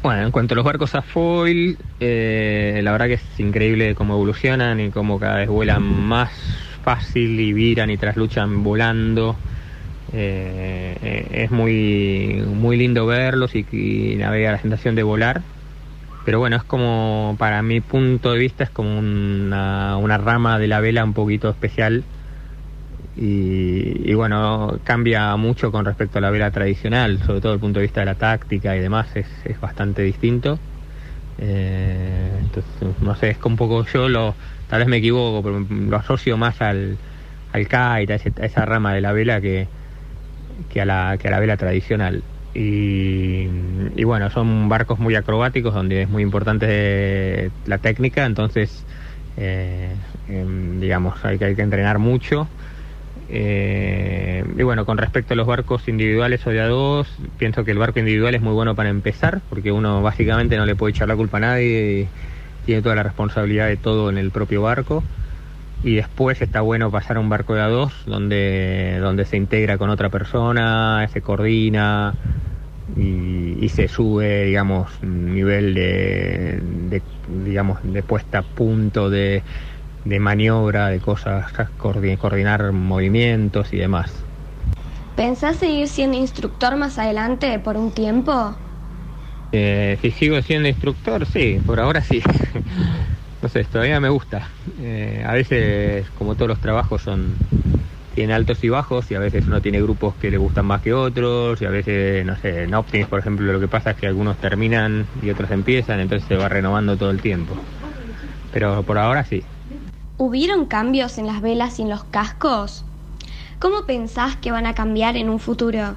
Bueno, 0.03 0.23
en 0.23 0.33
cuanto 0.33 0.55
a 0.55 0.57
los 0.57 0.65
barcos 0.65 0.97
a 0.97 1.03
foil, 1.03 1.79
eh, 2.01 2.81
la 2.83 2.91
verdad 2.91 3.07
que 3.07 3.15
es 3.15 3.23
increíble 3.39 3.95
cómo 3.95 4.15
evolucionan 4.15 4.81
y 4.81 4.91
cómo 4.91 5.21
cada 5.21 5.37
vez 5.37 5.49
vuelan 5.49 5.85
más 5.85 6.33
fácil 6.83 7.39
y 7.39 7.53
viran 7.53 7.89
y 7.89 7.97
trasluchan 7.99 8.65
volando. 8.65 9.37
Eh, 10.13 10.97
eh, 11.01 11.45
es 11.45 11.53
muy, 11.53 12.43
muy 12.53 12.77
lindo 12.77 13.07
verlos 13.07 13.55
y, 13.55 13.65
y 13.71 14.17
navegar 14.17 14.55
la 14.55 14.61
sensación 14.61 14.97
de 14.97 15.05
volar. 15.05 15.41
Pero 16.25 16.41
bueno, 16.41 16.57
es 16.57 16.65
como, 16.65 17.37
para 17.39 17.63
mi 17.63 17.81
punto 17.81 18.33
de 18.33 18.41
vista, 18.41 18.65
es 18.65 18.71
como 18.71 18.99
una 18.99 20.19
rama 20.19 20.59
de 20.59 20.67
la 20.67 20.81
vela 20.81 21.05
un 21.05 21.13
poquito 21.13 21.49
especial 21.49 22.03
Y, 23.15 24.11
y 24.11 24.15
bueno, 24.15 24.81
cambia 24.85 25.37
mucho 25.37 25.71
con 25.73 25.85
respecto 25.85 26.19
a 26.19 26.21
la 26.23 26.31
vela 26.31 26.51
tradicional, 26.51 27.19
sobre 27.21 27.41
todo 27.41 27.53
desde 27.53 27.55
el 27.57 27.61
punto 27.61 27.81
de 27.81 27.85
vista 27.87 28.01
de 28.01 28.07
la 28.07 28.15
táctica 28.17 28.75
y 28.77 28.81
demás, 28.81 29.15
es, 29.17 29.29
es 29.45 29.61
bastante 29.61 30.03
distinto. 30.03 30.63
Eh, 31.39 32.39
entonces, 32.41 33.01
no 33.01 33.15
sé, 33.17 33.31
es 33.31 33.39
que 33.39 33.49
un 33.49 33.57
poco 33.57 33.85
yo 33.87 34.09
lo, 34.09 34.39
tal 34.67 34.81
vez 34.81 34.89
me 34.89 34.99
equivoco, 34.99 35.43
pero 35.43 35.61
lo 35.61 35.97
asocio 35.97 36.37
más 36.39 36.61
al, 36.63 37.01
al 37.49 37.63
kite, 37.69 38.13
a, 38.13 38.17
ese- 38.17 38.35
a 38.41 38.47
esa 38.47 38.67
rama 38.67 38.95
de 38.95 39.01
la 39.03 39.13
vela 39.13 39.41
que, 39.41 39.71
que, 40.69 40.81
a, 40.81 40.85
la, 40.85 41.17
que 41.19 41.29
a 41.29 41.31
la 41.31 41.41
vela 41.41 41.57
tradicional. 41.57 42.27
Y, 42.55 43.47
y 43.95 44.05
bueno, 44.05 44.29
son 44.31 44.69
barcos 44.69 44.99
muy 44.99 45.15
acrobáticos 45.15 45.73
donde 45.75 46.03
es 46.03 46.09
muy 46.09 46.23
importante 46.23 47.55
la 47.65 47.79
técnica, 47.79 48.27
entonces, 48.27 48.87
eh, 49.37 50.05
em, 50.27 50.79
digamos, 50.81 51.25
hay 51.25 51.39
que, 51.39 51.47
hay 51.47 51.57
que 51.57 51.63
entrenar 51.63 51.99
mucho. 51.99 52.53
Eh, 53.35 54.45
y 54.59 54.63
bueno, 54.63 54.85
con 54.85 54.99
respecto 54.99 55.33
a 55.33 55.37
los 55.39 55.47
barcos 55.47 55.89
individuales 55.89 56.47
o 56.47 56.51
de 56.51 56.61
a 56.61 56.67
dos, 56.67 57.09
pienso 57.39 57.65
que 57.65 57.71
el 57.71 57.79
barco 57.79 57.99
individual 57.99 58.35
es 58.35 58.43
muy 58.43 58.53
bueno 58.53 58.75
para 58.75 58.91
empezar, 58.91 59.41
porque 59.49 59.73
uno 59.73 60.03
básicamente 60.03 60.59
no 60.59 60.67
le 60.67 60.77
puede 60.77 60.91
echar 60.91 61.09
la 61.09 61.17
culpa 61.17 61.39
a 61.39 61.41
nadie 61.41 62.03
y 62.03 62.09
tiene 62.67 62.83
toda 62.83 62.95
la 62.95 63.03
responsabilidad 63.03 63.69
de 63.69 63.79
todo 63.79 64.11
en 64.11 64.19
el 64.19 64.31
propio 64.31 64.61
barco. 64.61 65.03
Y 65.83 65.95
después 65.95 66.43
está 66.43 66.61
bueno 66.61 66.91
pasar 66.91 67.17
a 67.17 67.21
un 67.21 67.31
barco 67.31 67.55
de 67.55 67.63
a 67.63 67.69
dos, 67.69 67.93
donde, 68.05 68.99
donde 69.01 69.25
se 69.25 69.39
integra 69.39 69.79
con 69.79 69.89
otra 69.89 70.11
persona, 70.11 71.09
se 71.11 71.23
coordina 71.23 72.13
y, 72.97 73.69
se 73.71 73.89
sube, 73.89 74.45
digamos, 74.45 75.03
nivel 75.03 75.73
de, 75.73 77.03
digamos, 77.45 77.79
de 77.83 78.03
puesta 78.03 78.41
a 78.41 78.43
punto, 78.43 79.09
de, 79.09 79.43
de 80.05 80.21
maniobra, 80.21 80.89
de 80.89 81.01
cosas, 81.01 81.53
coordi- 81.79 82.19
coordinar 82.19 82.73
movimientos 82.73 83.73
y 83.73 83.79
demás. 83.79 84.29
¿Pensás 85.15 85.57
seguir 85.57 85.89
siendo 85.89 86.19
instructor 86.19 86.77
más 86.77 86.99
adelante 86.99 87.59
por 87.59 87.77
un 87.79 87.93
tiempo? 87.93 88.57
Eh, 89.51 89.99
si 90.01 90.11
sigo 90.13 90.41
siendo 90.43 90.69
instructor, 90.69 91.27
sí, 91.27 91.61
por 91.65 91.79
ahora 91.81 92.03
sí. 92.03 92.23
no 93.43 93.49
sé, 93.49 93.65
todavía 93.65 94.01
me 94.01 94.09
gusta. 94.09 94.51
Eh, 94.79 95.23
a 95.27 95.33
veces, 95.35 96.11
como 96.13 96.37
todos 96.37 96.49
los 96.49 96.61
trabajos, 96.61 97.03
son 97.03 97.43
tienen 98.11 98.37
altos 98.37 98.65
y 98.65 98.69
bajos 98.71 99.11
y 99.11 99.15
a 99.17 99.21
veces 99.21 99.47
uno 99.49 99.63
tiene 99.63 99.83
grupos 99.83 100.17
que 100.19 100.31
le 100.31 100.39
gustan 100.39 100.67
más 100.67 100.83
que 100.83 100.93
otros 100.95 101.63
y 101.63 101.67
a 101.67 101.71
veces, 101.71 102.27
no 102.27 102.37
sé, 102.37 102.65
en 102.65 102.75
Optimus, 102.75 103.09
por 103.09 103.21
ejemplo, 103.21 103.53
lo 103.53 103.61
que 103.61 103.69
pasa 103.69 103.93
es 103.93 103.97
que 103.99 104.07
algunos 104.07 104.39
terminan 104.39 105.11
y 105.15 105.31
otros 105.31 105.51
empiezan, 105.53 106.01
entonces 106.01 106.27
se 106.29 106.37
va 106.37 106.49
renovando 106.49 106.99
todo 106.99 107.11
el 107.11 107.23
tiempo. 107.23 107.63
Pero 108.51 108.85
por 108.87 108.99
ahora 108.99 109.25
sí. 109.25 109.52
¿Hubieron 110.25 110.67
cambios 110.67 111.19
en 111.19 111.27
las 111.27 111.41
velas 111.43 111.81
y 111.81 111.83
en 111.83 111.91
los 111.91 112.05
cascos? 112.05 112.85
¿Cómo 113.59 113.87
pensás 113.87 114.37
que 114.37 114.53
van 114.53 114.67
a 114.67 114.75
cambiar 114.75 115.17
en 115.17 115.29
un 115.29 115.41
futuro? 115.41 115.97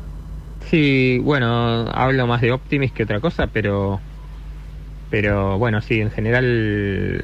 Sí, 0.59 1.19
bueno, 1.23 1.87
hablo 1.91 2.27
más 2.27 2.41
de 2.41 2.51
Optimis 2.51 2.91
que 2.91 3.03
otra 3.03 3.19
cosa, 3.21 3.47
pero 3.47 4.01
pero 5.09 5.57
bueno, 5.57 5.81
sí, 5.81 6.01
en 6.01 6.11
general 6.11 7.21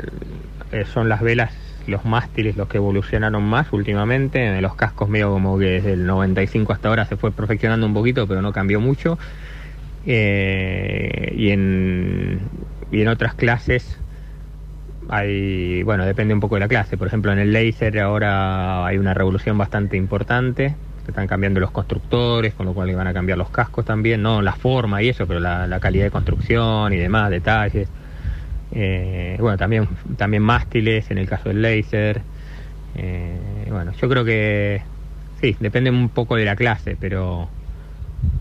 eh, 0.71 0.85
son 0.85 1.09
las 1.09 1.21
velas, 1.21 1.53
los 1.87 2.05
mástiles 2.05 2.55
los 2.55 2.67
que 2.67 2.77
evolucionaron 2.77 3.43
más 3.43 3.73
últimamente, 3.73 4.61
los 4.61 4.75
cascos 4.75 5.09
medio 5.09 5.31
como 5.31 5.57
que 5.59 5.65
desde 5.65 5.93
el 5.93 6.05
95 6.05 6.73
hasta 6.73 6.89
ahora 6.89 7.05
se 7.05 7.17
fue 7.17 7.31
perfeccionando 7.33 7.85
un 7.87 7.93
poquito, 7.93 8.27
pero 8.27 8.41
no 8.41 8.53
cambió 8.53 8.79
mucho. 8.79 9.17
Eh, 10.05 11.33
y 11.35 11.51
en 11.51 12.51
y 12.91 13.01
en 13.01 13.07
otras 13.07 13.35
clases 13.35 14.00
hay, 15.13 15.83
bueno, 15.83 16.05
depende 16.05 16.33
un 16.33 16.39
poco 16.39 16.55
de 16.55 16.61
la 16.61 16.69
clase. 16.69 16.95
Por 16.95 17.07
ejemplo, 17.07 17.33
en 17.33 17.39
el 17.39 17.51
laser 17.51 17.99
ahora 17.99 18.85
hay 18.85 18.97
una 18.97 19.13
revolución 19.13 19.57
bastante 19.57 19.97
importante. 19.97 20.73
Se 21.03 21.11
están 21.11 21.27
cambiando 21.27 21.59
los 21.59 21.69
constructores, 21.71 22.53
con 22.53 22.65
lo 22.65 22.73
cual 22.73 22.95
van 22.95 23.07
a 23.07 23.13
cambiar 23.13 23.37
los 23.37 23.49
cascos 23.49 23.83
también, 23.83 24.21
no 24.21 24.41
la 24.41 24.53
forma 24.53 25.03
y 25.03 25.09
eso, 25.09 25.27
pero 25.27 25.41
la, 25.41 25.79
calidad 25.81 26.05
de 26.05 26.11
construcción 26.11 26.93
y 26.93 26.95
demás, 26.95 27.29
detalles. 27.29 27.89
Eh, 28.71 29.35
bueno, 29.41 29.57
también, 29.57 29.89
también 30.15 30.43
mástiles 30.43 31.11
en 31.11 31.17
el 31.17 31.27
caso 31.27 31.49
del 31.49 31.61
laser. 31.61 32.21
Eh, 32.95 33.67
bueno, 33.69 33.91
yo 33.91 34.07
creo 34.07 34.23
que 34.23 34.81
sí, 35.41 35.57
depende 35.59 35.89
un 35.89 36.07
poco 36.07 36.37
de 36.37 36.45
la 36.45 36.55
clase, 36.55 36.95
pero, 36.97 37.49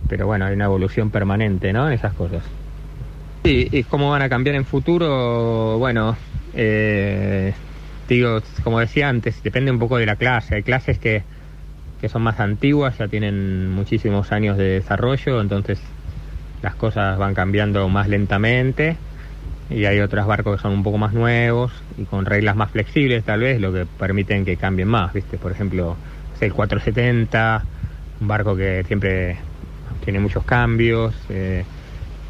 pero 0.08 0.28
bueno, 0.28 0.44
hay 0.44 0.54
una 0.54 0.66
evolución 0.66 1.10
permanente, 1.10 1.72
¿no? 1.72 1.88
En 1.88 1.94
esas 1.94 2.14
cosas. 2.14 2.44
Y 3.42 3.82
cómo 3.84 4.10
van 4.10 4.22
a 4.22 4.28
cambiar 4.28 4.54
en 4.54 4.64
futuro, 4.64 5.76
bueno, 5.78 6.14
eh, 6.54 7.52
digo, 8.08 8.40
como 8.62 8.80
decía 8.80 9.08
antes, 9.08 9.42
depende 9.42 9.70
un 9.70 9.78
poco 9.78 9.96
de 9.98 10.06
la 10.06 10.16
clase. 10.16 10.56
Hay 10.56 10.62
clases 10.62 10.98
que, 10.98 11.22
que 12.00 12.08
son 12.08 12.22
más 12.22 12.40
antiguas, 12.40 12.98
ya 12.98 13.08
tienen 13.08 13.70
muchísimos 13.70 14.32
años 14.32 14.56
de 14.56 14.64
desarrollo, 14.64 15.40
entonces 15.40 15.80
las 16.62 16.74
cosas 16.74 17.18
van 17.18 17.34
cambiando 17.34 17.88
más 17.88 18.08
lentamente. 18.08 18.96
Y 19.70 19.84
hay 19.84 20.00
otros 20.00 20.26
barcos 20.26 20.56
que 20.56 20.62
son 20.62 20.72
un 20.72 20.82
poco 20.82 20.98
más 20.98 21.12
nuevos 21.12 21.72
y 21.96 22.04
con 22.04 22.26
reglas 22.26 22.56
más 22.56 22.72
flexibles 22.72 23.22
tal 23.22 23.40
vez, 23.40 23.60
lo 23.60 23.72
que 23.72 23.86
permiten 23.86 24.44
que 24.44 24.56
cambien 24.56 24.88
más, 24.88 25.12
¿viste? 25.12 25.38
Por 25.38 25.52
ejemplo, 25.52 25.96
el 26.40 26.52
470, 26.52 27.64
un 28.20 28.28
barco 28.28 28.56
que 28.56 28.82
siempre 28.86 29.36
tiene 30.04 30.18
muchos 30.18 30.44
cambios. 30.44 31.14
eh, 31.28 31.64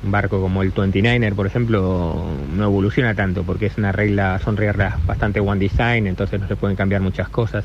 un 0.03 0.11
barco 0.11 0.40
como 0.40 0.62
el 0.62 0.72
29er, 0.72 1.34
por 1.34 1.46
ejemplo, 1.46 2.24
no 2.57 2.64
evoluciona 2.64 3.14
tanto 3.14 3.42
porque 3.42 3.66
es 3.66 3.76
una 3.76 3.92
regla, 3.92 4.38
son 4.42 4.57
reglas 4.57 5.05
bastante 5.07 5.40
one 5.40 5.61
design, 5.61 6.07
entonces 6.07 6.40
no 6.40 6.48
se 6.48 6.57
pueden 6.57 6.76
cambiar 6.76 7.03
muchas 7.03 7.28
cosas. 7.28 7.64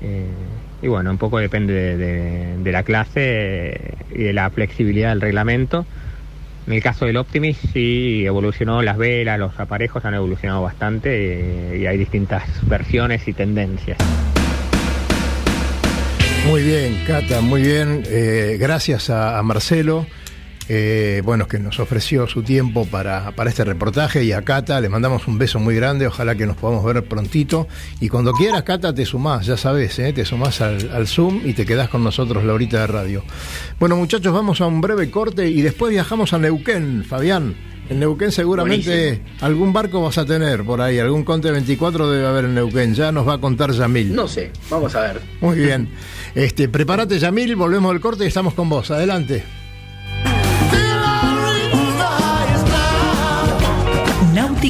Eh, 0.00 0.26
y 0.82 0.88
bueno, 0.88 1.10
un 1.10 1.18
poco 1.18 1.38
depende 1.38 1.96
de, 1.96 2.72
la 2.72 2.82
clase 2.82 3.12
eh, 3.20 3.94
y 4.14 4.22
de 4.24 4.32
la 4.32 4.50
flexibilidad 4.50 5.10
del 5.10 5.20
reglamento. 5.20 5.86
En 6.66 6.72
el 6.72 6.82
caso 6.82 7.04
del 7.04 7.18
Optimis 7.18 7.58
sí 7.72 8.24
evolucionó 8.24 8.80
las 8.80 8.96
velas, 8.96 9.38
los 9.38 9.58
aparejos 9.60 10.02
han 10.06 10.14
evolucionado 10.14 10.62
bastante 10.62 11.10
eh, 11.12 11.78
y 11.78 11.86
hay 11.86 11.98
distintas 11.98 12.44
versiones 12.66 13.28
y 13.28 13.34
tendencias. 13.34 13.98
Muy 16.46 16.62
bien, 16.62 17.02
Cata, 17.06 17.40
muy 17.40 17.62
bien. 17.62 18.02
Gracias 18.58 19.08
a 19.08 19.42
Marcelo, 19.42 20.04
eh, 20.68 21.20
bueno, 21.24 21.46
que 21.46 21.58
nos 21.58 21.78
ofreció 21.78 22.26
su 22.26 22.42
tiempo 22.42 22.86
para, 22.86 23.32
para 23.32 23.50
este 23.50 23.64
reportaje 23.64 24.24
y 24.24 24.32
a 24.32 24.42
Cata 24.42 24.80
le 24.80 24.88
mandamos 24.88 25.28
un 25.28 25.36
beso 25.36 25.58
muy 25.58 25.74
grande, 25.74 26.06
ojalá 26.06 26.34
que 26.34 26.46
nos 26.46 26.56
podamos 26.56 26.84
ver 26.84 27.04
prontito. 27.04 27.68
Y 28.00 28.08
cuando 28.08 28.32
quieras, 28.32 28.62
Cata, 28.62 28.94
te 28.94 29.04
sumás, 29.04 29.46
ya 29.46 29.56
sabes, 29.56 29.98
eh, 29.98 30.12
te 30.12 30.24
sumás 30.24 30.60
al, 30.60 30.90
al 30.92 31.06
Zoom 31.06 31.40
y 31.44 31.52
te 31.52 31.66
quedás 31.66 31.88
con 31.88 32.02
nosotros 32.02 32.44
la 32.44 32.54
horita 32.54 32.80
de 32.80 32.86
radio. 32.86 33.24
Bueno, 33.78 33.96
muchachos, 33.96 34.32
vamos 34.32 34.60
a 34.60 34.66
un 34.66 34.80
breve 34.80 35.10
corte 35.10 35.48
y 35.48 35.60
después 35.60 35.90
viajamos 35.90 36.32
a 36.32 36.38
Neuquén, 36.38 37.04
Fabián. 37.04 37.54
En 37.90 38.00
Neuquén 38.00 38.32
seguramente 38.32 39.20
algún 39.42 39.74
barco 39.74 40.00
vas 40.00 40.16
a 40.16 40.24
tener 40.24 40.64
por 40.64 40.80
ahí, 40.80 40.98
algún 40.98 41.22
Conte 41.22 41.50
24 41.50 42.10
debe 42.10 42.26
haber 42.26 42.46
en 42.46 42.54
Neuquén, 42.54 42.94
ya 42.94 43.12
nos 43.12 43.28
va 43.28 43.34
a 43.34 43.38
contar 43.38 43.72
Yamil. 43.72 44.14
No 44.14 44.26
sé, 44.26 44.50
vamos 44.70 44.94
a 44.94 45.00
ver. 45.02 45.20
Muy 45.42 45.58
bien. 45.58 45.90
Este, 46.34 46.70
prepárate, 46.70 47.18
Yamil, 47.18 47.54
volvemos 47.56 47.92
al 47.92 48.00
corte 48.00 48.24
y 48.24 48.28
estamos 48.28 48.54
con 48.54 48.70
vos. 48.70 48.90
Adelante. 48.90 49.44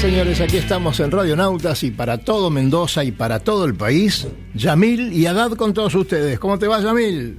Señores, 0.00 0.40
aquí 0.40 0.56
estamos 0.56 0.98
en 1.00 1.10
Radio 1.10 1.34
Nautas 1.36 1.82
y 1.82 1.90
para 1.90 2.18
todo 2.18 2.50
Mendoza 2.50 3.02
y 3.04 3.10
para 3.12 3.40
todo 3.40 3.64
el 3.64 3.74
país, 3.74 4.26
Yamil 4.54 5.12
y 5.12 5.26
Haddad 5.26 5.52
con 5.52 5.74
todos 5.74 5.94
ustedes. 5.94 6.38
¿Cómo 6.38 6.58
te 6.58 6.66
va, 6.66 6.80
Yamil? 6.80 7.38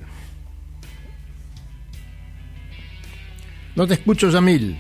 No 3.76 3.88
te 3.88 3.94
escucho, 3.94 4.30
Yamil. 4.30 4.78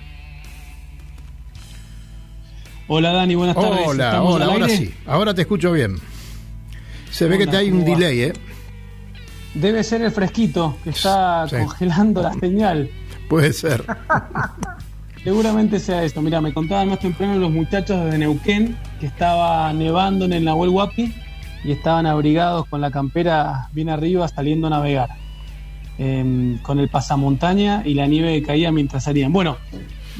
Hola, 2.87 3.13
Dani, 3.13 3.35
buenas 3.35 3.55
tardes. 3.55 3.79
Hola, 3.85 4.05
¿Estamos 4.07 4.33
hola, 4.35 4.45
ahora 4.45 4.65
aire? 4.65 4.77
sí, 4.77 4.93
ahora 5.05 5.33
te 5.33 5.41
escucho 5.41 5.71
bien. 5.71 5.95
Se 7.11 7.27
ve 7.27 7.37
que 7.37 7.47
te 7.47 7.57
hay 7.57 7.71
un 7.71 7.85
delay, 7.85 8.21
¿eh? 8.23 8.33
Debe 9.53 9.83
ser 9.83 10.01
el 10.01 10.11
fresquito 10.11 10.77
que 10.83 10.89
está 10.91 11.47
Sí. 11.47 11.55
congelando 11.57 12.21
la 12.21 12.33
señal. 12.33 12.89
Puede 13.29 13.53
ser. 13.53 13.83
Seguramente 15.23 15.79
sea 15.79 16.03
eso. 16.03 16.21
Mira, 16.21 16.41
me 16.41 16.53
contaban 16.53 16.89
más 16.89 16.99
temprano 16.99 17.37
los 17.37 17.51
muchachos 17.51 18.11
de 18.11 18.17
Neuquén 18.17 18.75
que 18.99 19.05
estaba 19.07 19.71
nevando 19.73 20.25
en 20.25 20.33
el 20.33 20.45
Nahuel 20.45 20.69
Huapi 20.69 21.13
y 21.63 21.71
estaban 21.71 22.05
abrigados 22.05 22.65
con 22.67 22.81
la 22.81 22.89
campera 22.91 23.67
bien 23.73 23.89
arriba 23.89 24.27
saliendo 24.27 24.67
a 24.67 24.69
navegar. 24.69 25.09
Em, 26.01 26.57
con 26.59 26.79
el 26.79 26.87
pasamontaña 26.87 27.83
y 27.85 27.93
la 27.93 28.07
nieve 28.07 28.39
que 28.39 28.47
caía 28.47 28.71
mientras 28.71 29.03
salían. 29.03 29.33
Bueno, 29.33 29.57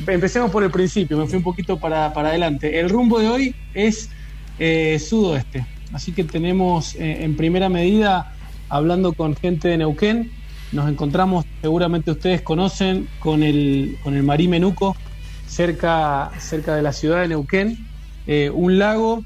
empecemos 0.06 0.52
por 0.52 0.62
el 0.62 0.72
principio, 0.72 1.18
me 1.18 1.26
fui 1.26 1.38
un 1.38 1.44
poquito 1.44 1.80
para, 1.80 2.12
para 2.12 2.30
adelante. 2.30 2.82
El 2.82 2.90
rumbo 2.90 3.18
de 3.18 3.30
hoy 3.30 3.56
es 3.74 4.10
eh, 4.60 5.00
sudoeste, 5.00 5.66
así 5.94 6.12
que 6.12 6.26
tenemos 6.26 6.96
eh, 6.96 7.24
en 7.24 7.38
primera 7.38 7.70
medida, 7.70 8.34
hablando 8.68 9.14
con 9.14 9.38
gente 9.38 9.70
de 9.70 9.78
Neuquén, 9.78 10.30
nos 10.72 10.90
encontramos, 10.90 11.46
seguramente 11.62 12.12
ustedes 12.12 12.42
conocen, 12.42 13.08
con 13.20 13.44
el, 13.44 13.98
con 14.04 14.16
el 14.16 14.24
Marí 14.24 14.48
Menuco, 14.48 14.96
cerca, 15.48 16.32
cerca 16.40 16.76
de 16.76 16.82
la 16.82 16.94
ciudad 16.94 17.22
de 17.22 17.30
Neuquén, 17.30 17.88
Eh, 18.28 18.52
un 18.52 18.78
lago, 18.78 19.24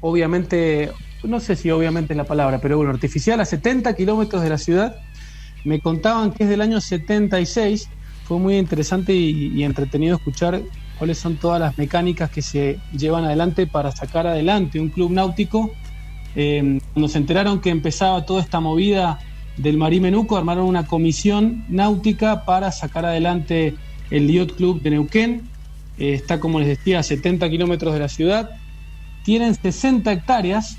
obviamente, 0.00 0.90
no 1.22 1.40
sé 1.40 1.56
si 1.56 1.70
obviamente 1.70 2.12
es 2.12 2.18
la 2.18 2.24
palabra, 2.24 2.60
pero 2.60 2.76
bueno, 2.76 2.92
artificial, 2.92 3.40
a 3.40 3.46
70 3.46 3.94
kilómetros 3.94 4.42
de 4.42 4.50
la 4.50 4.58
ciudad. 4.58 4.96
Me 5.64 5.80
contaban 5.80 6.32
que 6.32 6.42
es 6.44 6.50
del 6.50 6.60
año 6.60 6.82
76, 6.82 7.88
fue 8.24 8.38
muy 8.38 8.58
interesante 8.58 9.14
y, 9.14 9.64
entretenido 9.64 10.16
escuchar 10.16 10.60
cuáles 10.98 11.16
son 11.16 11.36
todas 11.36 11.58
las 11.58 11.78
mecánicas 11.78 12.28
que 12.30 12.42
se 12.42 12.78
llevan 12.92 13.24
adelante 13.24 13.66
para 13.66 13.90
sacar 13.90 14.26
adelante 14.26 14.78
un 14.78 14.90
club 14.90 15.10
náutico. 15.10 15.72
Eh, 16.36 16.80
cuando 16.92 17.08
se 17.08 17.16
enteraron 17.16 17.60
que 17.62 17.70
empezaba 17.70 18.26
toda 18.26 18.42
esta 18.42 18.60
movida 18.60 19.18
del 19.56 19.76
Marí 19.76 20.00
Menuco, 20.00 20.36
armaron 20.36 20.66
una 20.66 20.86
comisión 20.86 21.64
náutica 21.68 22.44
para 22.44 22.72
sacar 22.72 23.04
adelante 23.04 23.74
el 24.10 24.30
Yacht 24.30 24.56
Club 24.56 24.82
de 24.82 24.90
Neuquén. 24.90 25.42
Eh, 25.98 26.14
está, 26.14 26.40
como 26.40 26.58
les 26.58 26.68
decía, 26.68 26.98
a 26.98 27.02
70 27.02 27.48
kilómetros 27.50 27.94
de 27.94 28.00
la 28.00 28.08
ciudad. 28.08 28.50
Tienen 29.24 29.54
60 29.54 30.12
hectáreas 30.12 30.78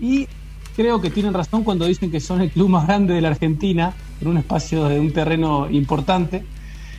y 0.00 0.28
creo 0.76 1.00
que 1.00 1.10
tienen 1.10 1.34
razón 1.34 1.64
cuando 1.64 1.86
dicen 1.86 2.10
que 2.10 2.20
son 2.20 2.40
el 2.40 2.50
club 2.50 2.68
más 2.68 2.86
grande 2.86 3.14
de 3.14 3.20
la 3.20 3.28
Argentina, 3.28 3.94
en 4.20 4.28
un 4.28 4.38
espacio 4.38 4.84
de 4.84 5.00
un 5.00 5.12
terreno 5.12 5.68
importante. 5.70 6.44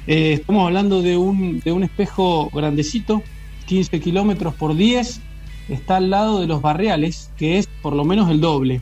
Eh, 0.07 0.34
estamos 0.34 0.68
hablando 0.68 1.01
de 1.01 1.18
un, 1.18 1.59
de 1.61 1.72
un 1.72 1.84
espejo 1.84 2.49
grandecito, 2.53 3.24
15 3.66 3.99
kilómetros 3.99 4.53
por 4.53 4.76
10, 4.76 5.22
está 5.70 5.97
al 5.97 6.09
lado 6.09 6.39
de 6.39 6.47
los 6.47 6.61
barriales, 6.61 7.32
que 7.38 7.57
es 7.57 7.68
por 7.82 7.95
lo 7.95 8.05
menos 8.05 8.30
el 8.30 8.39
doble. 8.39 8.82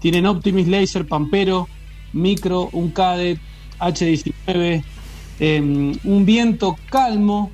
Tienen 0.00 0.26
Optimus 0.26 0.66
Laser, 0.68 1.06
Pampero, 1.06 1.68
Micro, 2.12 2.68
un 2.72 2.90
Cadet, 2.90 3.38
H19, 3.80 4.82
eh, 5.40 5.60
un 6.04 6.24
viento 6.26 6.76
calmo, 6.90 7.50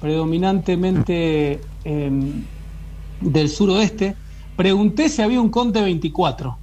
predominantemente 0.00 1.60
eh, 1.84 2.10
del 3.20 3.48
suroeste. 3.48 4.14
Pregunté 4.56 5.08
si 5.08 5.22
había 5.22 5.40
un 5.40 5.50
Conte 5.50 5.80
24. 5.82 6.56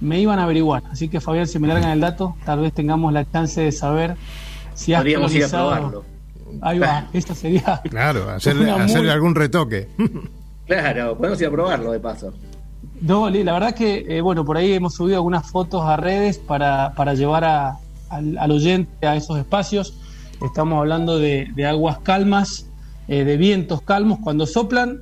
Me 0.00 0.20
iban 0.20 0.38
a 0.38 0.44
averiguar. 0.44 0.82
Así 0.90 1.08
que 1.08 1.20
Fabián, 1.20 1.46
si 1.46 1.58
me 1.58 1.68
largan 1.68 1.90
el 1.90 2.00
dato, 2.00 2.36
tal 2.44 2.60
vez 2.60 2.72
tengamos 2.72 3.12
la 3.12 3.28
chance 3.30 3.60
de 3.60 3.72
saber 3.72 4.16
si 4.74 4.92
has 4.94 5.00
Podríamos 5.00 5.34
ir 5.34 5.44
a 5.44 5.48
probarlo. 5.48 6.04
Ahí 6.60 6.78
va, 6.78 7.08
esta 7.12 7.34
sería. 7.34 7.80
Claro, 7.88 8.28
hacerle, 8.30 8.64
Una 8.64 8.76
muy- 8.78 8.84
hacerle 8.86 9.10
algún 9.12 9.34
retoque. 9.34 9.88
Claro, 10.64 11.18
podemos 11.18 11.38
ir 11.40 11.48
a 11.48 11.50
probarlo 11.50 11.90
de 11.92 11.98
paso. 12.00 12.32
No, 13.02 13.28
la 13.28 13.52
verdad 13.52 13.74
que, 13.74 14.04
eh, 14.08 14.20
bueno, 14.20 14.44
por 14.44 14.56
ahí 14.56 14.72
hemos 14.72 14.94
subido 14.94 15.16
algunas 15.16 15.50
fotos 15.50 15.82
a 15.84 15.96
redes 15.96 16.38
para, 16.38 16.92
para 16.94 17.14
llevar 17.14 17.44
a- 17.44 17.78
al, 18.08 18.38
al 18.38 18.50
oyente 18.52 19.06
a 19.06 19.16
esos 19.16 19.38
espacios. 19.38 19.94
Estamos 20.40 20.78
hablando 20.78 21.18
de, 21.18 21.48
de 21.56 21.66
aguas 21.66 21.98
calmas, 21.98 22.66
eh, 23.08 23.24
de 23.24 23.36
vientos 23.36 23.82
calmos. 23.82 24.20
Cuando 24.22 24.46
soplan, 24.46 25.00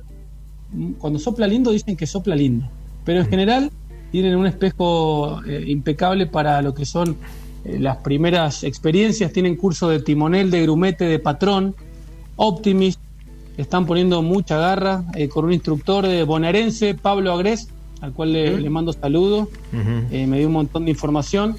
cuando 0.97 1.19
sopla 1.19 1.45
lindo, 1.45 1.69
dicen 1.71 1.95
que 1.95 2.07
sopla 2.07 2.35
lindo. 2.35 2.67
Pero 3.05 3.19
en 3.19 3.27
general 3.27 3.71
tienen 4.11 4.35
un 4.35 4.47
espejo 4.47 5.43
eh, 5.45 5.63
impecable 5.67 6.25
para 6.25 6.59
lo 6.63 6.73
que 6.73 6.85
son 6.85 7.17
las 7.63 7.97
primeras 7.97 8.63
experiencias. 8.63 9.31
Tienen 9.31 9.55
curso 9.55 9.87
de 9.89 9.99
timonel, 10.01 10.49
de 10.49 10.63
grumete, 10.63 11.05
de 11.05 11.19
patrón, 11.19 11.75
Optimist. 12.35 12.99
Están 13.57 13.85
poniendo 13.85 14.23
mucha 14.23 14.57
garra 14.57 15.03
con 15.31 15.45
un 15.45 15.53
instructor 15.53 16.05
eh, 16.05 16.23
bonaerense, 16.23 16.95
Pablo 16.95 17.31
Agrés, 17.33 17.67
al 18.01 18.13
cual 18.13 18.33
le, 18.33 18.59
le 18.59 18.69
mando 18.69 18.93
saludos. 18.93 19.47
Eh, 20.11 20.27
me 20.27 20.39
dio 20.39 20.47
un 20.47 20.53
montón 20.53 20.85
de 20.85 20.91
información. 20.91 21.55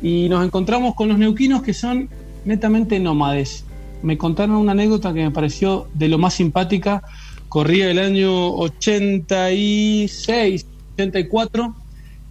Y 0.00 0.28
nos 0.28 0.44
encontramos 0.44 0.94
con 0.94 1.08
los 1.08 1.18
neuquinos 1.18 1.62
que 1.62 1.74
son 1.74 2.08
netamente 2.44 2.98
nómades. 2.98 3.64
Me 4.02 4.18
contaron 4.18 4.56
una 4.56 4.72
anécdota 4.72 5.12
que 5.12 5.22
me 5.22 5.30
pareció 5.30 5.86
de 5.94 6.08
lo 6.08 6.18
más 6.18 6.34
simpática. 6.34 7.02
Corría 7.48 7.90
el 7.90 7.98
año 7.98 8.54
86, 8.54 10.66
84 10.94 11.74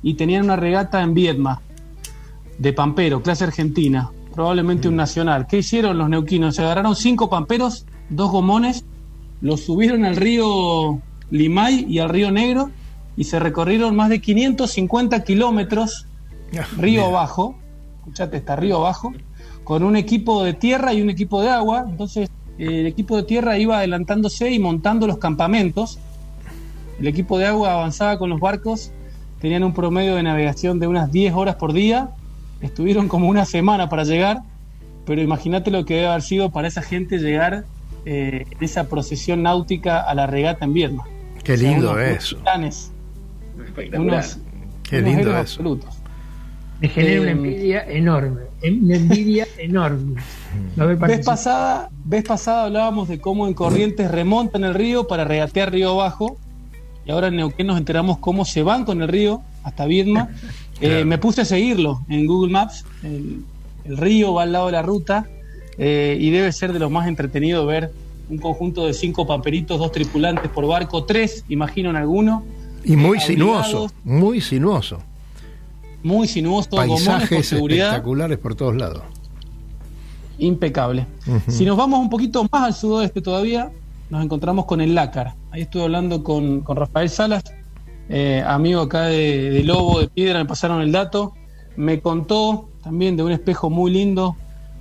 y 0.04 0.16
tenían 0.16 0.45
una 0.45 0.56
regata 0.56 1.02
en 1.02 1.14
Viedma, 1.14 1.62
de 2.58 2.74
Pampero, 2.74 3.22
clase 3.22 3.43
argentina, 3.43 4.10
probablemente 4.34 4.88
un 4.88 4.95
nacional. 4.95 5.45
¿Qué 5.47 5.60
hicieron 5.60 5.97
los 5.97 6.10
neuquinos? 6.10 6.56
Se 6.56 6.64
agarraron 6.64 6.95
cinco 6.95 7.30
pamperos, 7.30 7.86
dos 8.10 8.32
gomones, 8.32 8.84
los 9.41 9.62
subieron 9.62 10.06
al 10.06 10.16
río 10.16 10.99
Limay 11.30 11.86
y 11.88 11.99
al 11.99 12.10
río 12.10 12.32
Negro 12.32 12.72
y 13.18 13.26
se 13.26 13.39
recorrieron 13.39 13.95
más 13.95 14.09
de 14.09 14.22
550 14.22 15.24
kilómetros 15.24 16.07
río 16.78 17.05
abajo, 17.05 17.55
escuchate, 17.99 18.38
está 18.38 18.55
río 18.55 18.78
abajo, 18.78 19.14
con 19.64 19.84
un 19.84 19.95
equipo 19.95 20.43
de 20.43 20.53
tierra 20.53 20.93
y 20.93 21.01
un 21.01 21.09
equipo 21.09 21.41
de 21.41 21.49
agua. 21.49 21.86
Entonces, 21.88 22.30
el 22.57 22.86
equipo 22.86 23.18
de 23.18 23.24
tierra 23.24 23.57
iba 23.57 23.78
adelantándose 23.78 24.51
y 24.51 24.59
montando 24.59 25.07
los 25.07 25.18
campamentos. 25.18 25.99
El 26.99 27.07
equipo 27.07 27.38
de 27.38 27.47
agua 27.47 27.74
avanzaba 27.74 28.18
con 28.18 28.30
los 28.30 28.39
barcos, 28.39 28.91
tenían 29.39 29.64
un 29.64 29.74
promedio 29.74 30.16
de 30.16 30.24
navegación 30.24 30.80
de 30.80 30.88
unas 30.88 31.12
10 31.12 31.34
horas 31.34 31.55
por 31.55 31.74
día, 31.74 32.09
estuvieron 32.62 33.07
como 33.07 33.28
una 33.28 33.45
semana 33.45 33.89
para 33.89 34.03
llegar, 34.03 34.41
pero 35.05 35.22
imagínate 35.22 35.72
lo 35.72 35.84
que 35.86 35.95
debe 35.95 36.07
haber 36.07 36.22
sido 36.22 36.51
para 36.51 36.68
esa 36.68 36.84
gente 36.84 37.18
llegar 37.18 37.66
eh, 38.05 38.45
esa 38.59 38.88
procesión 38.88 39.41
náutica 39.41 39.99
a 39.99 40.14
la 40.14 40.28
regata 40.28 40.66
en 40.66 40.74
Viedma. 40.74 41.05
Qué 41.43 41.53
O 41.53 41.57
sea, 41.57 41.72
lindo 41.72 41.99
eso. 41.99 42.36
titanes, 42.36 42.91
Espectacular. 43.66 44.24
unos, 44.24 44.38
Qué 44.84 44.97
unos 44.99 45.10
lindo 45.10 45.30
eso. 45.30 45.38
absolutos. 45.38 45.95
Me 46.80 46.89
genera 46.89 47.22
una 47.22 47.32
envidia 47.32 47.84
enorme. 47.88 48.41
Una 48.64 48.95
envidia 48.95 49.47
enorme. 49.60 50.22
No 50.76 50.88
Vez 50.97 51.24
pasada, 51.24 51.89
vez 52.04 52.24
pasada 52.24 52.66
hablábamos 52.66 53.08
de 53.08 53.20
cómo 53.20 53.47
en 53.47 53.54
Corrientes 53.54 54.10
remontan 54.10 54.64
el 54.64 54.74
río 54.74 55.08
para 55.08 55.24
regatear 55.24 55.72
río 55.72 55.91
abajo 55.91 56.38
y 57.06 57.12
ahora 57.12 57.28
en 57.28 57.36
Neuquén 57.36 57.68
nos 57.68 57.78
enteramos 57.78 58.18
cómo 58.18 58.45
se 58.45 58.64
van 58.64 58.84
con 58.86 59.02
el 59.02 59.08
río 59.08 59.41
hasta 59.64 59.86
Viedma. 59.86 60.30
Eh, 60.84 61.06
me 61.06 61.20
puse 61.20 61.41
a 61.41 61.45
seguirlo 61.45 62.02
en 62.10 62.26
Google 62.26 62.52
Maps, 62.52 62.86
el, 63.04 63.43
el 63.86 63.97
río 63.97 64.34
va 64.34 64.41
al 64.41 64.52
lado 64.52 64.66
de 64.66 64.72
la 64.72 64.82
ruta 64.82 65.28
eh, 65.78 66.18
y 66.20 66.32
debe 66.32 66.52
ser 66.52 66.74
de 66.74 66.80
lo 66.80 66.89
más 66.89 67.08
entretenido 67.08 67.68
ver 67.68 67.91
un 68.30 68.39
conjunto 68.39 68.88
de 68.88 68.93
cinco 68.95 69.28
pamperitos, 69.28 69.78
dos 69.78 69.91
tripulantes 69.91 70.49
por 70.49 70.66
barco, 70.66 71.04
tres, 71.04 71.45
imagino 71.49 71.91
en 71.91 71.97
alguno, 71.97 72.43
Y 72.84 72.96
muy 72.96 73.18
Eh, 73.18 73.22
sinuoso, 73.22 73.92
muy 74.04 74.42
sinuoso. 74.42 75.00
muy 76.04 76.28
sinuoso, 76.28 76.70
gomones 76.72 77.04
por 77.04 77.14
Paisajes 77.18 77.48
seguridad. 77.48 77.88
espectaculares 77.90 78.38
por 78.40 78.56
todos 78.56 78.76
lados. 78.76 79.04
impecable. 80.40 81.06
Si 81.48 81.66
nos 81.66 81.78
vamos 81.78 82.00
un 82.00 82.10
poquito 82.10 82.44
más 82.52 82.64
al 82.64 82.74
sudoeste 82.74 83.22
todavía, 83.22 83.70
nos 84.10 84.24
encontramos 84.24 84.66
con 84.66 84.82
el 84.82 84.96
Lácar. 84.96 85.36
Ahí 85.52 85.62
estuve 85.62 85.84
hablando 85.84 86.24
con, 86.24 86.62
con 86.62 86.78
Rafael 86.78 87.10
Salas, 87.10 87.44
eh, 88.10 88.44
amigo 88.46 88.82
acá 88.82 89.04
de, 89.04 89.52
de 89.52 89.64
Lobo 89.64 90.00
de 90.00 90.08
Piedra, 90.08 90.40
me 90.40 90.46
pasaron 90.46 90.82
el 90.82 90.92
dato. 90.92 91.34
Me 91.76 92.00
contó 92.02 92.70
también 92.84 93.16
de 93.16 93.24
un 93.24 93.32
espejo 93.32 93.70
muy 93.70 93.92
lindo. 93.92 94.36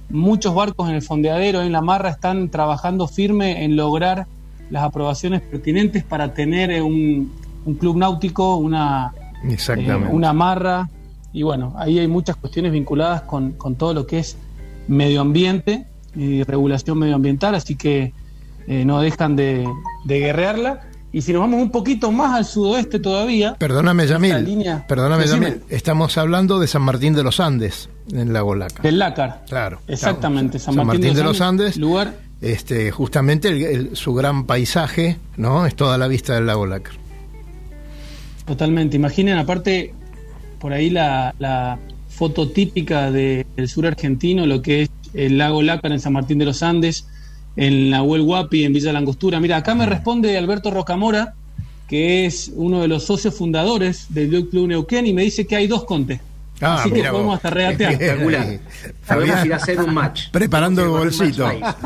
Muchos 0.09 0.55
barcos 0.55 0.88
en 0.88 0.94
el 0.96 1.03
fondeadero, 1.03 1.61
en 1.62 1.72
la 1.72 1.82
marra, 1.82 2.09
están 2.09 2.48
trabajando 2.48 3.07
firme 3.07 3.62
en 3.64 3.76
lograr 3.76 4.26
las 4.70 4.82
aprobaciones 4.82 5.42
pertinentes 5.42 6.03
para 6.05 6.32
tener 6.32 6.70
eh, 6.70 6.80
un, 6.80 7.32
un 7.64 7.74
club 7.74 7.96
náutico, 7.96 8.56
una, 8.56 9.12
Exactamente. 9.48 10.08
eh, 10.08 10.12
una 10.14 10.30
amarra. 10.30 10.88
Y 11.32 11.42
bueno, 11.42 11.74
ahí 11.76 11.98
hay 11.98 12.08
muchas 12.08 12.36
cuestiones 12.36 12.72
vinculadas 12.72 13.22
con, 13.22 13.52
con 13.52 13.76
todo 13.76 13.94
lo 13.94 14.06
que 14.06 14.18
es 14.18 14.36
medio 14.88 15.20
ambiente 15.20 15.86
y 16.16 16.42
regulación 16.42 16.98
medioambiental, 16.98 17.54
así 17.54 17.76
que 17.76 18.12
eh, 18.66 18.84
no 18.84 19.00
dejan 19.00 19.36
de, 19.36 19.68
de 20.04 20.18
guerrearla. 20.18 20.80
Y 21.12 21.22
si 21.22 21.32
nos 21.32 21.40
vamos 21.40 21.61
un 21.61 21.70
poquito 21.70 22.12
más 22.12 22.34
al 22.36 22.44
sudoeste 22.44 23.00
todavía. 23.00 23.54
Perdóname, 23.58 24.06
Yamil. 24.06 24.44
línea- 24.44 24.86
Perdóname, 24.86 25.24
Decime. 25.24 25.46
Yamil. 25.48 25.62
Estamos 25.68 26.16
hablando 26.18 26.61
de 26.61 26.68
San 26.68 26.82
Martín 26.82 27.14
de 27.14 27.24
los 27.24 27.40
Andes, 27.40 27.88
en 28.12 28.32
Lago 28.32 28.54
Lácar. 28.54 28.82
Del 28.82 28.98
Lácar. 28.98 29.44
Claro. 29.48 29.80
Exactamente, 29.88 30.58
San, 30.61 30.76
Martín, 30.76 31.14
de 31.14 31.24
los 31.24 31.40
Andes. 31.40 31.76
Lugar. 31.76 32.14
Este, 32.40 32.90
justamente 32.92 33.48
el- 33.48 33.62
el- 33.62 33.96
su 33.96 34.14
gran 34.14 34.44
paisaje, 34.46 35.18
¿no? 35.36 35.66
Es 35.66 35.74
toda 35.74 35.98
la 35.98 36.06
vista 36.08 36.34
del 36.34 36.46
Lago 36.46 36.64
Lácar. 36.66 36.94
Totalmente. 38.47 38.97
Imaginen, 38.97 39.38
aparte, 39.38 39.93
por 40.59 40.72
ahí 40.72 40.91
la, 40.91 41.34
la 41.38 41.78
foto 42.09 42.49
típica 42.49 43.11
de- 43.11 43.47
del 43.57 43.68
sur 43.68 43.86
argentino, 43.86 44.47
lo 44.47 44.61
que 44.62 44.82
es 44.82 44.91
el 45.14 45.38
lago 45.38 45.62
Lácar 45.62 45.93
en 45.93 46.01
San 46.01 46.12
Martín 46.12 46.38
de 46.38 46.45
los 46.45 46.62
Andes, 46.62 47.07
en 47.57 47.91
la 47.91 48.03
Huapi, 48.03 48.64
en 48.64 48.72
Villa 48.72 48.93
Langostura. 48.93 49.41
Mira, 49.41 49.57
acá 49.59 49.74
me 49.74 49.86
responde 49.86 50.36
Alberto 50.38 50.70
Rocamora, 50.70 51.34
que 51.88 52.26
es 52.26 52.51
uno 52.55 52.80
de 52.80 52.88
los 52.88 53.05
socios 53.05 53.34
fundadores 53.34 54.07
del 54.11 54.49
Club 54.49 54.68
Neuquén, 54.68 55.07
y 55.07 55.12
me 55.12 55.22
dice 55.22 55.47
que 55.47 55.57
hay 55.57 55.66
dos 55.66 55.84
contes. 55.84 56.20
Ah, 56.61 56.76
Así 56.80 56.91
que 56.91 56.99
podemos 57.01 57.24
vos. 57.24 57.36
hasta 57.36 57.51
regatear. 57.51 57.93
Espectacular. 57.93 58.61
Podemos 59.09 59.45
ir 59.47 59.53
a 59.55 59.57
hacer 59.57 59.80
un 59.80 59.95
match. 59.95 60.28
Preparando 60.30 60.82
el 60.82 60.88
bolsito. 60.91 61.47
match. 61.47 61.76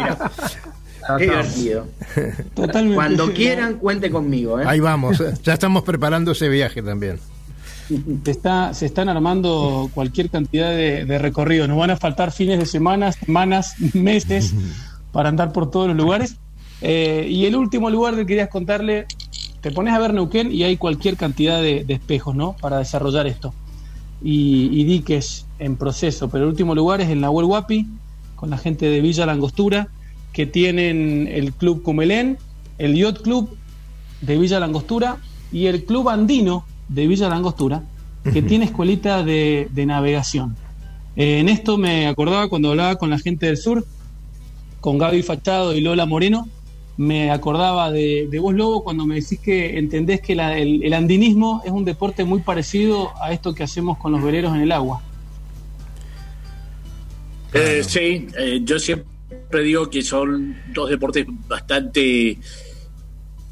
Mirá. 1.09 1.19
Qué 1.19 1.25
divertido. 1.25 1.87
Totalmente. 2.55 2.95
Cuando 2.95 3.33
quieran, 3.33 3.75
cuente 3.75 4.11
conmigo. 4.11 4.61
¿eh? 4.61 4.65
Ahí 4.67 4.81
vamos. 4.81 5.23
Ya 5.45 5.53
estamos 5.53 5.83
preparando 5.83 6.33
ese 6.33 6.49
viaje 6.49 6.83
también. 6.83 7.19
Se, 8.25 8.31
está, 8.31 8.73
se 8.73 8.87
están 8.87 9.09
armando 9.09 9.91
cualquier 9.93 10.31
cantidad 10.31 10.71
de, 10.71 11.05
de 11.05 11.19
recorridos. 11.19 11.69
Nos 11.69 11.77
van 11.77 11.91
a 11.91 11.97
faltar 11.97 12.33
fines 12.33 12.59
de 12.59 12.67
semana, 12.67 13.13
semanas, 13.13 13.75
meses 13.93 14.55
para 15.13 15.29
andar 15.29 15.53
por 15.53 15.71
todos 15.71 15.89
los 15.89 15.97
lugares. 15.97 16.37
Eh, 16.81 17.27
y 17.29 17.47
el 17.47 17.57
último 17.57 17.91
lugar 17.91 18.15
que 18.15 18.27
querías 18.27 18.49
contarle, 18.49 19.07
te 19.61 19.71
pones 19.71 19.95
a 19.95 19.99
ver 19.99 20.15
Neuquén 20.15 20.51
y 20.53 20.65
hay 20.65 20.77
cualquier 20.77 21.17
cantidad 21.17 21.61
de, 21.61 21.85
de 21.85 21.95
espejos, 21.95 22.35
¿no? 22.35 22.57
Para 22.61 22.79
desarrollar 22.79 23.27
esto. 23.27 23.53
Y, 24.23 24.69
y 24.73 24.85
diques 24.85 25.47
en 25.59 25.77
proceso. 25.77 26.29
Pero 26.31 26.45
el 26.45 26.51
último 26.51 26.75
lugar 26.75 27.01
es 27.01 27.11
el 27.11 27.21
Nahuel 27.21 27.47
Huapi, 27.47 27.87
con 28.37 28.51
la 28.51 28.59
gente 28.59 28.87
de 28.87 29.01
Villa 29.01 29.27
Langostura, 29.27 29.89
que 30.35 30.45
tienen 30.45 31.28
el 31.32 31.53
Club 31.55 31.82
Cumelén, 31.82 32.37
el 32.76 32.95
Yacht 32.97 33.22
Club 33.22 33.57
de 34.20 34.37
Villa 34.37 34.61
Langostura 34.61 35.16
y 35.53 35.66
el 35.66 35.85
Club 35.85 36.09
Andino 36.11 36.66
de 36.89 37.07
Villa 37.07 37.28
Langostura, 37.30 37.85
que 38.30 38.43
tiene 38.43 38.66
escuelita 38.66 39.22
de, 39.22 39.68
de 39.70 39.87
navegación. 39.87 40.57
Eh, 41.16 41.39
en 41.39 41.49
esto 41.49 41.78
me 41.78 42.09
acordaba 42.09 42.49
cuando 42.49 42.70
hablaba 42.70 42.97
con 42.97 43.09
la 43.11 43.18
gente 43.18 43.47
del 43.47 43.57
sur, 43.57 43.87
con 44.80 44.99
Gaby 44.99 45.22
Fachado 45.22 45.74
y 45.74 45.80
Lola 45.80 46.05
Moreno, 46.05 46.49
me 46.97 47.30
acordaba 47.30 47.91
de, 47.91 48.28
de 48.30 48.39
vos, 48.39 48.55
Lobo, 48.55 48.82
cuando 48.85 49.07
me 49.07 49.16
decís 49.16 49.39
que 49.41 49.78
entendés 49.78 50.20
que 50.20 50.35
la- 50.35 50.59
el, 50.59 50.82
el 50.82 50.93
andinismo 50.95 51.62
es 51.64 51.70
un 51.72 51.85
deporte 51.85 52.24
muy 52.24 52.41
parecido 52.41 53.11
a 53.22 53.32
esto 53.32 53.55
que 53.55 53.62
hacemos 53.62 53.99
con 53.99 54.12
los 54.12 54.22
veleros 54.22 54.55
en 54.55 54.61
el 54.62 54.72
agua. 54.72 55.01
Eh, 57.53 57.82
sí, 57.87 58.26
eh, 58.37 58.61
yo 58.64 58.78
siempre 58.78 59.14
digo 59.63 59.89
que 59.91 60.03
son 60.03 60.57
dos 60.73 60.91
deportes 60.91 61.27
bastante 61.49 62.39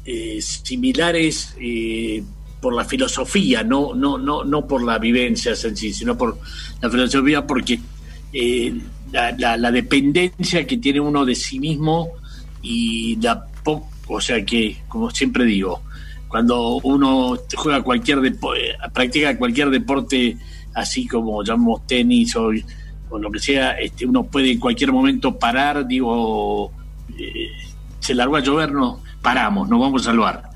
eh, 0.05 0.41
similares 0.41 1.55
eh, 1.59 2.23
por 2.61 2.73
la 2.73 2.85
filosofía, 2.85 3.63
no, 3.63 3.93
no, 3.93 4.17
no, 4.17 4.43
no 4.43 4.67
por 4.67 4.83
la 4.83 4.97
vivencia 4.97 5.53
en 5.63 5.75
sí, 5.75 5.93
sino 5.93 6.17
por 6.17 6.39
la 6.81 6.89
filosofía, 6.89 7.45
porque 7.45 7.79
eh, 8.31 8.73
la, 9.11 9.71
dependencia 9.71 10.65
que 10.65 10.77
tiene 10.77 10.99
uno 10.99 11.25
de 11.25 11.35
sí 11.35 11.59
mismo 11.59 12.09
y 12.61 13.17
la 13.17 13.47
o 14.07 14.19
sea 14.19 14.43
que, 14.43 14.77
como 14.87 15.09
siempre 15.11 15.45
digo, 15.45 15.81
cuando 16.27 16.77
uno 16.83 17.37
juega 17.55 17.81
cualquier 17.81 18.19
depo- 18.19 18.55
eh, 18.55 18.75
practica 18.93 19.37
cualquier 19.37 19.69
deporte 19.69 20.37
así 20.73 21.07
como 21.07 21.43
llamamos 21.43 21.87
tenis 21.87 22.35
o, 22.35 22.51
o 23.13 23.19
lo 23.19 23.29
que 23.31 23.37
sea, 23.37 23.73
este, 23.73 24.07
uno 24.07 24.23
puede 24.23 24.51
en 24.51 24.59
cualquier 24.59 24.91
momento 24.91 25.37
parar, 25.37 25.85
digo, 25.85 26.71
eh, 27.15 27.51
se 27.99 28.15
largó 28.15 28.37
a 28.37 28.39
llover, 28.39 28.71
no, 28.71 29.03
paramos, 29.21 29.69
nos 29.69 29.79
vamos 29.79 30.01
a 30.01 30.05
salvar. 30.05 30.49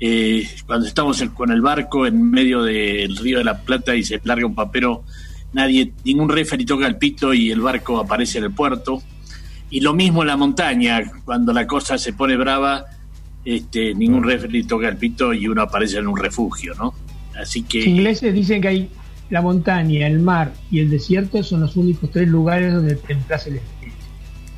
Eh, 0.00 0.48
cuando 0.66 0.86
estamos 0.86 1.22
con 1.34 1.50
el 1.50 1.60
barco 1.60 2.06
en 2.06 2.30
medio 2.30 2.62
del 2.62 3.14
río 3.18 3.36
de 3.36 3.44
la 3.44 3.58
Plata 3.58 3.94
y 3.94 4.02
se 4.02 4.18
larga 4.24 4.46
un 4.46 4.54
papero, 4.54 5.04
nadie, 5.52 5.92
ningún 6.02 6.30
referee 6.30 6.64
toca 6.64 6.86
el 6.86 6.96
pito 6.96 7.34
y 7.34 7.50
el 7.50 7.60
barco 7.60 7.98
aparece 7.98 8.38
en 8.38 8.44
el 8.44 8.52
puerto. 8.52 9.02
Y 9.68 9.80
lo 9.80 9.92
mismo 9.92 10.22
en 10.22 10.28
la 10.28 10.38
montaña, 10.38 11.02
cuando 11.26 11.52
la 11.52 11.66
cosa 11.66 11.98
se 11.98 12.14
pone 12.14 12.34
brava, 12.38 12.86
este, 13.44 13.94
ningún 13.94 14.24
referee 14.24 14.64
toca 14.64 14.88
el 14.88 14.96
pito 14.96 15.34
y 15.34 15.46
uno 15.46 15.60
aparece 15.60 15.98
en 15.98 16.06
un 16.06 16.16
refugio, 16.16 16.72
¿no? 16.76 16.94
Así 17.38 17.60
Los 17.60 17.68
que 17.68 17.80
ingleses 17.80 18.32
dicen 18.32 18.62
que 18.62 18.68
hay 18.68 18.90
la 19.30 19.40
montaña, 19.42 20.06
el 20.06 20.18
mar 20.20 20.52
y 20.70 20.80
el 20.80 20.90
desierto 20.90 21.42
son 21.42 21.60
los 21.60 21.76
únicos 21.76 22.10
tres 22.10 22.28
lugares 22.28 22.72
donde 22.74 22.96
templas 22.96 23.46
el 23.46 23.56
espíritu. 23.56 23.96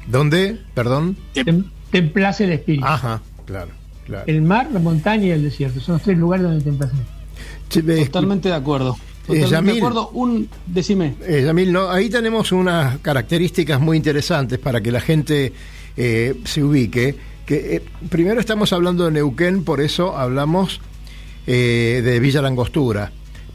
¿Dónde? 0.08 0.58
Perdón. 0.74 1.16
Tem- 1.34 1.64
templas 1.90 2.40
el 2.40 2.52
espíritu. 2.52 2.84
Ajá, 2.86 3.20
claro, 3.46 3.70
claro. 4.06 4.24
El 4.26 4.42
mar, 4.42 4.68
la 4.72 4.80
montaña 4.80 5.26
y 5.26 5.30
el 5.30 5.42
desierto 5.42 5.80
son 5.80 5.94
los 5.94 6.02
tres 6.02 6.18
lugares 6.18 6.44
donde 6.44 6.64
templas 6.64 6.90
el 6.92 6.98
espíritu. 7.00 7.92
Eh, 8.02 8.06
Totalmente 8.06 8.48
de 8.48 8.54
acuerdo. 8.54 8.96
Totalmente 9.26 9.50
Yamil. 9.54 9.72
de 9.74 9.78
acuerdo. 9.78 10.08
Un, 10.10 10.48
decime. 10.66 11.14
Eh, 11.26 11.42
Yamil, 11.46 11.72
no, 11.72 11.88
ahí 11.90 12.10
tenemos 12.10 12.50
unas 12.52 12.98
características 12.98 13.80
muy 13.80 13.96
interesantes 13.96 14.58
para 14.58 14.80
que 14.80 14.90
la 14.90 15.00
gente 15.00 15.52
eh, 15.96 16.34
se 16.44 16.62
ubique. 16.64 17.14
Que 17.46 17.76
eh, 17.76 17.82
primero 18.08 18.40
estamos 18.40 18.72
hablando 18.72 19.04
de 19.04 19.12
Neuquén, 19.12 19.64
por 19.64 19.80
eso 19.80 20.16
hablamos 20.18 20.80
eh, 21.46 22.00
de 22.04 22.20
Villa 22.20 22.42
Langostura, 22.42 23.10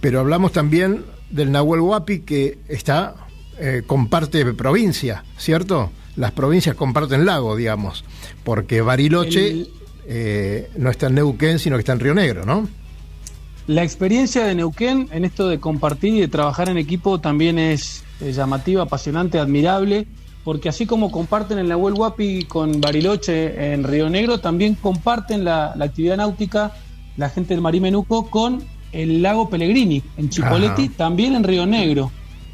pero 0.07 0.21
hablamos 0.21 0.53
también 0.53 1.03
del 1.29 1.51
Nahuel 1.51 1.81
Huapi 1.81 2.19
que 2.21 2.59
está 2.69 3.27
eh, 3.59 3.83
comparte 3.85 4.45
provincia, 4.53 5.25
¿cierto? 5.37 5.91
Las 6.15 6.31
provincias 6.31 6.77
comparten 6.77 7.25
lago, 7.25 7.57
digamos, 7.57 8.05
porque 8.45 8.79
Bariloche 8.79 9.47
El- 9.49 9.69
eh, 10.07 10.69
no 10.77 10.89
está 10.91 11.07
en 11.07 11.15
Neuquén, 11.15 11.59
sino 11.59 11.75
que 11.75 11.81
está 11.81 11.91
en 11.91 11.99
Río 11.99 12.13
Negro, 12.13 12.45
¿no? 12.45 12.69
La 13.67 13.83
experiencia 13.83 14.45
de 14.45 14.55
Neuquén 14.55 15.09
en 15.11 15.25
esto 15.25 15.49
de 15.49 15.59
compartir 15.59 16.13
y 16.13 16.21
de 16.21 16.29
trabajar 16.29 16.69
en 16.69 16.77
equipo 16.77 17.19
también 17.19 17.59
es 17.59 18.05
eh, 18.21 18.31
llamativa, 18.31 18.83
apasionante, 18.83 19.39
admirable, 19.39 20.07
porque 20.45 20.69
así 20.69 20.85
como 20.85 21.11
comparten 21.11 21.59
el 21.59 21.67
Nahuel 21.67 21.95
Huapi 21.95 22.43
con 22.45 22.79
Bariloche 22.79 23.73
en 23.73 23.83
Río 23.83 24.09
Negro, 24.09 24.39
también 24.39 24.75
comparten 24.75 25.43
la, 25.43 25.73
la 25.75 25.83
actividad 25.83 26.15
náutica 26.15 26.71
la 27.17 27.27
gente 27.29 27.53
del 27.55 27.61
Marimenuco 27.61 28.29
con 28.29 28.63
el 28.91 29.21
lago 29.21 29.49
Pellegrini 29.49 30.01
en 30.17 30.29
Chipoleti, 30.29 30.85
Ajá. 30.85 30.93
también 30.97 31.35
en 31.35 31.43
Río 31.43 31.65
Negro. 31.65 32.11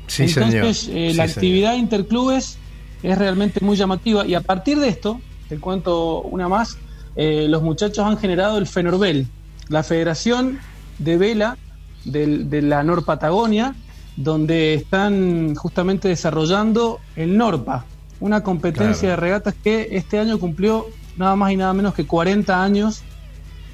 Sí, 0.07 0.23
Entonces, 0.23 0.77
señor. 0.79 0.97
eh, 0.97 1.11
Sí, 1.11 1.17
la 1.17 1.23
señor. 1.27 1.29
actividad 1.37 1.75
interclubes 1.75 2.57
es 3.03 3.17
realmente 3.17 3.59
muy 3.63 3.75
llamativa 3.77 4.25
y 4.25 4.33
a 4.35 4.41
partir 4.41 4.79
de 4.79 4.89
esto, 4.89 5.19
te 5.49 5.59
cuento 5.59 6.21
una 6.21 6.47
más, 6.49 6.77
eh, 7.15 7.47
los 7.49 7.61
muchachos 7.63 7.99
han 8.05 8.17
generado 8.17 8.57
el 8.57 8.67
FENORBEL, 8.67 9.27
la 9.69 9.83
Federación 9.83 10.59
de 10.99 11.17
Vela 11.17 11.57
del- 12.05 12.49
de 12.49 12.61
la 12.61 12.83
Nor 12.83 13.05
Patagonia, 13.05 13.75
donde 14.17 14.73
están 14.75 15.55
justamente 15.55 16.07
desarrollando 16.07 16.99
el 17.15 17.37
NORPA, 17.37 17.85
una 18.19 18.41
competencia 18.43 19.01
Claro. 19.09 19.09
de 19.11 19.15
regatas 19.17 19.55
que 19.63 19.87
este 19.91 20.19
año 20.19 20.37
cumplió 20.39 20.87
nada 21.17 21.35
más 21.35 21.51
y 21.51 21.57
nada 21.57 21.73
menos 21.73 21.93
que 21.93 22.05
40 22.05 22.63
años 22.63 23.01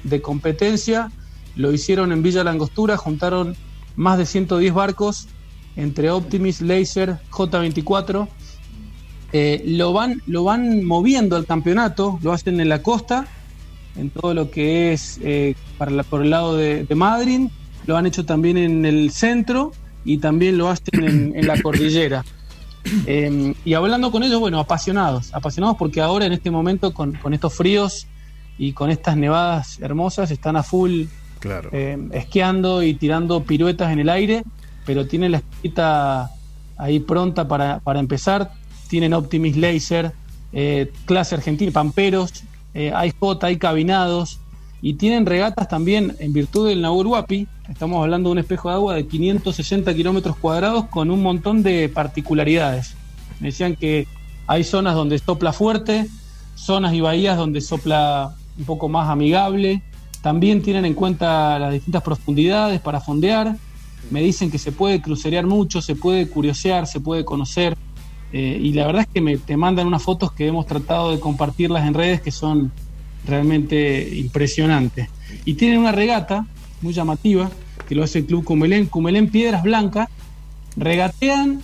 de 0.04 0.20
competencia. 0.22 1.10
Lo 1.56 1.72
hicieron 1.72 2.12
en 2.12 2.22
Villa 2.22 2.44
Langostura, 2.44 2.96
juntaron 2.96 3.56
más 3.96 4.18
de 4.18 4.26
110 4.26 4.72
barcos 4.72 5.28
entre 5.76 6.10
Optimis, 6.10 6.60
Laser, 6.60 7.18
J24. 7.30 8.28
Eh, 9.32 9.62
lo, 9.66 9.92
van, 9.92 10.22
lo 10.26 10.44
van 10.44 10.84
moviendo 10.84 11.36
al 11.36 11.46
campeonato, 11.46 12.18
lo 12.22 12.32
hacen 12.32 12.60
en 12.60 12.68
la 12.68 12.82
costa, 12.82 13.26
en 13.96 14.10
todo 14.10 14.34
lo 14.34 14.50
que 14.50 14.92
es 14.92 15.20
eh, 15.22 15.54
para 15.78 15.90
la- 15.92 16.02
por 16.02 16.22
el 16.22 16.30
lado 16.30 16.56
de, 16.56 16.84
de 16.84 16.94
Madrid, 16.94 17.48
lo 17.86 17.96
han 17.96 18.06
hecho 18.06 18.24
también 18.24 18.56
en 18.58 18.84
el 18.84 19.10
centro 19.12 19.72
y 20.04 20.18
también 20.18 20.58
lo 20.58 20.68
hacen 20.68 21.32
en, 21.36 21.46
la 21.46 21.60
cordillera. 21.62 22.24
Eh, 23.06 23.54
y 23.64 23.74
hablando 23.74 24.10
con 24.10 24.22
ellos, 24.22 24.40
bueno, 24.40 24.58
apasionados, 24.58 25.32
apasionados 25.34 25.76
porque 25.76 26.00
ahora 26.00 26.24
en 26.26 26.32
este 26.32 26.50
momento 26.50 26.92
con 26.94 27.34
estos 27.34 27.54
fríos 27.54 28.06
y 28.58 28.72
con 28.72 28.90
estas 28.90 29.16
nevadas 29.16 29.78
hermosas 29.80 30.30
están 30.30 30.56
a 30.56 30.62
full 30.62 31.04
Eh, 31.72 31.98
esquiando 32.12 32.82
y 32.82 32.94
tirando 32.94 33.42
piruetas 33.44 33.92
en 33.92 33.98
el 33.98 34.08
aire, 34.08 34.44
pero 34.86 35.06
tienen 35.06 35.32
la 35.32 35.38
esquita 35.38 36.30
ahí 36.76 37.00
pronta 37.00 37.48
para, 37.48 37.80
para 37.80 38.00
empezar. 38.00 38.52
Tienen 38.88 39.14
Optimis 39.14 39.56
Laser, 39.56 40.12
eh, 40.52 40.92
clase 41.06 41.34
argentina, 41.34 41.70
pamperos, 41.72 42.44
eh, 42.74 42.92
hay 42.94 43.12
hay 43.42 43.56
cabinados 43.56 44.40
y 44.82 44.94
tienen 44.94 45.26
regatas 45.26 45.68
también 45.68 46.16
en 46.18 46.32
virtud 46.32 46.68
del 46.68 46.80
Nahuel 46.80 47.08
Huapi. 47.08 47.46
Estamos 47.68 48.02
hablando 48.02 48.28
de 48.28 48.32
un 48.32 48.38
espejo 48.38 48.68
de 48.68 48.74
agua 48.74 48.94
de 48.94 49.06
560 49.06 49.94
kilómetros 49.94 50.36
cuadrados 50.36 50.86
con 50.86 51.10
un 51.10 51.22
montón 51.22 51.62
de 51.62 51.88
particularidades. 51.88 52.94
Me 53.40 53.48
decían 53.48 53.76
que 53.76 54.06
hay 54.46 54.64
zonas 54.64 54.94
donde 54.94 55.18
sopla 55.18 55.52
fuerte, 55.52 56.06
zonas 56.54 56.94
y 56.94 57.00
bahías 57.00 57.36
donde 57.36 57.60
sopla 57.60 58.34
un 58.58 58.64
poco 58.64 58.88
más 58.88 59.08
amigable. 59.08 59.82
También 60.22 60.62
tienen 60.62 60.84
en 60.84 60.94
cuenta 60.94 61.58
las 61.58 61.72
distintas 61.72 62.02
profundidades 62.02 62.80
para 62.80 63.00
fondear. 63.00 63.56
Me 64.10 64.22
dicen 64.22 64.50
que 64.50 64.58
se 64.58 64.72
puede 64.72 65.00
crucerear 65.00 65.46
mucho, 65.46 65.80
se 65.80 65.96
puede 65.96 66.28
curiosear, 66.28 66.86
se 66.86 67.00
puede 67.00 67.24
conocer. 67.24 67.76
Eh, 68.32 68.58
y 68.60 68.72
la 68.72 68.86
verdad 68.86 69.02
es 69.02 69.08
que 69.08 69.20
me, 69.20 69.38
te 69.38 69.56
mandan 69.56 69.86
unas 69.86 70.02
fotos 70.02 70.32
que 70.32 70.46
hemos 70.46 70.66
tratado 70.66 71.10
de 71.10 71.20
compartirlas 71.20 71.86
en 71.86 71.94
redes 71.94 72.20
que 72.20 72.30
son 72.30 72.70
realmente 73.26 74.16
impresionantes. 74.16 75.08
Y 75.44 75.54
tienen 75.54 75.78
una 75.78 75.92
regata 75.92 76.46
muy 76.82 76.92
llamativa 76.92 77.50
que 77.88 77.94
lo 77.94 78.04
hace 78.04 78.20
el 78.20 78.26
Club 78.26 78.44
Cumelén, 78.44 78.86
Cumelén 78.86 79.30
Piedras 79.30 79.62
Blancas. 79.62 80.08
Regatean, 80.76 81.62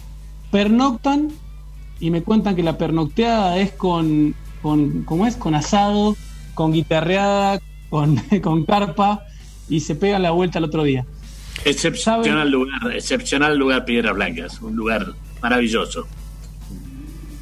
pernoctan 0.50 1.28
y 2.00 2.11
me 2.11 2.22
cuentan 2.22 2.57
que 2.57 2.62
la 2.62 2.76
pernocteada 2.76 3.59
es 3.59 3.70
con, 3.72 4.34
con 4.62 5.02
¿cómo 5.04 5.26
es? 5.26 5.36
Con 5.36 5.54
asado, 5.54 6.16
con 6.54 6.72
guitarreada, 6.72 7.61
con, 7.91 8.16
con 8.43 8.64
carpa 8.64 9.24
y 9.68 9.80
se 9.80 9.95
pegan 9.95 10.22
la 10.22 10.30
vuelta 10.32 10.59
al 10.59 10.64
otro 10.64 10.82
día. 10.84 11.05
Excepcional 11.64 12.51
lugar, 12.51 12.93
excepcional 12.95 13.57
lugar 13.57 13.84
Piedras 13.84 14.14
Blancas, 14.14 14.61
un 14.61 14.76
lugar 14.76 15.07
maravilloso. 15.43 16.07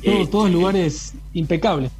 Todo- 0.05 0.29
todos 0.29 0.51
lugares 0.51 1.15
impecables. 1.33 1.91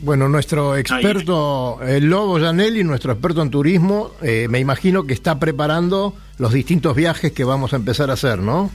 Bueno, 0.00 0.28
nuestro 0.28 0.76
experto, 0.76 1.80
el 1.82 2.06
Lobo 2.10 2.40
Janelli, 2.40 2.82
nuestro 2.82 3.12
experto 3.12 3.42
en 3.42 3.50
turismo, 3.50 4.10
eh, 4.20 4.48
me 4.50 4.58
imagino 4.58 5.04
que 5.04 5.12
está 5.14 5.38
preparando 5.38 6.14
los 6.38 6.52
distintos 6.52 6.96
viajes 6.96 7.30
que 7.30 7.44
vamos 7.44 7.72
a 7.72 7.76
empezar 7.76 8.10
a 8.10 8.14
hacer, 8.14 8.40
¿no? 8.40 8.70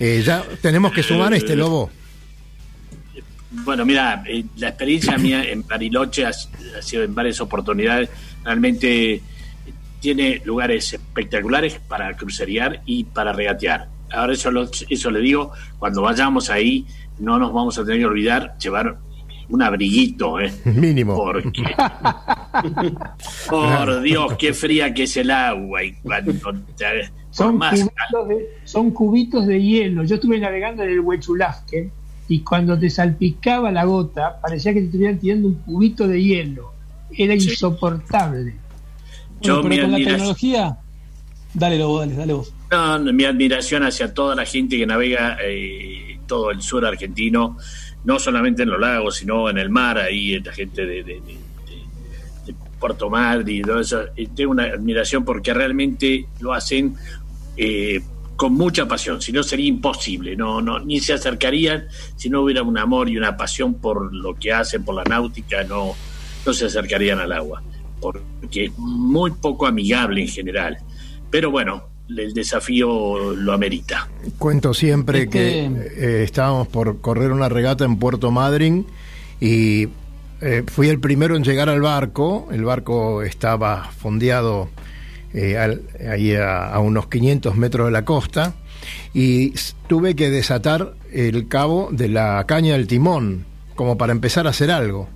Eh, 0.00 0.22
ya 0.24 0.42
tenemos 0.62 0.92
que 0.92 1.02
sumar 1.02 1.34
este 1.34 1.56
Lobo. 1.56 1.90
Bueno, 3.50 3.86
mira, 3.86 4.22
eh, 4.26 4.44
la 4.56 4.68
experiencia 4.68 5.16
mía 5.18 5.44
en 5.44 5.66
Bariloche 5.66 6.26
ha, 6.26 6.30
ha 6.30 6.82
sido 6.82 7.02
en 7.04 7.14
varias 7.14 7.40
oportunidades. 7.40 8.10
Realmente 8.44 9.14
eh, 9.14 9.22
tiene 10.00 10.42
lugares 10.44 10.92
espectaculares 10.92 11.78
para 11.88 12.16
crucerear 12.16 12.82
y 12.86 13.04
para 13.04 13.32
regatear. 13.32 13.88
Ahora 14.10 14.32
eso, 14.34 14.50
lo- 14.50 14.68
eso 14.88 15.10
le 15.10 15.20
digo, 15.20 15.52
cuando 15.78 16.02
vayamos 16.02 16.50
ahí 16.50 16.86
no 17.18 17.38
nos 17.38 17.52
vamos 17.52 17.78
a 17.78 17.84
tener 17.84 18.00
que 18.00 18.06
olvidar 18.06 18.56
llevar 18.58 18.98
un 19.48 19.62
abriguito, 19.62 20.40
¿eh? 20.40 20.52
Mínimo. 20.64 21.16
Porque, 21.16 21.50
por 23.48 24.00
Dios, 24.02 24.34
qué 24.36 24.52
fría 24.54 24.92
que 24.92 25.04
es 25.04 25.16
el 25.16 25.30
agua 25.30 25.82
y 25.84 25.92
cuando 25.94 26.32
te- 26.32 26.38
por 26.40 26.56
Son 27.30 27.56
más 27.58 27.78
cubitos, 27.80 28.28
de, 28.28 28.46
son 28.64 28.90
cubitos 28.90 29.46
de 29.46 29.62
hielo. 29.62 30.04
Yo 30.04 30.16
estuve 30.16 30.38
navegando 30.38 30.82
en 30.82 30.90
el 30.90 31.00
Huechulafque 31.00 31.90
y 32.28 32.40
cuando 32.40 32.78
te 32.78 32.90
salpicaba 32.90 33.70
la 33.70 33.84
gota, 33.84 34.40
parecía 34.40 34.72
que 34.74 34.80
te 34.80 34.86
estuvieran 34.86 35.18
tirando 35.18 35.48
un 35.48 35.54
cubito 35.54 36.08
de 36.08 36.22
hielo. 36.22 36.72
Era 37.16 37.34
insoportable. 37.34 38.54
Yo, 39.40 39.62
Bueno, 39.62 39.68
pero 39.68 39.82
con 39.82 39.92
la 39.92 39.98
tecnología. 39.98 40.78
Dale, 41.54 41.78
Lobo, 41.78 42.00
dale, 42.00 42.14
dale 42.14 42.32
vos. 42.32 42.52
No, 42.70 42.98
no, 42.98 43.12
mi 43.12 43.24
admiración 43.24 43.82
hacia 43.84 44.12
toda 44.12 44.34
la 44.34 44.44
gente 44.44 44.76
que 44.76 44.86
navega 44.86 45.38
eh, 45.42 46.18
todo 46.26 46.50
el 46.50 46.60
sur 46.60 46.84
argentino, 46.84 47.56
no 48.04 48.18
solamente 48.18 48.64
en 48.64 48.70
los 48.70 48.80
lagos, 48.80 49.16
sino 49.16 49.48
en 49.48 49.58
el 49.58 49.70
mar, 49.70 49.98
ahí 49.98 50.38
la 50.40 50.52
gente 50.52 50.84
de, 50.84 50.96
de- 50.96 51.02
de- 51.04 51.20
de- 51.20 52.46
de 52.46 52.54
Puerto 52.80 53.08
Madrid 53.08 53.60
y 53.60 53.62
todo 53.62 53.80
eso. 53.80 54.02
Eh, 54.16 54.28
tengo 54.34 54.50
una 54.50 54.64
admiración 54.64 55.24
porque 55.24 55.54
realmente 55.54 56.26
lo 56.40 56.52
hacen 56.52 56.94
eh, 57.56 58.00
con 58.36 58.52
mucha 58.54 58.86
pasión, 58.86 59.20
si 59.22 59.32
no 59.32 59.42
sería 59.42 59.66
imposible, 59.66 60.36
no, 60.36 60.60
no, 60.60 60.78
ni 60.78 61.00
se 61.00 61.14
acercarían 61.14 61.86
si 62.16 62.28
no 62.28 62.42
hubiera 62.42 62.62
un 62.62 62.76
amor 62.78 63.08
y 63.08 63.16
una 63.16 63.36
pasión 63.36 63.74
por 63.74 64.14
lo 64.14 64.34
que 64.34 64.52
hacen, 64.52 64.84
por 64.84 64.94
la 64.94 65.04
náutica, 65.04 65.64
no, 65.64 65.94
no 66.44 66.52
se 66.52 66.66
acercarían 66.66 67.18
al 67.18 67.32
agua, 67.32 67.62
porque 68.00 68.66
es 68.66 68.72
muy 68.78 69.30
poco 69.32 69.66
amigable 69.66 70.20
en 70.22 70.28
general. 70.28 70.76
Pero 71.30 71.50
bueno, 71.50 71.88
el 72.08 72.32
desafío 72.34 73.34
lo 73.34 73.52
amerita. 73.52 74.08
Cuento 74.38 74.72
siempre 74.74 75.22
Este- 75.22 75.30
que 75.30 75.64
eh, 75.64 76.22
estábamos 76.22 76.68
por 76.68 77.00
correr 77.00 77.32
una 77.32 77.48
regata 77.48 77.84
en 77.84 77.98
Puerto 77.98 78.30
Madryn 78.30 78.86
y 79.40 79.88
eh, 80.40 80.62
fui 80.66 80.88
el 80.88 81.00
primero 81.00 81.36
en 81.36 81.42
llegar 81.42 81.68
al 81.68 81.80
barco. 81.80 82.48
El 82.52 82.64
barco 82.64 83.22
estaba 83.22 83.90
fondeado 83.98 84.68
eh, 85.34 85.56
al- 85.58 85.82
ahí 86.10 86.34
a, 86.34 86.68
a 86.72 86.78
unos 86.80 87.08
500 87.08 87.56
metros 87.56 87.86
de 87.86 87.92
la 87.92 88.04
costa 88.04 88.54
y 89.14 89.52
tuve 89.88 90.14
que 90.14 90.30
desatar 90.30 90.94
el 91.12 91.48
cabo 91.48 91.88
de 91.90 92.08
la 92.08 92.44
caña 92.46 92.74
del 92.74 92.86
timón 92.86 93.44
como 93.74 93.98
para 93.98 94.12
empezar 94.12 94.46
a 94.46 94.50
hacer 94.50 94.70
algo. 94.70 95.08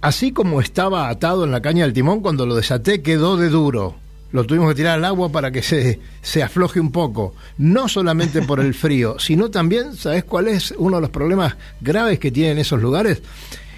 Así 0.00 0.32
como 0.32 0.60
estaba 0.60 1.08
atado 1.08 1.44
en 1.44 1.50
la 1.50 1.62
caña 1.62 1.84
del 1.84 1.94
timón, 1.94 2.20
cuando 2.20 2.44
lo 2.46 2.54
desaté 2.54 3.00
quedó 3.02 3.36
de 3.36 3.48
duro. 3.48 3.96
Lo 4.32 4.44
tuvimos 4.44 4.68
que 4.70 4.74
tirar 4.74 4.98
al 4.98 5.04
agua 5.04 5.30
para 5.30 5.50
que 5.52 5.62
se, 5.62 6.00
se 6.20 6.42
afloje 6.42 6.80
un 6.80 6.90
poco. 6.90 7.34
No 7.56 7.88
solamente 7.88 8.42
por 8.42 8.60
el 8.60 8.74
frío, 8.74 9.16
sino 9.18 9.50
también, 9.50 9.94
¿sabes 9.96 10.24
cuál 10.24 10.48
es 10.48 10.74
uno 10.76 10.96
de 10.96 11.02
los 11.02 11.10
problemas 11.10 11.56
graves 11.80 12.18
que 12.18 12.30
tienen 12.32 12.58
esos 12.58 12.82
lugares? 12.82 13.22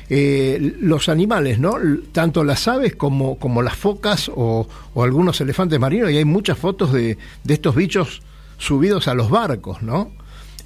Eh, 0.08 0.76
los 0.80 1.08
animales, 1.08 1.58
¿no? 1.58 1.74
Tanto 2.12 2.44
las 2.44 2.68
aves 2.68 2.94
como, 2.94 3.38
como 3.38 3.62
las 3.62 3.76
focas 3.76 4.30
o, 4.32 4.68
o 4.94 5.02
algunos 5.02 5.40
elefantes 5.40 5.80
marinos, 5.80 6.10
y 6.10 6.16
hay 6.16 6.24
muchas 6.24 6.58
fotos 6.58 6.92
de, 6.92 7.18
de 7.42 7.54
estos 7.54 7.74
bichos 7.74 8.22
subidos 8.58 9.08
a 9.08 9.14
los 9.14 9.30
barcos, 9.30 9.82
¿no? 9.82 10.12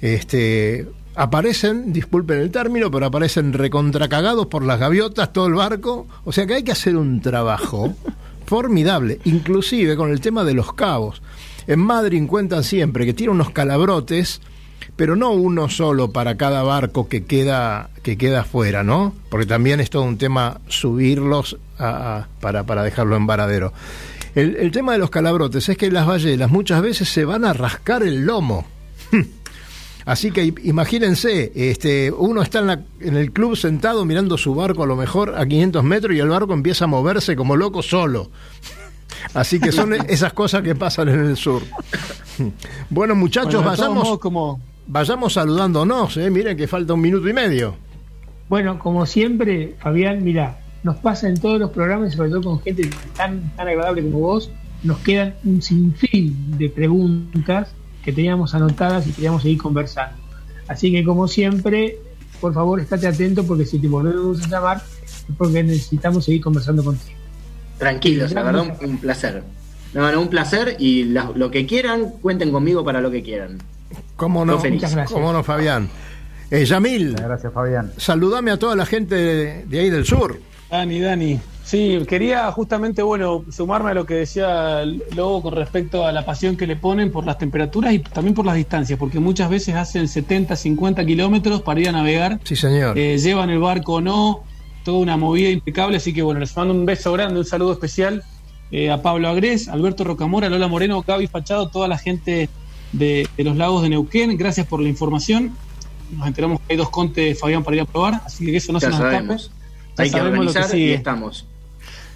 Este, 0.01 0.87
aparecen, 1.15 1.93
disculpen 1.93 2.39
el 2.39 2.51
término, 2.51 2.89
pero 2.91 3.05
aparecen 3.05 3.53
recontracagados 3.53 4.47
por 4.47 4.63
las 4.63 4.79
gaviotas 4.79 5.33
todo 5.33 5.47
el 5.47 5.53
barco. 5.53 6.07
O 6.23 6.31
sea 6.31 6.45
que 6.45 6.55
hay 6.55 6.63
que 6.63 6.71
hacer 6.71 6.95
un 6.95 7.21
trabajo 7.21 7.93
formidable, 8.45 9.19
inclusive 9.25 9.95
con 9.95 10.11
el 10.11 10.21
tema 10.21 10.43
de 10.43 10.53
los 10.53 10.73
cabos. 10.73 11.21
En 11.67 11.79
Madrid 11.79 12.25
cuentan 12.27 12.63
siempre 12.63 13.05
que 13.05 13.13
tiene 13.13 13.33
unos 13.33 13.51
calabrotes, 13.51 14.41
pero 14.95 15.15
no 15.15 15.31
uno 15.31 15.69
solo 15.69 16.11
para 16.11 16.37
cada 16.37 16.63
barco 16.63 17.07
que 17.07 17.23
queda 17.25 17.89
que 18.03 18.17
queda 18.17 18.41
afuera, 18.41 18.83
¿no? 18.83 19.13
Porque 19.29 19.45
también 19.45 19.79
es 19.79 19.89
todo 19.89 20.03
un 20.03 20.17
tema 20.17 20.59
subirlos 20.67 21.57
a- 21.77 22.17
a- 22.19 22.27
para, 22.39 22.63
para 22.65 22.83
dejarlo 22.83 23.15
en 23.15 23.25
varadero. 23.27 23.73
El, 24.35 24.55
el 24.57 24.71
tema 24.71 24.93
de 24.93 24.97
los 24.97 25.09
calabrotes 25.09 25.67
es 25.69 25.77
que 25.77 25.91
las 25.91 26.05
ballenas 26.07 26.49
muchas 26.49 26.81
veces 26.81 27.09
se 27.09 27.25
van 27.25 27.45
a 27.45 27.53
rascar 27.53 28.03
el 28.03 28.25
lomo. 28.25 28.65
Así 30.05 30.31
que 30.31 30.51
imagínense, 30.63 31.51
este, 31.53 32.11
uno 32.11 32.41
está 32.41 32.59
en, 32.59 32.67
la- 32.67 32.81
en 33.01 33.15
el 33.17 33.31
club 33.31 33.55
sentado 33.55 34.03
mirando 34.03 34.37
su 34.37 34.55
barco 34.55 34.83
a 34.83 34.87
lo 34.87 34.95
mejor 34.95 35.35
a 35.37 35.45
500 35.45 35.83
metros 35.83 36.15
y 36.15 36.19
el 36.19 36.29
barco 36.29 36.53
empieza 36.53 36.85
a 36.85 36.87
moverse 36.87 37.35
como 37.35 37.55
loco 37.55 37.81
solo. 37.83 38.31
Así 39.35 39.59
que 39.59 39.71
son 39.71 39.93
esas 40.09 40.33
cosas 40.33 40.63
que 40.63 40.73
pasan 40.75 41.09
en 41.09 41.19
el 41.19 41.37
sur. 41.37 41.61
Bueno, 42.89 43.13
muchachos, 43.15 43.53
Bueno, 43.63 43.69
vayamos, 43.69 44.19
como- 44.19 44.59
vayamos 44.87 45.33
saludándonos. 45.33 46.17
¿eh? 46.17 46.29
Miren 46.29 46.57
que 46.57 46.67
falta 46.67 46.93
un 46.93 47.01
minuto 47.01 47.27
y 47.29 47.33
medio. 47.33 47.75
Bueno, 48.49 48.79
como 48.79 49.05
siempre, 49.05 49.75
Fabián, 49.79 50.23
mira, 50.23 50.59
nos 50.83 50.97
pasa 50.97 51.29
en 51.29 51.39
todos 51.39 51.59
los 51.59 51.69
programas, 51.71 52.13
y 52.13 52.17
sobre 52.17 52.29
todo 52.31 52.41
con 52.41 52.61
gente 52.61 52.89
tan, 53.15 53.51
tan 53.55 53.67
agradable 53.67 54.01
como 54.03 54.19
vos, 54.19 54.51
nos 54.83 54.97
quedan 54.99 55.35
un 55.45 55.61
sinfín 55.61 56.57
de 56.57 56.69
preguntas 56.69 57.69
que 58.03 58.11
teníamos 58.11 58.53
anotadas 58.55 59.07
y 59.07 59.11
queríamos 59.11 59.43
seguir 59.43 59.59
conversando. 59.59 60.17
Así 60.67 60.91
que, 60.91 61.03
como 61.03 61.27
siempre, 61.27 61.97
por 62.41 62.53
favor, 62.53 62.79
estate 62.79 63.07
atento 63.07 63.45
porque 63.45 63.65
si 63.65 63.77
te 63.79 63.87
volvemos 63.87 64.41
a 64.43 64.47
llamar 64.49 64.81
es 65.05 65.23
porque 65.37 65.63
necesitamos 65.63 66.25
seguir 66.25 66.41
conversando 66.41 66.83
contigo. 66.83 67.17
Tranquilos, 67.77 68.31
la 68.31 68.43
verdad, 68.43 68.77
un, 68.81 68.89
un 68.89 68.97
placer. 68.97 69.43
No, 69.93 70.11
no, 70.11 70.21
un 70.21 70.29
placer 70.29 70.75
y 70.79 71.03
la- 71.05 71.31
lo 71.35 71.51
que 71.51 71.65
quieran, 71.65 72.09
cuenten 72.21 72.51
conmigo 72.51 72.83
para 72.83 73.01
lo 73.01 73.11
que 73.11 73.21
quieran. 73.23 73.59
¿Cómo 74.15 74.45
no? 74.45 74.53
Estoy 74.53 74.69
feliz. 74.69 74.81
Muchas 74.81 74.95
gracias. 74.95 75.13
¿Cómo 75.13 75.33
no, 75.33 75.43
Fabián? 75.43 75.89
Eh, 76.49 76.65
Yamil. 76.65 77.15
Gracias, 77.15 77.53
Fabián. 77.53 77.91
Saludame 77.97 78.51
a 78.51 78.57
toda 78.57 78.75
la 78.75 78.85
gente 78.85 79.15
de, 79.15 79.65
de 79.65 79.79
ahí 79.79 79.89
del 79.89 80.05
sur. 80.05 80.39
Dani, 80.69 80.99
Dani. 80.99 81.39
Sí, 81.63 81.99
quería 82.07 82.51
justamente, 82.51 83.01
bueno, 83.01 83.45
sumarme 83.49 83.91
a 83.91 83.93
lo 83.93 84.05
que 84.05 84.15
decía 84.15 84.83
Lobo 85.15 85.41
con 85.41 85.53
respecto 85.53 86.05
a 86.05 86.11
la 86.11 86.25
pasión 86.25 86.57
que 86.57 86.67
le 86.67 86.75
ponen 86.75 87.11
por 87.11 87.25
las 87.25 87.37
temperaturas 87.37 87.93
y 87.93 87.99
también 87.99 88.33
por 88.33 88.45
las 88.45 88.55
distancias, 88.55 88.97
porque 88.99 89.19
muchas 89.19 89.49
veces 89.49 89.75
hacen 89.75 90.07
70, 90.07 90.55
50 90.55 91.05
kilómetros 91.05 91.61
para 91.61 91.79
ir 91.79 91.89
a 91.89 91.91
navegar. 91.91 92.39
Sí, 92.43 92.55
señor. 92.55 92.97
Eh, 92.97 93.17
llevan 93.17 93.51
el 93.51 93.59
barco 93.59 93.95
o 93.95 94.01
no, 94.01 94.43
toda 94.83 94.97
una 94.97 95.17
movida 95.17 95.49
impecable, 95.49 95.97
así 95.97 96.13
que 96.13 96.21
bueno, 96.21 96.39
les 96.39 96.55
mando 96.57 96.73
un 96.73 96.85
beso 96.85 97.13
grande, 97.13 97.39
un 97.39 97.45
saludo 97.45 97.73
especial 97.73 98.23
eh, 98.71 98.89
a 98.89 99.01
Pablo 99.01 99.29
Agrés, 99.29 99.67
Alberto 99.67 100.03
Rocamora, 100.03 100.49
Lola 100.49 100.67
Moreno, 100.67 101.03
Gaby 101.05 101.27
Fachado, 101.27 101.69
toda 101.69 101.87
la 101.87 101.97
gente 101.97 102.49
de, 102.91 103.27
de 103.37 103.43
los 103.43 103.55
lagos 103.57 103.83
de 103.83 103.89
Neuquén, 103.89 104.35
gracias 104.37 104.67
por 104.67 104.81
la 104.81 104.89
información. 104.89 105.51
Nos 106.17 106.27
enteramos 106.27 106.59
que 106.59 106.73
hay 106.73 106.77
dos 106.77 106.89
contes 106.89 107.25
de 107.25 107.35
Fabián 107.35 107.63
para 107.63 107.75
ir 107.77 107.81
a 107.83 107.85
probar, 107.85 108.21
así 108.25 108.45
que 108.45 108.57
eso 108.57 108.73
no 108.73 108.79
Ya 108.79 108.87
se 108.87 108.89
nos 108.91 108.99
sabemos. 108.99 109.41
escape. 109.43 109.57
Ya 109.97 110.03
Hay 110.03 110.09
que 110.09 110.17
sabemos 110.17 110.45
lo 110.45 110.51
organizar 110.51 110.77
y 110.77 110.91
estamos. 110.91 111.45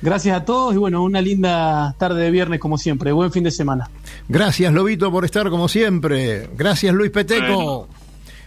Gracias 0.02 0.38
a 0.38 0.46
todos 0.46 0.76
y 0.76 0.78
bueno, 0.78 1.02
una 1.04 1.22
linda 1.22 1.96
tarde 1.98 2.22
de 2.24 2.30
viernes 2.32 2.60
como 2.60 2.78
siempre. 2.78 3.12
Buen 3.12 3.32
fin 3.32 3.44
de 3.44 3.52
semana. 3.52 3.90
Gracias, 4.28 4.72
Lobito, 4.74 5.12
por 5.12 5.24
estar 5.26 5.50
como 5.50 5.68
siempre. 5.68 6.50
Gracias, 6.58 6.94
Luis 6.94 7.12
Peteco. 7.12 7.88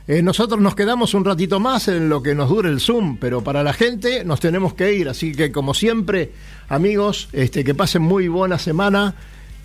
Eh, 0.07 0.23
nosotros 0.23 0.61
nos 0.61 0.75
quedamos 0.75 1.15
un 1.15 1.25
ratito 1.25 1.59
más 1.61 1.89
en 1.89 2.09
lo 2.09 2.23
que 2.23 2.35
nos 2.35 2.49
dure 2.49 2.71
el 2.71 2.81
Zoom, 2.81 3.17
pero 3.19 3.43
para 3.43 3.63
la 3.63 3.73
gente 3.73 4.25
nos 4.25 4.41
tenemos 4.41 4.75
que 4.75 4.95
ir. 4.95 5.09
Así 5.09 5.33
que, 5.33 5.51
como 5.53 5.75
siempre, 5.75 6.33
amigos, 6.69 7.29
este, 7.33 7.65
que 7.65 7.75
pasen 7.75 8.03
muy 8.03 8.29
buena 8.29 8.59
semana 8.59 9.15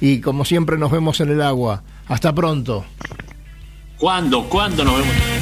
y 0.01 0.19
como 0.19 0.43
siempre 0.45 0.77
nos 0.77 0.91
vemos 0.91 1.19
en 1.21 1.29
el 1.29 1.41
agua. 1.41 1.83
Hasta 2.07 2.33
pronto. 2.33 2.85
¿Cuándo? 3.97 4.43
¿Cuándo 4.49 4.83
nos 4.83 4.97
vemos? 4.97 5.32